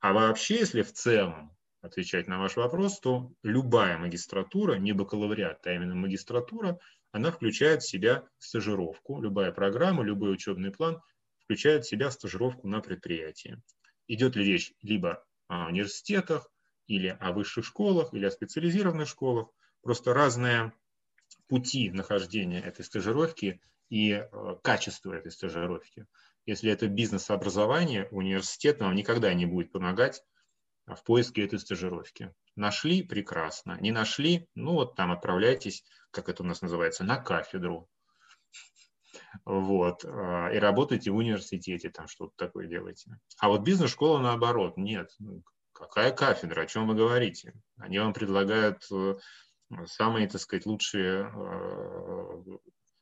А 0.00 0.12
вообще, 0.12 0.56
если 0.56 0.82
в 0.82 0.92
целом 0.92 1.54
отвечать 1.82 2.26
на 2.26 2.38
ваш 2.38 2.56
вопрос, 2.56 2.98
то 3.00 3.30
любая 3.42 3.98
магистратура, 3.98 4.76
не 4.76 4.92
бакалавриат, 4.92 5.66
а 5.66 5.74
именно 5.74 5.94
магистратура, 5.94 6.78
она 7.12 7.30
включает 7.30 7.82
в 7.82 7.88
себя 7.88 8.26
стажировку. 8.38 9.20
Любая 9.20 9.52
программа, 9.52 10.02
любой 10.02 10.32
учебный 10.32 10.70
план 10.70 11.00
включает 11.40 11.84
в 11.84 11.88
себя 11.88 12.10
стажировку 12.10 12.66
на 12.66 12.80
предприятии. 12.80 13.60
Идет 14.06 14.36
ли 14.36 14.44
речь 14.44 14.72
либо 14.82 15.24
о 15.48 15.66
университетах, 15.66 16.50
или 16.86 17.16
о 17.20 17.32
высших 17.32 17.64
школах, 17.64 18.12
или 18.12 18.26
о 18.26 18.30
специализированных 18.30 19.08
школах. 19.08 19.48
Просто 19.82 20.12
разные 20.12 20.72
пути 21.48 21.90
нахождения 21.90 22.60
этой 22.60 22.84
стажировки 22.84 23.60
и 23.88 24.12
э, 24.12 24.56
качество 24.62 25.12
этой 25.12 25.30
стажировки. 25.30 26.06
Если 26.46 26.70
это 26.70 26.88
бизнес-образование, 26.88 28.08
университет 28.10 28.80
вам 28.80 28.94
никогда 28.94 29.32
не 29.32 29.46
будет 29.46 29.72
помогать 29.72 30.22
в 30.86 31.02
поиске 31.04 31.44
этой 31.44 31.58
стажировки. 31.58 32.34
Нашли– 32.56 33.02
прекрасно. 33.04 33.78
Не 33.80 33.90
нашли– 33.90 34.48
ну 34.54 34.72
вот 34.72 34.94
там 34.94 35.10
отправляйтесь, 35.12 35.84
как 36.10 36.28
это 36.28 36.42
у 36.42 36.46
нас 36.46 36.60
называется, 36.60 37.04
на 37.04 37.16
кафедру. 37.16 37.88
Вот. 39.44 40.04
А, 40.04 40.48
и 40.48 40.58
работайте 40.58 41.10
в 41.10 41.16
университете, 41.16 41.90
там 41.90 42.08
что-то 42.08 42.32
такое 42.36 42.66
делаете. 42.66 43.10
А 43.38 43.48
вот 43.48 43.62
бизнес-школа 43.62 44.18
наоборот. 44.18 44.76
Нет. 44.76 45.10
Ну, 45.18 45.42
какая 45.72 46.12
кафедра? 46.12 46.62
О 46.62 46.66
чем 46.66 46.86
вы 46.86 46.94
говорите? 46.94 47.54
Они 47.78 47.98
вам 47.98 48.12
предлагают 48.12 48.86
э, 48.92 49.14
самые, 49.86 50.28
так 50.28 50.40
сказать, 50.40 50.66
лучшие 50.66 51.30
э, 51.32 52.42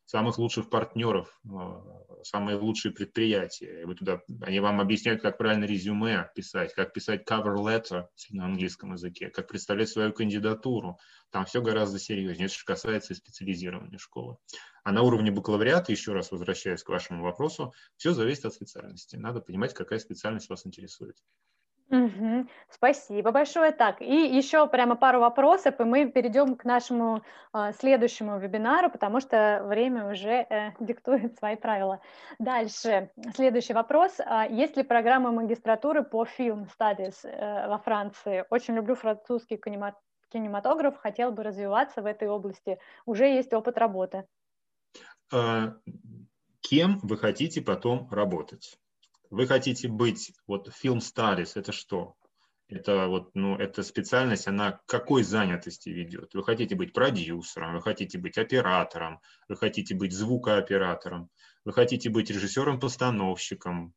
самых 0.04 0.38
лучших 0.38 0.68
партнеров, 0.70 1.40
э, 1.44 2.22
самые 2.24 2.56
лучшие 2.56 2.92
предприятия. 2.92 3.82
И 3.82 3.84
вы 3.84 3.94
туда, 3.94 4.20
они 4.40 4.60
вам 4.60 4.80
объясняют, 4.80 5.22
как 5.22 5.38
правильно 5.38 5.64
резюме 5.64 6.30
писать, 6.34 6.74
как 6.74 6.92
писать 6.92 7.28
cover 7.28 7.56
letter 7.56 8.06
на 8.30 8.46
английском 8.46 8.92
языке, 8.92 9.30
как 9.30 9.48
представлять 9.48 9.88
свою 9.88 10.12
кандидатуру. 10.12 10.98
Там 11.30 11.44
все 11.46 11.62
гораздо 11.62 11.98
серьезнее. 11.98 12.46
Это 12.46 12.54
же 12.54 12.64
касается 12.64 13.12
и 13.12 13.16
специализированной 13.16 13.98
школы. 13.98 14.36
А 14.84 14.92
на 14.92 15.02
уровне 15.02 15.30
бакалавриата, 15.30 15.92
еще 15.92 16.12
раз 16.12 16.30
возвращаясь 16.30 16.82
к 16.82 16.88
вашему 16.88 17.22
вопросу, 17.22 17.72
все 17.96 18.12
зависит 18.12 18.44
от 18.44 18.54
специальности. 18.54 19.16
Надо 19.16 19.40
понимать, 19.40 19.74
какая 19.74 19.98
специальность 19.98 20.48
вас 20.48 20.66
интересует. 20.66 21.16
Мгм. 21.92 22.48
Спасибо 22.70 23.32
большое. 23.32 23.70
Так, 23.70 24.00
и 24.00 24.36
еще 24.36 24.66
прямо 24.66 24.96
пару 24.96 25.20
вопросов, 25.20 25.78
и 25.78 25.84
мы 25.84 26.10
перейдем 26.10 26.56
к 26.56 26.64
нашему 26.64 27.22
а, 27.52 27.72
следующему 27.74 28.38
вебинару, 28.38 28.88
потому 28.88 29.20
что 29.20 29.62
время 29.66 30.10
уже 30.10 30.46
э, 30.48 30.70
диктует 30.80 31.36
свои 31.36 31.54
правила. 31.54 32.00
Дальше, 32.38 33.10
следующий 33.34 33.74
вопрос. 33.74 34.18
А, 34.24 34.46
Есть 34.46 34.78
ли 34.78 34.84
программа 34.84 35.32
магистратуры 35.32 36.02
по 36.02 36.24
film 36.24 36.66
studies 36.66 37.16
э, 37.24 37.68
во 37.68 37.76
Франции? 37.76 38.46
Очень 38.48 38.76
люблю 38.76 38.94
французский 38.94 39.56
кинема- 39.56 39.94
кинематограф, 40.30 40.96
хотел 40.96 41.30
бы 41.30 41.42
развиваться 41.42 42.00
в 42.00 42.06
этой 42.06 42.26
области. 42.26 42.78
Уже 43.04 43.26
есть 43.26 43.52
опыт 43.52 43.76
работы. 43.76 44.24
А, 45.30 45.74
Кем 46.62 47.00
вы 47.02 47.18
хотите 47.18 47.60
потом 47.60 48.08
работать? 48.10 48.78
Вы 49.32 49.46
хотите 49.46 49.88
быть, 49.88 50.34
вот 50.46 50.68
film 50.68 50.98
studies, 50.98 51.52
это 51.54 51.72
что? 51.72 52.16
Это 52.68 53.06
вот, 53.06 53.30
ну, 53.34 53.56
эта 53.56 53.82
специальность, 53.82 54.46
она 54.46 54.72
к 54.72 54.84
какой 54.84 55.22
занятости 55.22 55.88
ведет? 55.88 56.34
Вы 56.34 56.44
хотите 56.44 56.74
быть 56.74 56.92
продюсером, 56.92 57.72
вы 57.72 57.80
хотите 57.80 58.18
быть 58.18 58.36
оператором, 58.36 59.22
вы 59.48 59.56
хотите 59.56 59.94
быть 59.94 60.12
звукооператором, 60.12 61.30
вы 61.64 61.72
хотите 61.72 62.10
быть 62.10 62.28
режиссером-постановщиком 62.28 63.94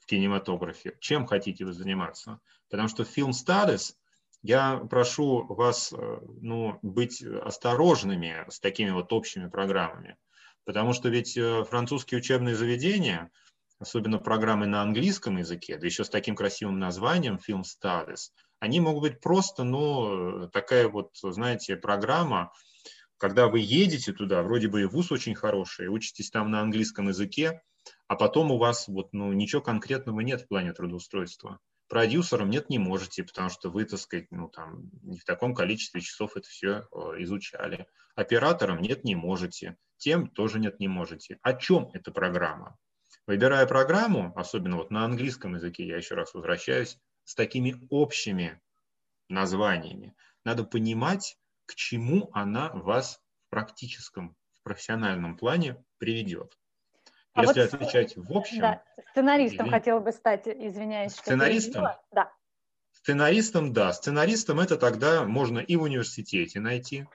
в 0.00 0.06
кинематографе. 0.06 0.96
Чем 0.98 1.26
хотите 1.26 1.64
вы 1.64 1.72
заниматься? 1.72 2.40
Потому 2.70 2.88
что 2.88 3.04
film 3.04 3.30
studies, 3.30 3.94
я 4.42 4.78
прошу 4.78 5.46
вас 5.46 5.92
э, 5.92 6.18
ну, 6.40 6.76
быть 6.82 7.22
осторожными 7.22 8.46
с 8.48 8.58
такими 8.58 8.90
вот 8.90 9.12
общими 9.12 9.48
программами. 9.48 10.16
Потому 10.64 10.92
что 10.92 11.08
ведь 11.08 11.36
э, 11.36 11.62
французские 11.62 12.18
учебные 12.18 12.56
заведения– 12.56 13.30
особенно 13.80 14.18
программы 14.18 14.66
на 14.66 14.82
английском 14.82 15.38
языке, 15.38 15.78
да 15.78 15.86
еще 15.86 16.04
с 16.04 16.10
таким 16.10 16.36
красивым 16.36 16.78
названием 16.78 17.38
Film 17.38 17.62
Studies, 17.62 18.30
они 18.60 18.78
могут 18.78 19.02
быть 19.02 19.20
просто, 19.20 19.64
ну, 19.64 20.48
такая 20.52 20.86
вот, 20.88 21.16
знаете, 21.20 21.76
программа, 21.76 22.52
когда 23.16 23.48
вы 23.48 23.60
едете 23.60 24.12
туда, 24.12 24.42
вроде 24.42 24.68
бы 24.68 24.82
и 24.82 24.84
вуз 24.84 25.10
очень 25.10 25.34
хороший, 25.34 25.88
учитесь 25.88 26.30
там 26.30 26.50
на 26.50 26.60
английском 26.60 27.08
языке, 27.08 27.62
а 28.06 28.16
потом 28.16 28.50
у 28.50 28.58
вас 28.58 28.86
вот, 28.86 29.12
ну, 29.12 29.32
ничего 29.32 29.62
конкретного 29.62 30.20
нет 30.20 30.42
в 30.42 30.48
плане 30.48 30.72
трудоустройства. 30.72 31.58
Продюсером 31.88 32.50
нет, 32.50 32.70
не 32.70 32.78
можете, 32.78 33.24
потому 33.24 33.48
что 33.48 33.70
вы, 33.70 33.84
так 33.84 33.98
сказать, 33.98 34.26
ну, 34.30 34.48
там, 34.48 34.90
не 35.02 35.18
в 35.18 35.24
таком 35.24 35.54
количестве 35.54 36.00
часов 36.00 36.36
это 36.36 36.48
все 36.48 36.86
э, 36.92 37.22
изучали. 37.22 37.86
Оператором 38.14 38.80
нет, 38.80 39.04
не 39.04 39.16
можете. 39.16 39.76
Тем 39.96 40.28
тоже 40.28 40.60
нет, 40.60 40.78
не 40.78 40.88
можете. 40.88 41.38
О 41.42 41.52
чем 41.54 41.90
эта 41.92 42.12
программа? 42.12 42.78
Выбирая 43.26 43.66
программу, 43.66 44.32
особенно 44.36 44.76
вот 44.76 44.90
на 44.90 45.04
английском 45.04 45.54
языке, 45.54 45.86
я 45.86 45.96
еще 45.96 46.14
раз 46.14 46.34
возвращаюсь, 46.34 46.98
с 47.24 47.34
такими 47.34 47.76
общими 47.90 48.60
названиями, 49.28 50.14
надо 50.44 50.64
понимать, 50.64 51.38
к 51.66 51.74
чему 51.74 52.30
она 52.32 52.70
вас 52.70 53.20
в 53.46 53.50
практическом, 53.50 54.36
в 54.54 54.62
профессиональном 54.62 55.36
плане 55.36 55.84
приведет. 55.98 56.56
А 57.32 57.42
Если 57.42 57.60
вот, 57.60 57.74
отвечать 57.74 58.16
в 58.16 58.36
общем... 58.36 58.60
Да, 58.60 58.82
сценаристом 59.10 59.66
или... 59.66 59.72
хотела 59.72 60.00
бы 60.00 60.10
стать, 60.12 60.48
извиняюсь. 60.48 61.12
Сценаристом? 61.12 61.86
Да. 62.10 62.32
Сценаристом, 62.92 63.72
да. 63.72 63.92
Сценаристом 63.92 64.58
это 64.58 64.76
тогда 64.76 65.24
можно 65.24 65.60
и 65.60 65.76
в 65.76 65.82
университете 65.82 66.58
найти 66.58 67.06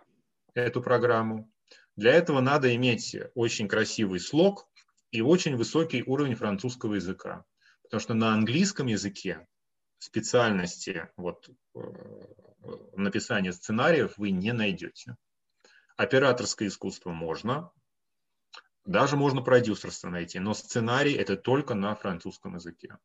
эту 0.54 0.82
программу. 0.82 1.52
Для 1.96 2.14
этого 2.14 2.40
надо 2.40 2.74
иметь 2.76 3.16
очень 3.36 3.68
красивый 3.68 4.20
слог, 4.20 4.68
и 5.16 5.22
очень 5.22 5.56
высокий 5.56 6.04
уровень 6.04 6.36
французского 6.36 6.96
языка. 6.96 7.46
Потому 7.84 8.02
что 8.02 8.14
на 8.14 8.34
английском 8.34 8.88
языке 8.88 9.48
специальности 10.00 11.10
вот, 11.18 11.50
э, 11.76 11.80
написания 12.96 13.54
сценариев 13.54 14.18
вы 14.18 14.32
не 14.32 14.52
найдете. 14.54 15.16
Операторское 15.98 16.68
искусство 16.68 17.12
можно, 17.12 17.72
даже 18.86 19.16
можно 19.16 19.42
продюсерство 19.42 20.10
найти, 20.10 20.40
но 20.40 20.54
сценарий 20.54 21.14
это 21.14 21.38
только 21.38 21.74
на 21.74 21.96
французском 21.96 22.56
языке. 22.56 22.98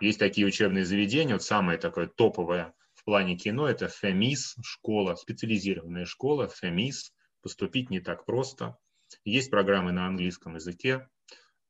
Есть 0.00 0.18
такие 0.18 0.46
учебные 0.46 0.84
заведения, 0.84 1.34
вот 1.34 1.42
самое 1.42 1.78
такое 1.78 2.06
топовое 2.06 2.74
в 2.94 3.04
плане 3.04 3.36
кино, 3.36 3.68
это 3.68 3.88
ФЕМИС, 3.88 4.56
школа, 4.62 5.14
специализированная 5.14 6.04
школа, 6.04 6.48
ФЕМИС, 6.48 7.12
поступить 7.40 7.90
не 7.90 8.00
так 8.00 8.24
просто. 8.24 8.76
Есть 9.24 9.50
программы 9.50 9.92
на 9.92 10.06
английском 10.06 10.56
языке, 10.56 11.08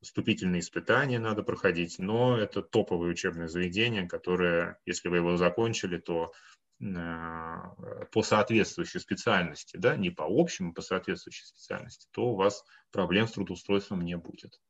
вступительные 0.02 0.60
испытания 0.60 1.18
надо 1.18 1.42
проходить, 1.42 1.98
но 1.98 2.36
это 2.36 2.62
топовое 2.62 3.10
учебное 3.10 3.48
заведение, 3.48 4.08
которое, 4.08 4.78
если 4.86 5.08
вы 5.08 5.18
его 5.18 5.36
закончили, 5.36 5.98
то 5.98 6.32
э, 6.80 6.84
по 8.12 8.22
соответствующей 8.22 8.98
специальности, 8.98 9.76
да, 9.76 9.96
не 9.96 10.10
по 10.10 10.24
общему, 10.28 10.70
а 10.70 10.74
по 10.74 10.82
соответствующей 10.82 11.44
специальности, 11.44 12.06
то 12.12 12.26
у 12.26 12.36
вас 12.36 12.64
проблем 12.92 13.26
с 13.26 13.32
трудоустройством 13.32 14.02
не 14.02 14.16
будет. 14.16 14.60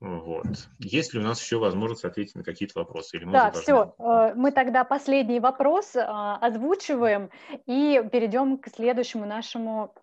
Вот. 0.00 0.46
Есть 0.80 1.14
ли 1.14 1.20
у 1.20 1.22
нас 1.22 1.40
еще 1.40 1.58
возможность 1.58 2.04
ответить 2.04 2.34
на 2.34 2.42
какие-то 2.42 2.80
вопросы? 2.80 3.16
Или 3.16 3.24
да, 3.30 3.52
все. 3.52 3.94
Э, 3.98 4.34
мы 4.34 4.50
тогда 4.50 4.82
последний 4.84 5.38
вопрос 5.38 5.94
э, 5.94 6.00
озвучиваем 6.00 7.30
и 7.66 8.02
перейдем 8.10 8.58
к 8.58 8.68
следующему 8.68 9.26
нашему 9.26 9.94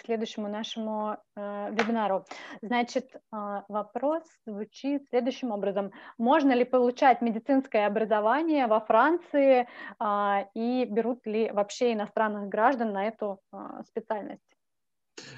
к 0.00 0.06
следующему 0.06 0.48
нашему 0.48 1.18
э, 1.36 1.70
вебинару. 1.72 2.24
Значит, 2.62 3.10
э, 3.14 3.60
вопрос 3.68 4.22
звучит 4.46 5.06
следующим 5.10 5.50
образом. 5.50 5.92
Можно 6.18 6.52
ли 6.52 6.64
получать 6.64 7.20
медицинское 7.20 7.86
образование 7.86 8.66
во 8.66 8.80
Франции 8.80 9.66
э, 10.00 10.44
и 10.54 10.86
берут 10.86 11.26
ли 11.26 11.50
вообще 11.50 11.92
иностранных 11.92 12.48
граждан 12.48 12.92
на 12.92 13.08
эту 13.08 13.40
э, 13.52 13.56
специальность? 13.86 14.40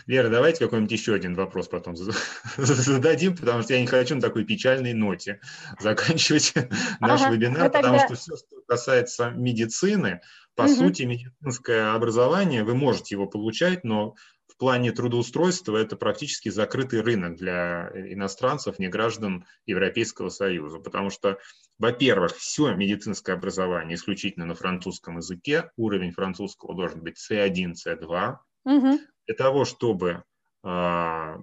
Вера, 0.06 0.28
давайте 0.28 0.64
какой-нибудь 0.64 0.92
еще 0.92 1.14
один 1.14 1.34
вопрос 1.34 1.68
потом 1.68 1.96
зададим, 2.56 3.36
потому 3.36 3.62
что 3.62 3.74
я 3.74 3.80
не 3.80 3.86
хочу 3.86 4.14
на 4.14 4.20
такой 4.20 4.44
печальной 4.44 4.92
ноте 4.92 5.40
заканчивать 5.80 6.54
наш 7.00 7.22
ага, 7.22 7.32
вебинар, 7.32 7.70
потому 7.70 7.98
тогда... 7.98 8.06
что 8.06 8.14
все, 8.14 8.36
что 8.36 8.56
касается 8.66 9.30
медицины, 9.30 10.20
по 10.54 10.62
угу. 10.62 10.74
сути, 10.74 11.02
медицинское 11.02 11.94
образование, 11.94 12.64
вы 12.64 12.74
можете 12.74 13.14
его 13.14 13.26
получать, 13.26 13.84
но 13.84 14.14
плане 14.62 14.92
трудоустройства 14.92 15.76
это 15.76 15.96
практически 15.96 16.48
закрытый 16.48 17.00
рынок 17.00 17.34
для 17.34 17.90
иностранцев, 17.94 18.78
не 18.78 18.86
граждан 18.86 19.44
Европейского 19.66 20.28
Союза, 20.28 20.78
потому 20.78 21.10
что, 21.10 21.40
во-первых, 21.80 22.36
все 22.36 22.72
медицинское 22.72 23.32
образование 23.32 23.96
исключительно 23.96 24.46
на 24.46 24.54
французском 24.54 25.16
языке, 25.16 25.72
уровень 25.76 26.12
французского 26.12 26.76
должен 26.76 27.00
быть 27.00 27.16
C1, 27.18 27.72
C2. 27.72 28.36
Угу. 28.64 29.00
Для 29.26 29.34
того, 29.36 29.64
чтобы 29.64 30.22
а, 30.62 31.40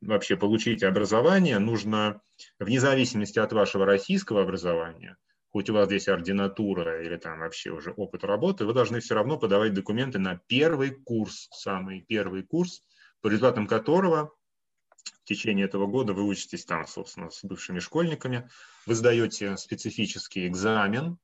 вообще 0.00 0.38
получить 0.38 0.82
образование, 0.82 1.58
нужно, 1.58 2.22
вне 2.58 2.80
зависимости 2.80 3.38
от 3.38 3.52
вашего 3.52 3.84
российского 3.84 4.40
образования, 4.40 5.18
хоть 5.52 5.68
у 5.68 5.74
вас 5.74 5.86
здесь 5.86 6.08
ординатура 6.08 7.04
или 7.04 7.16
там 7.16 7.40
вообще 7.40 7.70
уже 7.70 7.92
опыт 7.92 8.24
работы, 8.24 8.64
вы 8.64 8.72
должны 8.72 9.00
все 9.00 9.14
равно 9.14 9.38
подавать 9.38 9.74
документы 9.74 10.18
на 10.18 10.36
первый 10.36 10.90
курс, 10.90 11.48
самый 11.52 12.00
первый 12.00 12.42
курс, 12.42 12.82
по 13.20 13.28
результатам 13.28 13.66
которого 13.66 14.34
в 15.04 15.24
течение 15.24 15.66
этого 15.66 15.86
года 15.86 16.14
вы 16.14 16.24
учитесь 16.24 16.64
там, 16.64 16.86
собственно, 16.86 17.30
с 17.30 17.44
бывшими 17.44 17.80
школьниками, 17.80 18.48
вы 18.86 18.94
сдаете 18.94 19.56
специфический 19.56 20.46
экзамен 20.46 21.18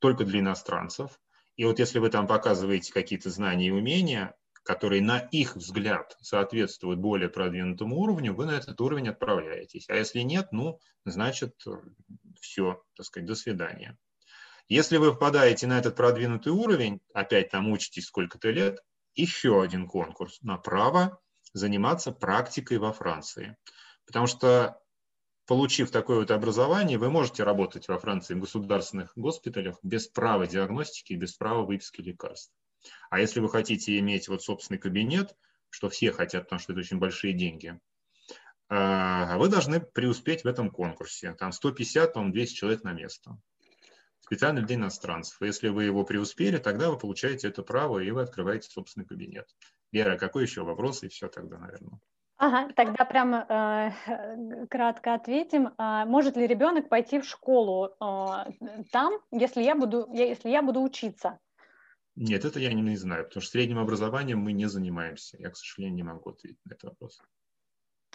только 0.00 0.24
для 0.24 0.40
иностранцев. 0.40 1.20
И 1.56 1.64
вот 1.64 1.78
если 1.78 1.98
вы 2.00 2.10
там 2.10 2.26
показываете 2.26 2.92
какие-то 2.92 3.30
знания 3.30 3.68
и 3.68 3.70
умения, 3.70 4.34
которые 4.66 5.00
на 5.00 5.20
их 5.20 5.54
взгляд 5.54 6.16
соответствуют 6.20 6.98
более 6.98 7.28
продвинутому 7.28 7.96
уровню, 7.96 8.34
вы 8.34 8.46
на 8.46 8.56
этот 8.58 8.80
уровень 8.80 9.08
отправляетесь. 9.08 9.88
А 9.88 9.94
если 9.94 10.20
нет, 10.20 10.48
ну, 10.50 10.80
значит, 11.04 11.54
все, 12.40 12.82
так 12.96 13.06
сказать, 13.06 13.28
до 13.28 13.36
свидания. 13.36 13.96
Если 14.68 14.96
вы 14.96 15.12
попадаете 15.12 15.68
на 15.68 15.78
этот 15.78 15.94
продвинутый 15.94 16.52
уровень, 16.52 17.00
опять 17.14 17.50
там 17.50 17.70
учитесь 17.70 18.06
сколько-то 18.06 18.50
лет, 18.50 18.80
еще 19.14 19.62
один 19.62 19.86
конкурс 19.86 20.42
на 20.42 20.58
право 20.58 21.20
заниматься 21.52 22.10
практикой 22.10 22.78
во 22.78 22.92
Франции. 22.92 23.56
Потому 24.04 24.26
что, 24.26 24.80
получив 25.46 25.92
такое 25.92 26.18
вот 26.18 26.32
образование, 26.32 26.98
вы 26.98 27.08
можете 27.08 27.44
работать 27.44 27.86
во 27.86 27.98
Франции 28.00 28.34
в 28.34 28.40
государственных 28.40 29.12
госпиталях 29.14 29.78
без 29.84 30.08
права 30.08 30.48
диагностики, 30.48 31.14
без 31.14 31.34
права 31.34 31.62
выписки 31.62 32.00
лекарств. 32.00 32.52
А 33.10 33.20
если 33.20 33.40
вы 33.40 33.48
хотите 33.48 33.98
иметь 33.98 34.28
вот 34.28 34.42
собственный 34.42 34.78
кабинет, 34.78 35.36
что 35.70 35.88
все 35.88 36.12
хотят, 36.12 36.44
потому 36.44 36.60
что 36.60 36.72
это 36.72 36.80
очень 36.80 36.98
большие 36.98 37.32
деньги, 37.32 37.78
а, 38.68 39.38
вы 39.38 39.48
должны 39.48 39.80
преуспеть 39.80 40.44
в 40.44 40.46
этом 40.46 40.70
конкурсе. 40.70 41.34
Там 41.34 41.52
150, 41.52 42.12
там 42.12 42.32
200 42.32 42.54
человек 42.54 42.84
на 42.84 42.92
место. 42.92 43.38
Специально 44.20 44.60
для 44.60 44.74
иностранцев. 44.74 45.40
Если 45.40 45.68
вы 45.68 45.84
его 45.84 46.04
преуспели, 46.04 46.56
тогда 46.58 46.90
вы 46.90 46.98
получаете 46.98 47.48
это 47.48 47.62
право, 47.62 48.00
и 48.00 48.10
вы 48.10 48.22
открываете 48.22 48.68
собственный 48.68 49.06
кабинет. 49.06 49.48
Вера, 49.92 50.18
какой 50.18 50.42
еще 50.42 50.62
вопрос? 50.62 51.04
И 51.04 51.08
все 51.08 51.28
тогда, 51.28 51.58
наверное. 51.58 52.00
Ага, 52.38 52.72
тогда 52.74 53.04
прямо 53.04 53.46
э, 53.48 54.66
кратко 54.66 55.14
ответим. 55.14 55.70
А, 55.78 56.04
может 56.04 56.36
ли 56.36 56.46
ребенок 56.46 56.88
пойти 56.88 57.20
в 57.20 57.24
школу 57.24 57.86
э, 57.86 58.26
там, 58.92 59.14
если 59.30 59.62
я 59.62 59.74
буду, 59.74 60.06
если 60.12 60.50
я 60.50 60.60
буду 60.60 60.82
учиться? 60.82 61.38
Нет, 62.16 62.46
это 62.46 62.58
я 62.58 62.72
не 62.72 62.96
знаю, 62.96 63.24
потому 63.24 63.42
что 63.42 63.50
средним 63.52 63.78
образованием 63.78 64.38
мы 64.38 64.52
не 64.52 64.66
занимаемся. 64.68 65.36
Я, 65.38 65.50
к 65.50 65.56
сожалению, 65.56 65.96
не 65.96 66.02
могу 66.02 66.30
ответить 66.30 66.64
на 66.64 66.72
этот 66.72 66.84
вопрос. 66.84 67.20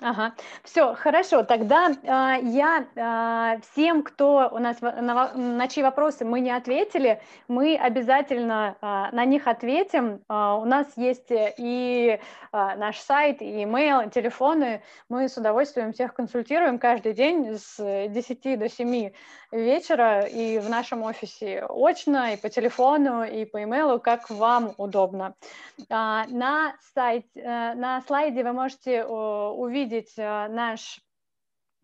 Ага, 0.04 0.34
все, 0.64 0.96
хорошо. 0.96 1.44
Тогда 1.44 1.92
э, 1.92 2.44
я 2.44 2.86
э, 2.96 3.62
всем, 3.62 4.02
кто 4.02 4.50
у 4.52 4.58
нас 4.58 4.82
на, 4.82 5.32
на 5.36 5.68
чьи 5.68 5.84
вопросы 5.84 6.26
мы 6.26 6.40
не 6.40 6.50
ответили, 6.50 7.22
мы 7.48 7.78
обязательно 7.78 8.76
э, 8.82 9.16
на 9.16 9.26
них 9.26 9.46
ответим. 9.46 10.22
Э, 10.28 10.58
у 10.60 10.66
нас 10.66 10.88
есть 10.96 11.28
и 11.30 12.20
э, 12.20 12.76
наш 12.78 12.98
сайт, 12.98 13.44
и 13.44 13.64
email, 13.64 14.08
и 14.08 14.10
телефоны. 14.10 14.82
Мы 15.08 15.30
с 15.30 15.38
удовольствием 15.38 15.94
всех 15.94 16.16
консультируем 16.16 16.80
каждый 16.80 17.14
день 17.14 17.60
с 17.60 17.78
10 17.78 18.58
до 18.58 18.70
7 18.70 19.12
вечера 19.52 20.22
и 20.22 20.58
в 20.58 20.70
нашем 20.70 21.04
офисе 21.04 21.64
очно, 21.70 22.34
и 22.34 22.38
по 22.38 22.50
телефону, 22.50 23.24
и 23.24 23.46
по 23.46 23.62
имейлу, 23.62 24.00
как 24.00 24.32
вам 24.32 24.74
удобно. 24.78 25.36
А, 25.90 26.26
на, 26.28 26.74
сайт, 26.96 27.26
э, 27.36 27.74
на 27.76 28.02
слайде 28.02 28.44
вы 28.44 28.54
можете 28.54 29.04
увидеть 29.06 29.91
э, 29.92 30.48
наш 30.48 31.02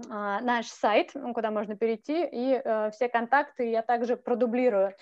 а, 0.10 0.42
наш 0.42 0.68
сайт, 0.68 1.14
куда 1.34 1.50
можно 1.50 1.76
перейти, 1.76 2.24
и 2.24 2.62
э, 2.64 2.92
все 2.92 3.10
контакты 3.10 3.72
я 3.72 3.82
также 3.82 4.16
продублирую. 4.16 4.94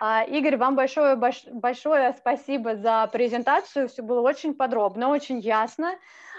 А, 0.00 0.24
Игорь, 0.24 0.56
вам 0.56 0.74
большое, 0.74 1.14
больш, 1.14 1.44
большое 1.52 2.12
спасибо 2.18 2.74
за 2.74 3.08
презентацию, 3.12 3.88
все 3.88 4.02
было 4.02 4.20
очень 4.20 4.54
подробно, 4.54 5.10
очень 5.10 5.38
ясно, 5.38 5.94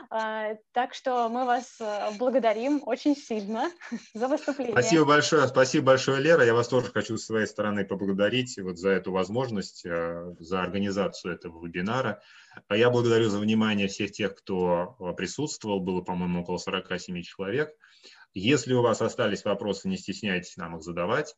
так 0.10 0.94
что 0.94 1.30
мы 1.30 1.46
вас 1.46 1.78
э, 1.80 2.12
благодарим 2.18 2.82
очень 2.86 3.16
сильно 3.16 3.72
за 4.14 4.28
выступление. 4.28 4.74
Спасибо 4.74 5.06
большое, 5.06 5.48
спасибо 5.48 5.88
большое, 5.88 6.22
Лера, 6.22 6.46
я 6.46 6.54
вас 6.54 6.68
тоже 6.68 6.92
хочу 6.92 7.18
с 7.18 7.26
своей 7.26 7.48
стороны 7.48 7.86
поблагодарить 7.86 8.58
вот 8.60 8.78
за 8.78 8.90
эту 8.90 9.12
возможность, 9.12 9.86
э, 9.86 10.36
за 10.40 10.62
организацию 10.62 11.34
этого 11.34 11.66
вебинара. 11.66 12.22
Я 12.70 12.90
благодарю 12.90 13.30
за 13.30 13.40
внимание 13.40 13.88
всех 13.88 14.12
тех, 14.12 14.36
кто 14.36 14.96
э, 15.00 15.14
присутствовал, 15.14 15.80
было, 15.80 16.02
по-моему, 16.02 16.42
около 16.42 16.58
47 16.58 17.22
человек. 17.22 17.76
Если 18.34 18.74
у 18.74 18.82
вас 18.82 19.02
остались 19.02 19.44
вопросы, 19.44 19.90
не 19.90 19.98
стесняйтесь 19.98 20.56
нам 20.56 20.78
их 20.78 20.84
задавать. 20.84 21.36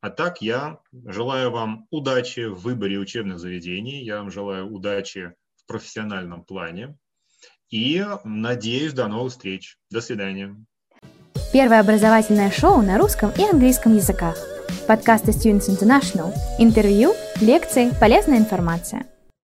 А 0.00 0.10
так 0.10 0.42
я 0.42 0.80
желаю 0.92 1.52
вам 1.52 1.86
удачи 1.90 2.46
в 2.46 2.60
выборе 2.60 2.98
учебных 2.98 3.38
заведений, 3.38 4.02
я 4.02 4.18
вам 4.18 4.30
желаю 4.30 4.66
удачи 4.66 5.34
в 5.56 5.66
профессиональном 5.66 6.44
плане 6.44 6.96
и 7.72 8.04
надеюсь 8.22 8.92
до 8.92 9.08
новых 9.08 9.32
встреч. 9.32 9.76
До 9.90 10.00
свидания. 10.00 10.54
Первое 11.52 11.80
образовательное 11.80 12.50
шоу 12.50 12.82
на 12.82 12.98
русском 12.98 13.32
и 13.36 13.42
английском 13.42 13.96
языках. 13.96 14.36
Подкасты 14.86 15.32
Students 15.32 15.68
International. 15.68 16.32
Интервью, 16.58 17.14
лекции, 17.40 17.90
полезная 17.98 18.38
информация. 18.38 19.06